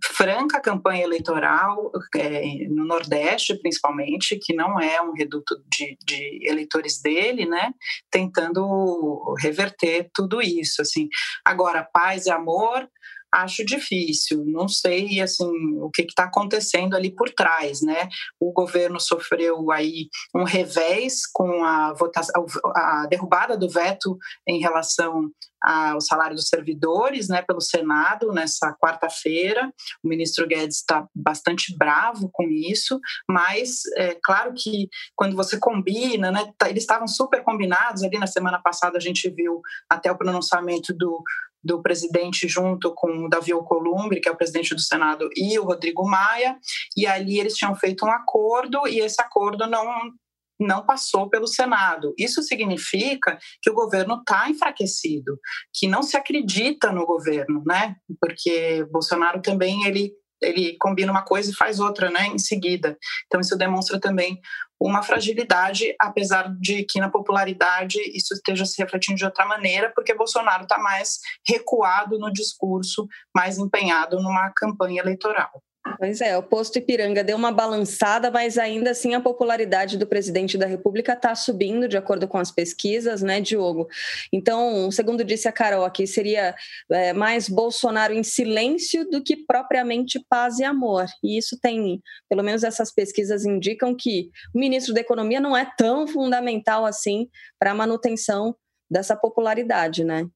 franca 0.02 0.60
campanha 0.60 1.04
eleitoral 1.04 1.90
é, 2.16 2.66
no 2.68 2.84
Nordeste, 2.84 3.58
principalmente, 3.60 4.38
que 4.42 4.54
não 4.54 4.80
é 4.80 5.00
um 5.00 5.12
reduto 5.12 5.56
de, 5.68 5.96
de, 6.04 6.48
eleitores 6.48 7.00
dele, 7.00 7.46
né? 7.46 7.72
Tentando 8.10 9.34
reverter 9.40 10.10
tudo 10.14 10.40
isso, 10.40 10.82
assim. 10.82 11.08
Agora, 11.44 11.82
paz 11.82 12.26
e 12.26 12.30
amor, 12.30 12.88
acho 13.34 13.64
difícil. 13.64 14.44
Não 14.46 14.68
sei 14.68 15.20
assim 15.20 15.50
o 15.80 15.90
que 15.90 16.02
está 16.02 16.24
acontecendo 16.24 16.94
ali 16.94 17.10
por 17.10 17.30
trás, 17.30 17.82
né? 17.82 18.08
O 18.38 18.52
governo 18.52 19.00
sofreu 19.00 19.70
aí 19.70 20.08
um 20.34 20.44
revés 20.44 21.22
com 21.32 21.64
a 21.64 21.92
votação, 21.94 22.46
a 22.74 23.06
derrubada 23.08 23.56
do 23.56 23.68
veto 23.68 24.16
em 24.46 24.60
relação 24.60 25.30
ao 25.64 26.00
salário 26.00 26.36
dos 26.36 26.48
servidores, 26.48 27.28
né, 27.28 27.40
pelo 27.40 27.60
Senado 27.60 28.30
nessa 28.32 28.74
quarta-feira. 28.74 29.72
O 30.02 30.08
ministro 30.08 30.46
Guedes 30.46 30.76
está 30.76 31.08
bastante 31.14 31.74
bravo 31.76 32.28
com 32.30 32.44
isso, 32.44 33.00
mas 33.28 33.80
é 33.96 34.14
claro 34.22 34.52
que 34.54 34.88
quando 35.16 35.34
você 35.34 35.58
combina, 35.58 36.30
né, 36.30 36.52
tá, 36.58 36.68
eles 36.68 36.82
estavam 36.82 37.08
super 37.08 37.42
combinados 37.42 38.02
ali 38.02 38.18
na 38.18 38.26
semana 38.26 38.60
passada 38.62 38.98
a 38.98 39.00
gente 39.00 39.30
viu 39.30 39.62
até 39.88 40.12
o 40.12 40.18
pronunciamento 40.18 40.92
do 40.92 41.22
do 41.64 41.80
presidente 41.82 42.46
junto 42.46 42.92
com 42.94 43.24
o 43.24 43.28
Davi 43.28 43.52
Alcolumbre, 43.52 44.20
que 44.20 44.28
é 44.28 44.32
o 44.32 44.36
presidente 44.36 44.74
do 44.74 44.80
Senado, 44.80 45.28
e 45.34 45.58
o 45.58 45.64
Rodrigo 45.64 46.06
Maia, 46.06 46.58
e 46.96 47.06
ali 47.06 47.40
eles 47.40 47.54
tinham 47.54 47.74
feito 47.74 48.04
um 48.04 48.10
acordo 48.10 48.86
e 48.86 49.00
esse 49.00 49.20
acordo 49.20 49.66
não 49.66 50.12
não 50.60 50.86
passou 50.86 51.28
pelo 51.28 51.48
Senado. 51.48 52.14
Isso 52.16 52.40
significa 52.40 53.36
que 53.60 53.68
o 53.68 53.74
governo 53.74 54.20
está 54.20 54.48
enfraquecido, 54.48 55.36
que 55.72 55.88
não 55.88 56.00
se 56.00 56.16
acredita 56.16 56.92
no 56.92 57.04
governo, 57.04 57.60
né? 57.66 57.96
Porque 58.20 58.86
Bolsonaro 58.90 59.42
também 59.42 59.84
ele 59.84 60.12
ele 60.42 60.76
combina 60.78 61.10
uma 61.10 61.22
coisa 61.22 61.50
e 61.50 61.54
faz 61.54 61.80
outra, 61.80 62.10
né, 62.10 62.26
em 62.26 62.38
seguida. 62.38 62.96
Então 63.26 63.40
isso 63.40 63.56
demonstra 63.56 64.00
também 64.00 64.40
uma 64.80 65.02
fragilidade, 65.02 65.94
apesar 65.98 66.54
de 66.58 66.84
que 66.84 67.00
na 67.00 67.08
popularidade 67.08 67.98
isso 68.14 68.34
esteja 68.34 68.66
se 68.66 68.82
refletindo 68.82 69.16
de 69.16 69.24
outra 69.24 69.46
maneira, 69.46 69.92
porque 69.94 70.14
Bolsonaro 70.14 70.64
está 70.64 70.78
mais 70.78 71.20
recuado 71.48 72.18
no 72.18 72.32
discurso, 72.32 73.06
mais 73.34 73.58
empenhado 73.58 74.20
numa 74.20 74.50
campanha 74.50 75.00
eleitoral. 75.00 75.62
Pois 75.98 76.20
é, 76.22 76.36
o 76.36 76.42
posto 76.42 76.78
Ipiranga 76.78 77.22
deu 77.22 77.36
uma 77.36 77.52
balançada, 77.52 78.30
mas 78.30 78.56
ainda 78.56 78.92
assim 78.92 79.14
a 79.14 79.20
popularidade 79.20 79.98
do 79.98 80.06
presidente 80.06 80.56
da 80.56 80.66
República 80.66 81.12
está 81.12 81.34
subindo, 81.34 81.86
de 81.86 81.96
acordo 81.96 82.26
com 82.26 82.38
as 82.38 82.50
pesquisas, 82.50 83.22
né, 83.22 83.38
Diogo? 83.38 83.86
Então, 84.32 84.90
segundo 84.90 85.22
disse 85.22 85.46
a 85.46 85.52
Carol 85.52 85.84
aqui, 85.84 86.06
seria 86.06 86.54
é, 86.90 87.12
mais 87.12 87.50
Bolsonaro 87.50 88.14
em 88.14 88.22
silêncio 88.22 89.08
do 89.10 89.22
que 89.22 89.36
propriamente 89.36 90.18
paz 90.26 90.58
e 90.58 90.64
amor. 90.64 91.04
E 91.22 91.36
isso 91.36 91.58
tem, 91.60 92.02
pelo 92.30 92.42
menos 92.42 92.64
essas 92.64 92.92
pesquisas 92.92 93.44
indicam 93.44 93.94
que 93.94 94.30
o 94.54 94.58
ministro 94.58 94.94
da 94.94 95.00
Economia 95.00 95.40
não 95.40 95.54
é 95.54 95.70
tão 95.76 96.06
fundamental 96.06 96.86
assim 96.86 97.28
para 97.58 97.72
a 97.72 97.74
manutenção 97.74 98.56
dessa 98.90 99.14
popularidade, 99.14 100.02
né? 100.02 100.26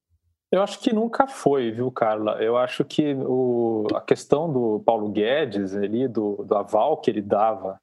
Eu 0.51 0.63
acho 0.63 0.79
que 0.79 0.93
nunca 0.93 1.27
foi, 1.27 1.71
viu, 1.71 1.91
Carla? 1.91 2.41
Eu 2.41 2.57
acho 2.57 2.83
que 2.83 3.13
o, 3.13 3.85
a 3.93 4.01
questão 4.01 4.51
do 4.51 4.81
Paulo 4.83 5.09
Guedes, 5.09 5.75
ali, 5.75 6.07
do, 6.07 6.43
do 6.43 6.55
aval 6.55 6.97
que 6.97 7.11
ele 7.11 7.21
dava 7.21 7.79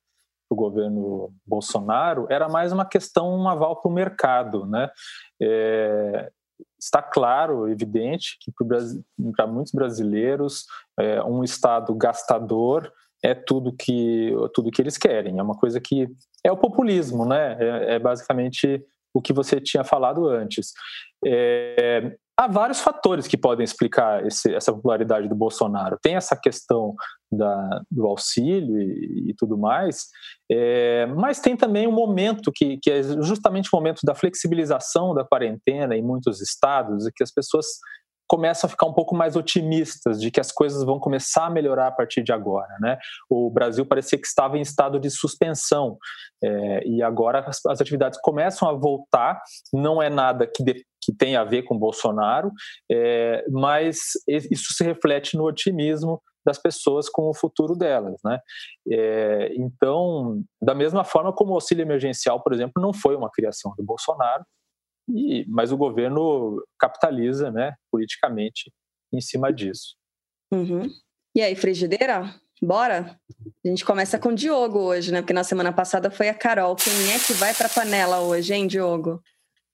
para 0.49 0.55
o 0.55 0.57
governo 0.57 1.33
Bolsonaro, 1.47 2.27
era 2.29 2.49
mais 2.49 2.73
uma 2.73 2.85
questão, 2.85 3.37
um 3.37 3.49
aval 3.49 3.81
para 3.81 3.91
o 3.91 3.95
mercado, 3.95 4.67
né? 4.67 4.91
É, 5.41 6.31
está 6.79 7.01
claro, 7.01 7.69
evidente, 7.69 8.37
que 8.41 8.53
para 9.33 9.47
muitos 9.47 9.73
brasileiros, 9.73 10.65
é, 10.99 11.23
um 11.23 11.45
Estado 11.45 11.95
gastador 11.95 12.93
é 13.23 13.35
tudo 13.35 13.73
que, 13.73 14.33
tudo 14.55 14.71
que 14.71 14.83
eles 14.83 14.99
querem. 14.99 15.39
É 15.39 15.43
uma 15.43 15.57
coisa 15.57 15.81
que 15.81 16.09
é 16.45 16.51
o 16.51 16.57
populismo, 16.57 17.25
né? 17.25 17.57
É, 17.61 17.95
é 17.95 17.99
basicamente 17.99 18.85
o 19.15 19.23
que 19.23 19.33
você 19.33 19.61
tinha 19.61 19.85
falado 19.85 20.29
antes. 20.29 20.73
É, 21.25 22.17
há 22.37 22.47
vários 22.47 22.81
fatores 22.81 23.27
que 23.27 23.37
podem 23.37 23.65
explicar 23.65 24.25
esse, 24.27 24.55
essa 24.55 24.73
popularidade 24.73 25.29
do 25.29 25.35
Bolsonaro. 25.35 25.99
Tem 26.01 26.17
essa 26.17 26.37
questão 26.37 26.95
da, 27.33 27.81
do 27.91 28.07
auxílio 28.07 28.79
e, 28.79 29.31
e 29.31 29.35
tudo 29.37 29.57
mais, 29.57 30.07
é, 30.51 31.07
mas 31.07 31.41
tem 31.41 31.57
também 31.57 31.87
um 31.87 31.93
momento 31.93 32.53
que, 32.55 32.79
que 32.83 32.91
é 32.91 33.03
justamente 33.23 33.69
o 33.73 33.77
momento 33.77 34.01
da 34.05 34.15
flexibilização 34.15 35.15
da 35.15 35.25
quarentena 35.25 35.97
em 35.97 36.03
muitos 36.03 36.41
estados, 36.41 37.07
e 37.07 37.13
que 37.13 37.25
as 37.25 37.33
pessoas 37.33 37.67
começam 38.29 38.67
a 38.67 38.71
ficar 38.71 38.87
um 38.87 38.93
pouco 38.93 39.15
mais 39.15 39.37
otimistas 39.37 40.21
de 40.21 40.31
que 40.31 40.41
as 40.41 40.51
coisas 40.51 40.83
vão 40.85 40.99
começar 40.99 41.47
a 41.47 41.51
melhorar 41.51 41.89
a 41.89 41.93
partir 41.93 42.23
de 42.23 42.33
agora. 42.33 42.75
Né? 42.81 42.99
O 43.31 43.51
Brasil 43.51 43.87
parecia 43.87 44.19
que 44.19 44.27
estava 44.27 44.59
em 44.59 44.63
estado 44.63 44.99
de 44.99 45.09
suspensão 45.11 45.97
é, 46.43 46.87
e 46.87 47.03
agora 47.03 47.41
as, 47.47 47.65
as, 47.67 47.81
atividades 47.81 48.19
começam 48.21 48.69
a 48.69 48.73
voltar. 48.73 49.41
Não 49.73 50.03
é 50.03 50.11
nada 50.11 50.47
que, 50.47 50.63
de, 50.63 50.85
que 51.07 51.15
tenha 51.15 51.41
a 51.41 51.45
ver 51.45 51.63
com 51.63 51.79
Bolsonaro, 51.79 52.51
é, 52.91 53.45
mas 53.49 53.99
isso 54.27 54.75
se 54.75 54.83
reflete 54.83 55.37
no 55.37 55.45
otimismo 55.45 56.21
das 56.45 56.59
pessoas 56.59 57.09
com 57.09 57.31
o 57.31 57.35
futuro 57.35 57.77
delas, 57.77 58.21
né? 58.25 58.39
É, 58.91 59.53
então, 59.57 60.43
da 60.61 60.75
mesma 60.75 61.05
forma 61.05 61.33
como 61.33 61.53
o 61.53 61.55
auxílio 61.55 61.83
emergencial, 61.83 62.43
por 62.43 62.53
exemplo, 62.53 62.83
não 62.83 62.93
foi 62.93 63.17
uma 63.17 63.31
criação 63.31 63.73
do 63.77 63.85
Bolsonaro, 63.85 64.45
e, 65.09 65.45
mas 65.49 65.71
o 65.71 65.77
governo 65.77 66.63
capitaliza 66.79 67.51
né, 67.51 67.75
politicamente 67.91 68.73
em 69.13 69.21
cima 69.21 69.53
disso. 69.53 69.97
Uhum. 70.53 70.89
E 71.35 71.41
aí, 71.41 71.55
frigideira? 71.55 72.35
Bora? 72.61 73.19
A 73.65 73.69
gente 73.69 73.85
começa 73.85 74.19
com 74.19 74.31
o 74.31 74.35
Diogo 74.35 74.81
hoje, 74.81 75.13
né? 75.13 75.21
Porque 75.21 75.33
na 75.33 75.45
semana 75.45 75.73
passada 75.73 76.11
foi 76.11 76.29
a 76.29 76.35
Carol. 76.35 76.75
Quem 76.75 77.13
é 77.13 77.19
que 77.19 77.35
vai 77.35 77.53
para 77.55 77.67
a 77.67 77.71
panela 77.71 78.21
hoje, 78.21 78.55
hein, 78.55 78.67
Diogo? 78.67 79.21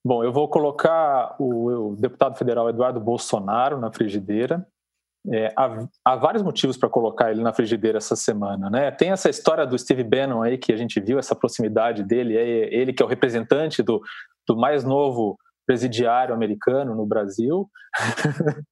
Bom, 0.04 0.24
eu 0.24 0.32
vou 0.32 0.48
colocar 0.48 1.36
o, 1.38 1.90
o 1.92 1.96
deputado 1.96 2.36
federal 2.36 2.68
Eduardo 2.68 2.98
Bolsonaro 2.98 3.78
na 3.78 3.92
frigideira. 3.92 4.66
É, 5.30 5.52
há, 5.56 5.86
há, 6.04 6.16
vários 6.16 6.42
motivos 6.42 6.76
para 6.76 6.88
colocar 6.88 7.30
ele 7.30 7.42
na 7.42 7.52
frigideira 7.52 7.98
essa 7.98 8.16
semana, 8.16 8.68
né? 8.68 8.90
Tem 8.90 9.12
essa 9.12 9.30
história 9.30 9.64
do 9.64 9.78
Steve 9.78 10.02
Bannon 10.02 10.42
aí 10.42 10.58
que 10.58 10.72
a 10.72 10.76
gente 10.76 10.98
viu, 10.98 11.16
essa 11.16 11.36
proximidade 11.36 12.02
dele, 12.02 12.36
é 12.36 12.74
ele 12.74 12.92
que 12.92 13.00
é 13.00 13.06
o 13.06 13.08
representante 13.08 13.84
do, 13.84 14.02
do 14.48 14.56
mais 14.56 14.82
novo 14.82 15.38
presidiário 15.66 16.35
americano 16.35 16.94
no 16.94 17.07
Brasil. 17.07 17.68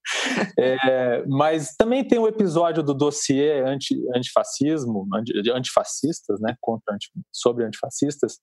é, 0.58 1.24
mas 1.26 1.74
também 1.76 2.06
tem 2.06 2.18
o 2.18 2.22
um 2.22 2.28
episódio 2.28 2.82
do 2.82 2.94
dossiê 2.94 3.62
anti, 3.62 3.94
antifascismo, 4.14 5.06
anti, 5.14 5.32
antifascistas, 5.50 6.40
né, 6.40 6.56
contra, 6.60 6.94
anti, 6.94 7.10
sobre 7.32 7.64
antifascistas, 7.64 8.38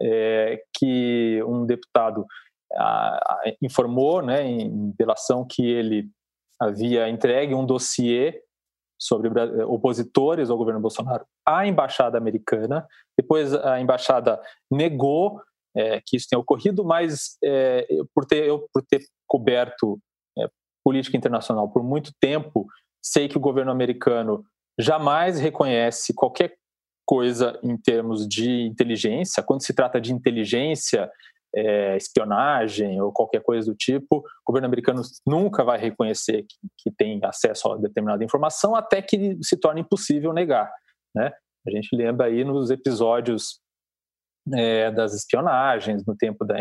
é, 0.00 0.62
que 0.76 1.42
um 1.46 1.64
deputado 1.66 2.26
a, 2.74 3.16
a, 3.16 3.42
informou 3.60 4.22
né, 4.22 4.44
em 4.44 4.92
delação 4.98 5.46
que 5.48 5.64
ele 5.64 6.08
havia 6.60 7.08
entregue 7.08 7.54
um 7.54 7.66
dossiê 7.66 8.40
sobre 8.98 9.28
opositores 9.64 10.48
ao 10.48 10.56
governo 10.56 10.80
Bolsonaro 10.80 11.26
à 11.44 11.66
embaixada 11.66 12.16
americana. 12.16 12.86
Depois 13.18 13.52
a 13.52 13.80
embaixada 13.80 14.40
negou 14.70 15.42
é, 15.76 16.00
que 16.04 16.16
isso 16.16 16.26
tenha 16.28 16.40
ocorrido, 16.40 16.84
mas 16.84 17.36
é, 17.42 17.86
por, 18.14 18.24
ter, 18.24 18.46
eu, 18.46 18.66
por 18.72 18.82
ter 18.82 19.02
coberto 19.26 19.98
é, 20.38 20.46
política 20.84 21.16
internacional 21.16 21.70
por 21.70 21.82
muito 21.82 22.12
tempo, 22.20 22.66
sei 23.02 23.28
que 23.28 23.36
o 23.36 23.40
governo 23.40 23.72
americano 23.72 24.44
jamais 24.78 25.38
reconhece 25.38 26.14
qualquer 26.14 26.54
coisa 27.06 27.58
em 27.62 27.76
termos 27.76 28.26
de 28.26 28.62
inteligência. 28.62 29.42
Quando 29.42 29.64
se 29.64 29.74
trata 29.74 30.00
de 30.00 30.12
inteligência, 30.12 31.10
é, 31.54 31.96
espionagem 31.96 33.00
ou 33.00 33.12
qualquer 33.12 33.42
coisa 33.42 33.70
do 33.70 33.76
tipo, 33.76 34.18
o 34.18 34.22
governo 34.46 34.66
americano 34.66 35.02
nunca 35.26 35.62
vai 35.62 35.78
reconhecer 35.78 36.44
que, 36.44 36.56
que 36.78 36.90
tem 36.90 37.20
acesso 37.22 37.70
a 37.70 37.76
determinada 37.76 38.24
informação 38.24 38.74
até 38.74 39.02
que 39.02 39.38
se 39.42 39.56
torne 39.56 39.82
impossível 39.82 40.32
negar. 40.32 40.72
Né? 41.14 41.30
A 41.66 41.70
gente 41.70 41.94
lembra 41.94 42.26
aí 42.26 42.44
nos 42.44 42.70
episódios 42.70 43.60
é, 44.54 44.90
das 44.90 45.14
espionagens, 45.14 46.04
no 46.06 46.16
tempo 46.16 46.44
da, 46.44 46.56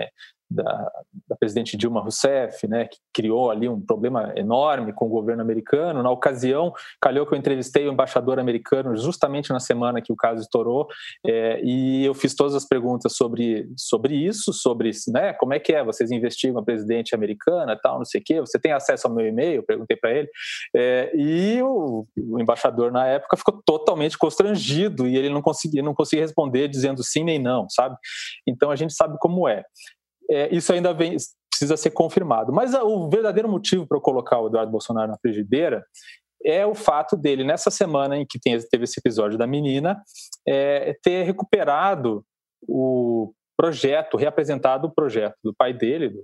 da, 0.52 0.92
da, 1.28 1.36
presidente 1.36 1.78
Dilma 1.78 2.02
Rousseff, 2.02 2.68
né, 2.68 2.86
que 2.86 2.98
criou 3.14 3.50
ali 3.50 3.68
um 3.68 3.80
problema 3.80 4.34
enorme 4.36 4.94
com 4.94 5.06
o 5.06 5.10
governo 5.10 5.42
americano. 5.42 6.04
Na 6.04 6.12
ocasião, 6.12 6.74
calhou 7.02 7.26
que 7.26 7.34
eu 7.34 7.38
entrevistei 7.38 7.88
o 7.88 7.92
embaixador 7.92 8.40
americano 8.40 8.96
justamente 8.96 9.52
na 9.52 9.60
semana 9.60 10.02
que 10.02 10.12
o 10.12 10.16
caso 10.16 10.42
estourou, 10.42 10.88
é, 11.26 11.62
e 11.64 12.06
eu 12.06 12.14
fiz 12.14 12.36
todas 12.36 12.54
as 12.54 12.66
perguntas 12.66 13.16
sobre, 13.16 13.70
sobre 13.78 14.16
isso, 14.16 14.52
sobre 14.54 14.92
né, 15.08 15.34
como 15.34 15.54
é 15.54 15.60
que 15.60 15.74
é, 15.74 15.84
vocês 15.84 16.12
investigam 16.12 16.60
a 16.60 16.64
presidente 16.64 17.16
americana, 17.16 17.80
tal, 17.82 17.98
não 17.98 18.06
sei 18.06 18.20
o 18.20 18.24
quê, 18.24 18.40
você 18.40 18.60
tem 18.60 18.74
acesso 18.74 19.08
ao 19.08 19.14
meu 19.14 19.26
e-mail? 19.26 19.64
Perguntei 19.64 19.96
para 19.96 20.12
ele, 20.12 20.28
é, 20.76 21.12
e 21.16 21.62
o, 21.62 22.06
o, 22.18 22.40
embaixador 22.40 22.92
na 22.92 23.08
época 23.08 23.38
ficou 23.38 23.62
totalmente 23.66 24.18
constrangido 24.18 25.08
e 25.08 25.16
ele 25.16 25.30
não 25.30 25.42
conseguia, 25.42 25.82
não 25.82 25.94
conseguia 25.94 26.26
responder 26.26 26.68
dizendo 26.68 27.04
sim 27.04 27.24
nem 27.24 27.40
não, 27.40 27.70
sabe? 27.70 27.96
Então 28.48 28.70
a 28.70 28.76
gente 28.76 28.94
sabe 28.94 29.16
como 29.20 29.48
é 29.48 29.64
é, 30.32 30.54
isso 30.56 30.72
ainda 30.72 30.94
vem, 30.94 31.18
precisa 31.50 31.78
ser 31.78 31.92
confirmado. 31.92 32.54
Mas 32.54 32.74
o 32.74 33.10
verdadeiro 33.10 33.50
motivo 33.50 33.86
para 33.86 33.98
eu 33.98 34.02
colocar 34.02 34.40
o 34.40 34.48
Eduardo 34.48 34.72
Bolsonaro 34.72 35.12
na 35.12 35.18
frigideira 35.18 35.84
é 36.44 36.66
o 36.66 36.74
fato 36.74 37.16
dele, 37.16 37.44
nessa 37.44 37.70
semana 37.70 38.18
em 38.18 38.26
que 38.26 38.40
tem, 38.40 38.58
teve 38.60 38.86
esse 38.86 39.00
episódio 39.00 39.38
da 39.38 39.46
menina, 39.46 40.02
é, 40.48 40.98
ter 41.04 41.24
recuperado 41.24 42.26
o 42.68 43.32
projeto, 43.56 44.18
reapresentado 44.18 44.88
o 44.88 44.92
projeto 44.92 45.36
do 45.44 45.54
pai 45.54 45.72
dele, 45.72 46.10
do 46.10 46.24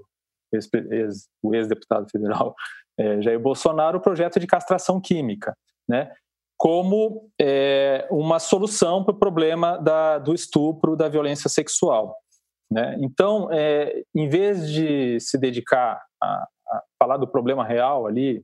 ex, 0.53 0.67
ex, 0.73 1.27
o 1.43 1.53
ex-deputado 1.53 2.07
federal 2.09 2.55
é, 2.99 3.21
Jair 3.21 3.39
Bolsonaro, 3.39 3.99
o 3.99 4.01
projeto 4.01 4.39
de 4.39 4.47
castração 4.47 4.99
química, 4.99 5.55
né? 5.87 6.11
como 6.57 7.29
é, 7.39 8.07
uma 8.09 8.39
solução 8.39 9.03
para 9.03 9.13
o 9.13 9.19
problema 9.19 9.77
da, 9.77 10.17
do 10.17 10.33
estupro, 10.33 10.95
da 10.95 11.07
violência 11.07 11.49
sexual. 11.49 12.15
Né? 12.71 12.97
Então, 12.99 13.49
é, 13.51 14.03
em 14.13 14.27
vez 14.27 14.69
de 14.69 15.19
se 15.19 15.37
dedicar 15.37 16.01
a, 16.21 16.47
a 16.67 16.83
falar 17.01 17.17
do 17.17 17.27
problema 17.27 17.65
real 17.65 18.05
ali, 18.05 18.43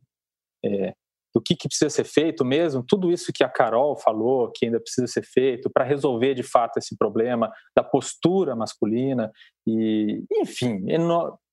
é, 0.65 0.93
do 1.33 1.41
que, 1.41 1.55
que, 1.55 1.67
precisa 1.67 1.89
ser 1.89 2.03
feito 2.03 2.45
mesmo, 2.45 2.83
tudo 2.87 3.11
isso 3.11 3.33
que 3.33 3.43
a 3.43 3.49
Carol 3.49 3.97
falou, 3.97 4.51
que 4.51 4.65
ainda 4.65 4.79
precisa 4.79 5.07
ser 5.07 5.23
feito 5.23 5.69
para 5.69 5.83
resolver 5.83 6.35
de 6.35 6.43
fato 6.43 6.77
esse 6.77 6.95
problema 6.95 7.51
da 7.75 7.83
postura 7.83 8.55
masculina, 8.55 9.31
e 9.67 10.23
enfim, 10.31 10.85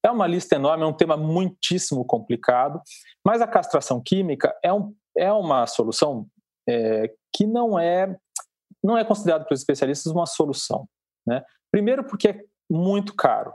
é 0.05 0.11
uma 0.11 0.27
lista 0.27 0.55
enorme, 0.55 0.85
é 0.85 0.87
um 0.87 0.93
tema 0.93 1.17
muitíssimo 1.17 2.05
complicado, 2.05 2.81
mas 3.25 3.41
a 3.41 3.47
castração 3.47 4.03
química 4.03 4.55
é, 4.63 4.73
um, 4.73 4.95
é 5.17 5.33
uma 5.33 5.67
solução 5.67 6.27
é, 6.69 7.11
que 7.35 7.47
não 7.47 7.79
é, 7.79 8.15
não 8.85 8.99
é 8.99 9.05
considerada 9.05 9.45
pelos 9.45 9.61
especialistas 9.61 10.13
uma 10.13 10.27
solução. 10.27 10.87
Né? 11.27 11.43
Primeiro, 11.73 12.05
porque 12.05 12.45
muito 12.71 13.15
caro. 13.15 13.53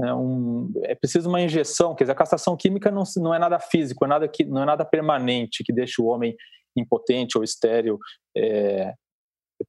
É, 0.00 0.12
um, 0.12 0.72
é 0.82 0.94
preciso 0.94 1.28
uma 1.28 1.40
injeção, 1.40 1.94
quer 1.94 2.04
dizer, 2.04 2.12
a 2.12 2.16
castração 2.16 2.56
química 2.56 2.90
não, 2.90 3.04
não 3.16 3.34
é 3.34 3.38
nada 3.38 3.58
físico, 3.60 4.04
é 4.04 4.08
nada 4.08 4.26
que, 4.28 4.44
não 4.44 4.62
é 4.62 4.64
nada 4.64 4.84
permanente 4.84 5.62
que 5.62 5.72
deixa 5.72 6.02
o 6.02 6.06
homem 6.06 6.36
impotente 6.76 7.38
ou 7.38 7.44
estéril 7.44 7.98
é, 8.36 8.94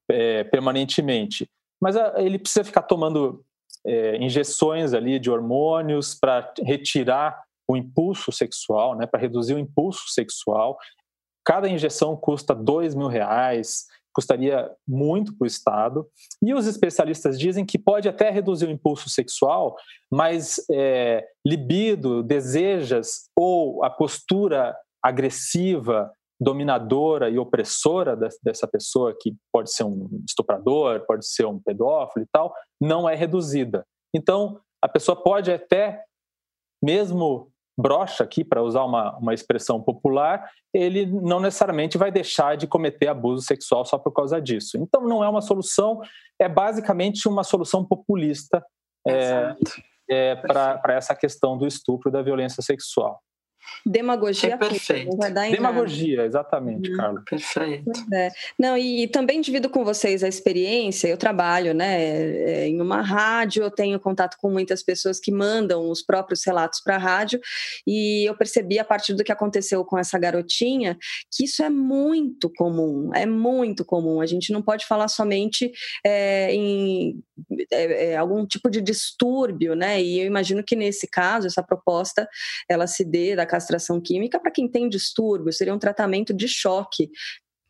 é, 0.10 0.44
permanentemente. 0.46 1.48
Mas 1.82 1.96
a, 1.96 2.22
ele 2.22 2.40
precisa 2.40 2.64
ficar 2.64 2.84
tomando 2.84 3.44
é, 3.86 4.18
injeções 4.18 4.94
ali 4.94 5.20
de 5.20 5.30
hormônios 5.30 6.16
para 6.16 6.52
retirar 6.64 7.44
o 7.68 7.76
impulso 7.76 8.32
sexual, 8.32 8.96
né, 8.96 9.06
para 9.06 9.20
reduzir 9.20 9.54
o 9.54 9.60
impulso 9.60 10.10
sexual. 10.10 10.78
Cada 11.46 11.70
injeção 11.70 12.16
custa 12.16 12.56
dois 12.56 12.96
mil 12.96 13.08
reais, 13.08 13.86
custaria 14.16 14.72
muito 14.88 15.36
para 15.38 15.44
o 15.44 15.48
Estado. 15.48 16.08
E 16.42 16.54
os 16.54 16.66
especialistas 16.66 17.38
dizem 17.38 17.66
que 17.66 17.78
pode 17.78 18.08
até 18.08 18.30
reduzir 18.30 18.68
o 18.68 18.72
impulso 18.72 19.10
sexual, 19.10 19.76
mas 20.12 20.56
é, 20.72 21.28
libido, 21.46 22.24
desejas 22.24 23.30
ou 23.38 23.84
a 23.84 23.90
postura 23.90 24.76
agressiva, 25.04 26.10
dominadora 26.40 27.30
e 27.30 27.38
opressora 27.38 28.18
dessa 28.44 28.68
pessoa, 28.68 29.16
que 29.20 29.36
pode 29.52 29.72
ser 29.72 29.84
um 29.84 30.10
estuprador, 30.28 31.06
pode 31.06 31.28
ser 31.28 31.46
um 31.46 31.60
pedófilo 31.60 32.26
e 32.26 32.30
tal, 32.32 32.54
não 32.82 33.08
é 33.08 33.16
reduzida. 33.16 33.86
Então, 34.14 34.60
a 34.82 34.88
pessoa 34.88 35.22
pode 35.22 35.52
até, 35.52 36.04
mesmo 36.84 37.52
brocha 37.78 38.24
aqui, 38.24 38.44
para 38.44 38.64
usar 38.64 38.84
uma, 38.84 39.18
uma 39.18 39.34
expressão 39.34 39.82
popular, 39.82 40.50
ele 40.74 41.06
não 41.06 41.40
necessariamente 41.40 41.98
vai 41.98 42.12
deixar 42.12 42.56
de 42.56 42.68
cometer 42.68 43.08
abuso 43.08 43.46
sexual 43.46 43.86
só 43.86 43.98
por 43.98 44.12
causa 44.12 44.42
disso. 44.42 44.78
Então, 44.78 45.02
não 45.02 45.24
é 45.24 45.30
uma 45.30 45.42
solução, 45.42 46.00
é 46.40 46.48
basicamente 46.48 47.28
uma 47.28 47.44
solução 47.44 47.84
populista 47.84 48.64
é, 49.08 49.56
é, 50.10 50.36
para 50.36 50.94
essa 50.94 51.16
questão 51.16 51.58
do 51.58 51.68
estupro 51.68 52.10
e 52.10 52.12
da 52.12 52.22
violência 52.22 52.64
sexual. 52.64 53.22
Demagogia. 53.86 54.54
É 54.54 54.58
perfeito. 54.58 55.16
Demagogia, 55.52 56.18
nada. 56.18 56.28
exatamente, 56.28 56.92
hum, 56.92 56.98
Carlos. 56.98 57.24
Perfeito. 57.24 57.92
É. 58.14 58.32
Não, 58.58 58.78
e 58.78 59.08
também 59.08 59.42
divido 59.42 59.70
com 59.70 59.84
vocês 59.84 60.24
a 60.24 60.28
experiência. 60.28 61.08
Eu 61.08 61.18
trabalho 61.18 61.74
né, 61.74 62.02
é, 62.02 62.68
em 62.68 62.82
uma 62.82 63.02
rádio, 63.02 63.64
eu 63.64 63.72
tenho 63.72 64.00
contato 64.00 64.38
com 64.40 64.50
muitas 64.50 64.82
pessoas 64.82 65.20
que 65.20 65.32
mandam 65.32 65.90
os 65.90 66.02
próprios 66.02 66.44
relatos 66.46 66.80
para 66.80 66.96
a 66.96 67.00
rádio, 67.00 67.40
e 67.86 68.28
eu 68.28 68.36
percebi, 68.36 68.80
a 68.80 68.86
partir 68.86 69.14
do 69.14 69.24
que 69.24 69.32
aconteceu 69.32 69.84
com 69.86 69.98
essa 69.98 70.18
garotinha, 70.18 70.98
que 71.32 71.46
isso 71.46 71.64
é 71.64 71.70
muito 71.70 72.50
comum, 72.50 73.12
é 73.14 73.26
muito 73.26 73.86
comum. 73.86 74.22
A 74.22 74.26
gente 74.26 74.52
não 74.52 74.62
pode 74.62 74.86
falar 74.86 75.08
somente 75.08 75.72
é, 76.04 76.54
em 76.54 77.24
é, 77.72 78.12
é, 78.12 78.18
algum 78.18 78.46
tipo 78.46 78.70
de 78.70 78.82
distúrbio, 78.82 79.76
né? 79.76 80.02
E 80.02 80.20
eu 80.20 80.26
imagino 80.26 80.64
que 80.64 80.76
nesse 80.76 81.08
caso, 81.08 81.48
essa 81.48 81.62
proposta, 81.62 82.28
ela 82.70 82.88
se 82.88 83.04
dê 83.04 83.36
da 83.36 83.46
castração 83.56 84.02
química 84.02 84.38
para 84.38 84.52
quem 84.52 84.68
tem 84.68 84.90
distúrbio, 84.90 85.54
seria 85.54 85.74
um 85.74 85.80
tratamento 85.80 86.34
de 86.34 86.48
choque 86.48 87.10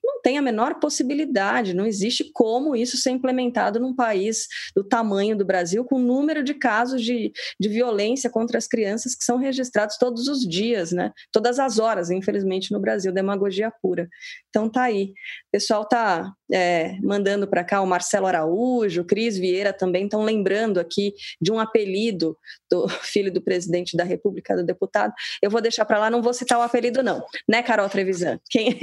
não 0.06 0.22
tem 0.22 0.38
a 0.38 0.42
menor 0.42 0.80
possibilidade, 0.80 1.74
não 1.74 1.86
existe 1.86 2.32
como 2.34 2.76
isso 2.76 2.98
ser 2.98 3.12
implementado 3.12 3.80
num 3.80 3.96
país 3.96 4.48
do 4.76 4.84
tamanho 4.84 5.38
do 5.38 5.46
Brasil, 5.46 5.84
com 5.84 5.96
o 5.96 6.00
número 6.00 6.44
de 6.44 6.54
casos 6.54 7.02
de, 7.02 7.32
de 7.60 7.70
violência 7.70 8.30
contra 8.30 8.58
as 8.58 8.68
crianças 8.68 9.16
que 9.16 9.24
são 9.24 9.38
registrados 9.38 9.98
todos 9.98 10.28
os 10.28 10.42
dias, 10.42 10.92
né? 10.92 11.12
Todas 11.32 11.60
as 11.60 11.80
horas, 11.80 12.10
infelizmente, 12.10 12.72
no 12.72 12.80
Brasil, 12.80 13.12
demagogia 13.12 13.72
pura. 13.82 14.08
Então 14.50 14.70
tá 14.70 14.84
aí. 14.84 15.06
O 15.48 15.52
pessoal 15.52 15.86
tá 15.88 16.32
é, 16.52 16.98
mandando 17.02 17.48
para 17.48 17.64
cá 17.64 17.82
o 17.82 17.88
Marcelo 17.88 18.28
Araújo, 18.28 19.02
o 19.02 19.06
Cris 19.06 19.38
Vieira 19.38 19.74
também 19.74 20.06
estão 20.06 20.24
lembrando 20.24 20.80
aqui 20.80 21.14
de 21.42 21.52
um 21.52 21.60
apelido 21.60 22.38
do 22.70 22.88
filho 23.04 23.32
do 23.32 23.42
presidente 23.42 23.98
da 23.98 24.04
República, 24.04 24.56
do 24.56 24.64
deputado. 24.64 25.14
Eu 25.42 25.50
vou 25.50 25.62
deixar 25.62 25.86
para 25.86 26.00
lá, 26.00 26.10
não 26.10 26.22
vou 26.22 26.34
citar 26.34 26.60
o 26.60 26.62
apelido, 26.62 27.02
não, 27.04 27.24
né, 27.50 27.64
Carol 27.64 27.90
Trevisan? 27.90 28.40
Quem, 28.50 28.80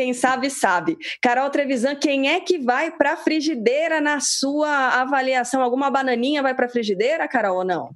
quem 0.00 0.14
sabe, 0.14 0.48
sabe. 0.48 0.96
Carol 1.20 1.50
Trevisan, 1.50 1.94
quem 1.94 2.30
é 2.30 2.40
que 2.40 2.58
vai 2.58 2.90
para 2.90 3.12
a 3.12 3.16
frigideira 3.18 4.00
na 4.00 4.18
sua 4.18 4.98
avaliação? 4.98 5.60
Alguma 5.60 5.90
bananinha 5.90 6.42
vai 6.42 6.54
para 6.54 6.64
a 6.64 6.68
frigideira, 6.70 7.28
Carol, 7.28 7.58
ou 7.58 7.64
não? 7.66 7.90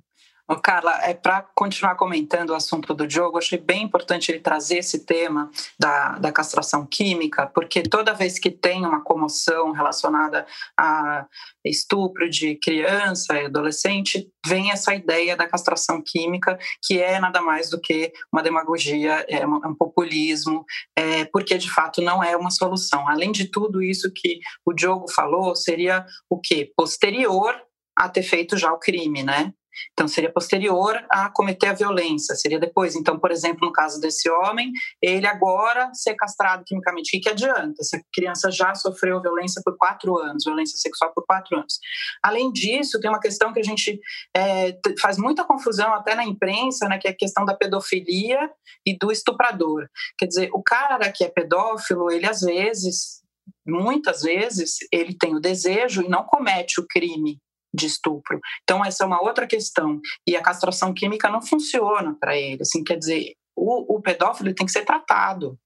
Carla, 0.63 1.01
é 1.03 1.15
para 1.15 1.43
continuar 1.55 1.95
comentando 1.95 2.51
o 2.51 2.55
assunto 2.55 2.93
do 2.93 3.07
Diogo, 3.07 3.39
achei 3.39 3.59
bem 3.59 3.83
importante 3.83 4.31
ele 4.31 4.41
trazer 4.41 4.79
esse 4.79 5.07
tema 5.07 5.51
da, 5.79 6.19
da 6.19 6.31
castração 6.31 6.85
química, 6.85 7.47
porque 7.47 7.83
toda 7.83 8.13
vez 8.13 8.39
que 8.39 8.51
tem 8.51 8.85
uma 8.85 9.03
comoção 9.03 9.73
relacionada 9.73 10.47
a 10.79 11.27
estupro 11.65 12.29
de 12.29 12.57
criança 12.57 13.41
e 13.41 13.47
adolescente, 13.47 14.31
vem 14.47 14.71
essa 14.71 14.95
ideia 14.95 15.35
da 15.35 15.49
castração 15.49 16.03
química, 16.05 16.59
que 16.83 17.01
é 17.01 17.19
nada 17.19 17.41
mais 17.41 17.71
do 17.71 17.81
que 17.81 18.13
uma 18.31 18.43
demagogia, 18.43 19.25
é 19.29 19.47
um, 19.47 19.57
é 19.57 19.75
populismo, 19.79 20.67
é, 20.95 21.25
porque 21.25 21.57
de 21.57 21.73
fato 21.73 22.03
não 22.03 22.23
é 22.23 22.37
uma 22.37 22.51
solução. 22.51 23.09
Além 23.09 23.33
de 23.33 23.47
tudo 23.47 23.83
isso 23.83 24.13
que 24.15 24.41
o 24.65 24.75
Diogo 24.75 25.11
falou, 25.11 25.57
seria 25.57 26.05
o 26.29 26.39
que? 26.39 26.71
Posterior 26.77 27.55
a 27.97 28.09
ter 28.09 28.23
feito 28.23 28.59
já 28.59 28.73
o 28.73 28.79
crime, 28.79 29.23
né? 29.23 29.53
Então, 29.93 30.09
seria 30.09 30.33
posterior 30.33 31.05
a 31.11 31.31
cometer 31.31 31.69
a 31.69 31.73
violência, 31.73 32.35
seria 32.35 32.59
depois. 32.59 32.95
Então, 32.95 33.19
por 33.19 33.31
exemplo, 33.31 33.67
no 33.67 33.73
caso 33.73 34.01
desse 34.01 34.29
homem, 34.31 34.73
ele 35.03 35.27
agora 35.27 35.91
ser 35.93 36.15
castrado 36.15 36.65
quimicamente, 36.65 37.17
o 37.17 37.21
que, 37.21 37.29
adianta? 37.29 37.75
Essa 37.81 38.01
criança 38.13 38.51
já 38.51 38.75
sofreu 38.75 39.21
violência 39.21 39.61
por 39.65 39.77
quatro 39.77 40.19
anos, 40.19 40.45
violência 40.45 40.79
sexual 40.79 41.13
por 41.15 41.25
quatro 41.27 41.57
anos. 41.57 41.79
Além 42.23 42.53
disso, 42.53 43.01
tem 43.01 43.11
uma 43.11 43.21
questão 43.21 43.53
que 43.53 43.61
a 43.61 43.65
gente 43.65 44.01
é, 44.37 44.79
faz 45.01 45.19
muita 45.19 45.45
confusão 45.45 45.93
até 45.95 46.15
na 46.15 46.25
imprensa, 46.25 46.89
né, 46.89 46.99
que 46.99 47.09
é 47.09 47.11
a 47.11 47.17
questão 47.17 47.45
da 47.45 47.55
pedofilia 47.55 48.51
e 48.87 48.97
do 48.97 49.11
estuprador. 49.11 49.89
Quer 50.19 50.27
dizer, 50.27 50.51
o 50.53 50.63
cara 50.63 51.11
que 51.11 51.25
é 51.25 51.29
pedófilo, 51.29 52.11
ele 52.11 52.27
às 52.27 52.41
vezes 52.41 53.25
muitas 53.67 54.23
vezes 54.23 54.77
ele 54.93 55.17
tem 55.17 55.35
o 55.35 55.41
desejo 55.41 56.03
e 56.03 56.09
não 56.09 56.25
comete 56.25 56.81
o 56.81 56.87
crime 56.87 57.41
de 57.75 57.87
estupro. 57.87 58.41
Então, 58.63 58.85
essa 58.85 59.05
é 59.05 59.07
uma 59.07 59.23
outra 59.23 59.47
questão. 59.47 60.01
E 60.27 60.37
a 60.37 60.43
castração 60.43 60.95
química 60.95 61.29
não 61.29 61.43
funciona 61.43 62.17
para 62.19 62.37
ele. 62.37 62.63
Assim, 62.63 62.85
quer 62.85 62.97
dizer, 62.97 63.35
o, 63.57 63.97
o 63.97 64.01
pedófilo 64.01 64.55
tem 64.55 64.67
que 64.67 64.73
ser 64.73 64.85
tratado 64.85 65.59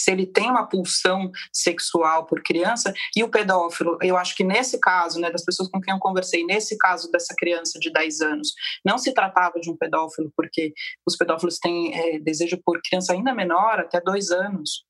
se 0.00 0.10
ele 0.10 0.26
tem 0.26 0.50
uma 0.50 0.66
pulsão 0.66 1.30
sexual 1.52 2.26
por 2.26 2.42
criança, 2.42 2.92
e 3.16 3.22
o 3.24 3.28
pedófilo, 3.28 3.98
eu 4.02 4.16
acho 4.16 4.36
que 4.36 4.44
nesse 4.44 4.78
caso, 4.78 5.20
né, 5.20 5.30
das 5.30 5.44
pessoas 5.44 5.68
com 5.68 5.80
quem 5.80 5.92
eu 5.92 6.00
conversei, 6.00 6.44
nesse 6.44 6.76
caso 6.78 7.10
dessa 7.10 7.34
criança 7.36 7.78
de 7.78 7.92
10 7.92 8.20
anos, 8.20 8.52
não 8.84 8.98
se 8.98 9.12
tratava 9.12 9.60
de 9.60 9.70
um 9.70 9.76
pedófilo, 9.76 10.32
porque 10.36 10.72
os 11.06 11.16
pedófilos 11.16 11.58
têm 11.58 11.94
é, 11.94 12.18
desejo 12.18 12.58
por 12.64 12.80
criança 12.82 13.12
ainda 13.12 13.34
menor, 13.34 13.80
até 13.80 14.00
dois 14.00 14.30
anos. 14.30 14.84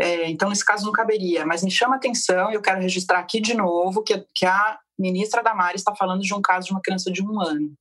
É, 0.00 0.28
então, 0.28 0.48
nesse 0.48 0.64
caso, 0.64 0.84
não 0.84 0.92
caberia. 0.92 1.44
Mas 1.46 1.62
me 1.62 1.70
chama 1.70 1.96
atenção, 1.96 2.50
e 2.50 2.54
eu 2.54 2.62
quero 2.62 2.80
registrar 2.80 3.18
aqui 3.18 3.40
de 3.40 3.54
novo, 3.54 4.02
que, 4.02 4.18
que 4.34 4.46
a 4.46 4.78
ministra 4.98 5.42
Damares 5.42 5.80
está 5.80 5.94
falando 5.94 6.22
de 6.22 6.34
um 6.34 6.40
caso 6.40 6.66
de 6.66 6.72
uma 6.72 6.80
criança 6.80 7.10
de 7.10 7.22
um 7.22 7.40
ano. 7.40 7.72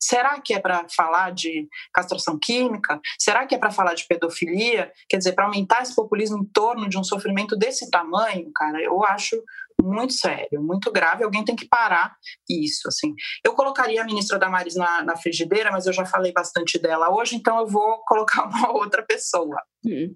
Será 0.00 0.38
que 0.38 0.52
é 0.52 0.60
para 0.60 0.86
falar 0.94 1.32
de 1.32 1.66
castração 1.92 2.38
química? 2.38 3.00
Será 3.18 3.46
que 3.46 3.54
é 3.54 3.58
para 3.58 3.70
falar 3.70 3.94
de 3.94 4.06
pedofilia? 4.06 4.92
Quer 5.08 5.16
dizer, 5.16 5.32
para 5.32 5.46
aumentar 5.46 5.82
esse 5.82 5.94
populismo 5.94 6.38
em 6.38 6.44
torno 6.44 6.90
de 6.90 6.98
um 6.98 7.02
sofrimento 7.02 7.56
desse 7.56 7.90
tamanho, 7.90 8.50
cara, 8.54 8.82
eu 8.82 9.02
acho 9.02 9.42
muito 9.82 10.12
sério, 10.12 10.62
muito 10.62 10.92
grave. 10.92 11.24
Alguém 11.24 11.42
tem 11.42 11.56
que 11.56 11.66
parar 11.66 12.14
isso, 12.48 12.86
assim. 12.86 13.14
Eu 13.42 13.54
colocaria 13.54 14.02
a 14.02 14.04
ministra 14.04 14.38
Damares 14.38 14.74
na, 14.74 15.02
na 15.02 15.16
frigideira, 15.16 15.72
mas 15.72 15.86
eu 15.86 15.92
já 15.92 16.04
falei 16.04 16.32
bastante 16.32 16.78
dela 16.78 17.10
hoje, 17.10 17.36
então 17.36 17.58
eu 17.58 17.66
vou 17.66 18.02
colocar 18.06 18.44
uma 18.48 18.72
outra 18.72 19.02
pessoa. 19.02 19.56
Hum. 19.86 20.14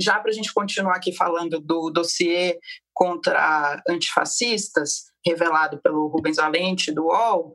Já 0.00 0.18
para 0.20 0.30
a 0.30 0.34
gente 0.34 0.52
continuar 0.52 0.96
aqui 0.96 1.14
falando 1.14 1.60
do 1.60 1.90
dossiê 1.90 2.58
contra 2.92 3.82
antifascistas, 3.88 5.04
revelado 5.24 5.80
pelo 5.80 6.08
Rubens 6.08 6.36
Valente, 6.36 6.92
do 6.92 7.04
UOL, 7.06 7.52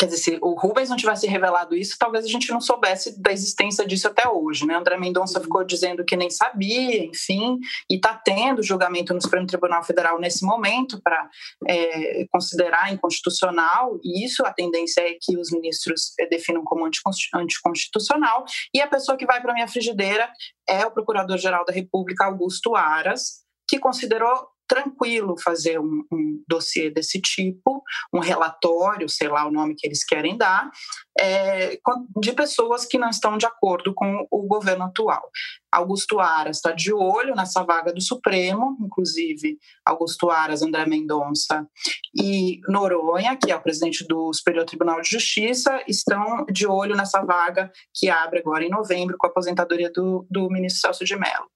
Quer 0.00 0.06
dizer, 0.06 0.16
se 0.16 0.38
o 0.40 0.54
Rubens 0.54 0.88
não 0.88 0.96
tivesse 0.96 1.26
revelado 1.26 1.76
isso, 1.76 1.94
talvez 1.98 2.24
a 2.24 2.28
gente 2.28 2.50
não 2.50 2.58
soubesse 2.58 3.20
da 3.20 3.30
existência 3.30 3.86
disso 3.86 4.08
até 4.08 4.26
hoje. 4.26 4.66
Né? 4.66 4.74
André 4.74 4.96
Mendonça 4.96 5.38
ficou 5.38 5.62
dizendo 5.62 6.06
que 6.06 6.16
nem 6.16 6.30
sabia, 6.30 7.04
enfim, 7.04 7.58
e 7.90 7.96
está 7.96 8.14
tendo 8.14 8.62
julgamento 8.62 9.12
no 9.12 9.20
Supremo 9.20 9.46
Tribunal 9.46 9.84
Federal 9.84 10.18
nesse 10.18 10.42
momento 10.42 10.98
para 11.04 11.28
é, 11.68 12.24
considerar 12.32 12.90
inconstitucional, 12.90 14.00
e 14.02 14.24
isso 14.24 14.42
a 14.46 14.50
tendência 14.54 15.02
é 15.02 15.18
que 15.20 15.36
os 15.36 15.52
ministros 15.52 16.14
é, 16.18 16.26
definam 16.26 16.64
como 16.64 16.88
anticonstitucional. 17.34 18.46
E 18.74 18.80
a 18.80 18.86
pessoa 18.86 19.18
que 19.18 19.26
vai 19.26 19.42
para 19.42 19.50
a 19.50 19.54
minha 19.54 19.68
frigideira 19.68 20.32
é 20.66 20.86
o 20.86 20.90
Procurador-Geral 20.90 21.66
da 21.66 21.74
República, 21.74 22.24
Augusto 22.24 22.74
Aras, 22.74 23.40
que 23.68 23.78
considerou 23.78 24.48
tranquilo 24.70 25.34
fazer 25.42 25.80
um, 25.80 26.04
um 26.12 26.44
dossiê 26.46 26.90
desse 26.90 27.20
tipo, 27.20 27.82
um 28.14 28.20
relatório, 28.20 29.08
sei 29.08 29.26
lá 29.26 29.44
o 29.44 29.50
nome 29.50 29.74
que 29.76 29.84
eles 29.84 30.04
querem 30.04 30.38
dar, 30.38 30.70
é, 31.18 31.76
de 32.20 32.32
pessoas 32.32 32.86
que 32.86 32.96
não 32.96 33.10
estão 33.10 33.36
de 33.36 33.46
acordo 33.46 33.92
com 33.92 34.28
o 34.30 34.46
governo 34.46 34.84
atual. 34.84 35.28
Augusto 35.72 36.20
Aras 36.20 36.58
está 36.58 36.70
de 36.70 36.92
olho 36.92 37.34
nessa 37.34 37.64
vaga 37.64 37.92
do 37.92 38.00
Supremo, 38.00 38.76
inclusive 38.80 39.58
Augusto 39.84 40.30
Aras, 40.30 40.62
André 40.62 40.86
Mendonça 40.86 41.66
e 42.14 42.60
Noronha, 42.68 43.36
que 43.36 43.50
é 43.50 43.56
o 43.56 43.62
presidente 43.62 44.06
do 44.06 44.32
Superior 44.32 44.64
Tribunal 44.64 45.00
de 45.00 45.10
Justiça, 45.10 45.82
estão 45.88 46.44
de 46.46 46.64
olho 46.64 46.94
nessa 46.94 47.24
vaga 47.24 47.72
que 47.92 48.08
abre 48.08 48.38
agora 48.38 48.64
em 48.64 48.70
novembro 48.70 49.16
com 49.18 49.26
a 49.26 49.30
aposentadoria 49.30 49.90
do, 49.90 50.24
do 50.30 50.48
ministro 50.48 50.82
Celso 50.82 51.04
de 51.04 51.16
Mello. 51.16 51.50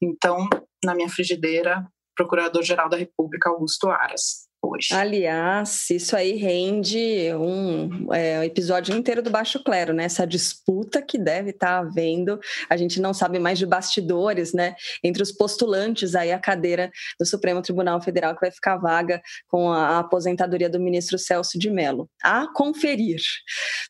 Então, 0.00 0.48
na 0.84 0.94
minha 0.94 1.08
frigideira, 1.08 1.84
Procurador-Geral 2.20 2.90
da 2.90 2.98
República, 2.98 3.48
Augusto 3.48 3.88
Aras 3.88 4.49
hoje. 4.70 4.88
Aliás, 4.92 5.90
isso 5.90 6.16
aí 6.16 6.36
rende 6.36 7.32
um 7.34 8.12
é, 8.12 8.44
episódio 8.44 8.96
inteiro 8.96 9.22
do 9.22 9.30
Baixo 9.30 9.62
Clero, 9.62 9.92
né? 9.92 10.04
Essa 10.04 10.26
disputa 10.26 11.02
que 11.02 11.18
deve 11.18 11.50
estar 11.50 11.66
tá 11.66 11.78
havendo, 11.78 12.38
a 12.68 12.76
gente 12.76 13.00
não 13.00 13.12
sabe 13.12 13.38
mais 13.38 13.58
de 13.58 13.66
bastidores, 13.66 14.52
né? 14.52 14.74
Entre 15.02 15.22
os 15.22 15.32
postulantes 15.32 16.14
aí 16.14 16.32
a 16.32 16.38
cadeira 16.38 16.90
do 17.18 17.26
Supremo 17.26 17.62
Tribunal 17.62 18.00
Federal 18.00 18.34
que 18.34 18.40
vai 18.40 18.50
ficar 18.50 18.76
vaga 18.76 19.20
com 19.48 19.70
a 19.72 19.98
aposentadoria 19.98 20.68
do 20.68 20.80
ministro 20.80 21.18
Celso 21.18 21.58
de 21.58 21.70
Mello. 21.70 22.08
A 22.22 22.46
conferir. 22.52 23.20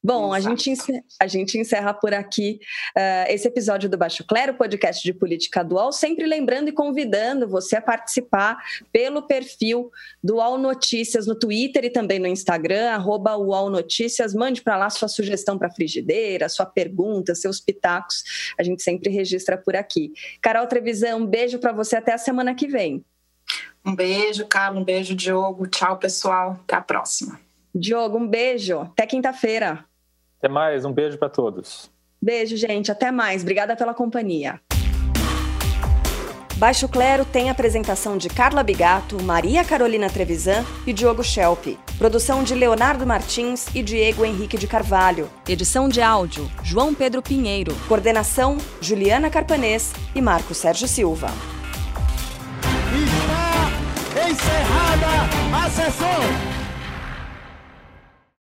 Bom, 0.03 0.33
a 0.33 0.41
gente, 0.41 0.71
encerra, 0.71 1.03
a 1.21 1.27
gente 1.27 1.59
encerra 1.59 1.93
por 1.95 2.15
aqui 2.15 2.59
uh, 2.97 3.29
esse 3.29 3.47
episódio 3.47 3.89
do 3.89 3.99
Baixo 3.99 4.25
Clero, 4.27 4.55
podcast 4.55 5.03
de 5.03 5.13
política 5.13 5.63
dual, 5.63 5.93
sempre 5.93 6.27
lembrando 6.27 6.69
e 6.69 6.73
convidando 6.73 7.49
você 7.49 7.77
a 7.77 7.83
participar 7.83 8.57
pelo 8.93 9.27
perfil 9.27 9.91
do 10.23 10.37
UOL 10.37 10.59
Notícias 10.71 11.27
no 11.27 11.35
Twitter 11.35 11.85
e 11.85 11.91
também 11.91 12.21
no 12.21 12.29
Instagram, 12.29 12.91
arroba 12.91 13.37
UOL 13.37 13.71
Notícias. 13.71 14.33
Mande 14.33 14.63
para 14.63 14.77
lá 14.77 14.89
sua 14.89 15.09
sugestão 15.09 15.59
para 15.59 15.71
frigideira, 15.71 16.49
sua 16.49 16.65
pergunta, 16.65 17.35
seus 17.35 17.61
pitacos. 17.61 18.53
A 18.57 18.63
gente 18.63 18.83
sempre 18.83 19.11
registra 19.11 19.59
por 19.59 19.75
aqui. 19.75 20.13
Carol 20.41 20.67
Trevisão, 20.69 21.21
um 21.21 21.27
beijo 21.27 21.59
para 21.59 21.73
você 21.73 21.97
até 21.97 22.13
a 22.13 22.19
semana 22.19 22.55
que 22.55 22.69
vem. 22.69 23.05
Um 23.85 23.97
beijo, 23.97 24.47
Carlos. 24.47 24.83
Um 24.83 24.85
beijo, 24.85 25.15
Diogo. 25.15 25.67
Tchau, 25.67 25.99
pessoal. 25.99 26.61
Até 26.63 26.77
a 26.77 26.81
próxima. 26.81 27.41
Diogo, 27.75 28.19
um 28.19 28.29
beijo. 28.29 28.81
Até 28.81 29.07
quinta-feira. 29.07 29.85
Até 30.39 30.49
mais. 30.49 30.85
Um 30.85 30.93
beijo 30.93 31.19
para 31.19 31.29
todos. 31.29 31.91
Beijo, 32.23 32.57
gente. 32.57 32.93
Até 32.93 33.11
mais. 33.11 33.43
Obrigada 33.43 33.75
pela 33.75 33.93
companhia. 33.93 34.61
Baixo 36.61 36.87
Clero 36.87 37.25
tem 37.25 37.49
apresentação 37.49 38.19
de 38.19 38.29
Carla 38.29 38.63
Bigato, 38.63 39.17
Maria 39.23 39.65
Carolina 39.65 40.11
Trevisan 40.11 40.63
e 40.87 40.93
Diogo 40.93 41.25
Schelp. 41.25 41.69
Produção 41.97 42.45
de 42.45 42.55
Leonardo 42.55 43.07
Martins 43.07 43.69
e 43.75 43.83
Diego 43.83 44.27
Henrique 44.27 44.59
de 44.59 44.67
Carvalho. 44.67 45.31
Edição 45.49 45.89
de 45.89 46.03
áudio, 46.03 46.53
João 46.63 46.95
Pedro 46.95 47.23
Pinheiro. 47.23 47.75
Coordenação, 47.89 48.59
Juliana 48.79 49.31
Carpanês 49.31 49.95
e 50.15 50.21
Marco 50.21 50.53
Sérgio 50.53 50.87
Silva. 50.87 51.31
Está 52.93 54.29
encerrada 54.29 55.65
a 55.65 55.71
sessão! 55.71 56.60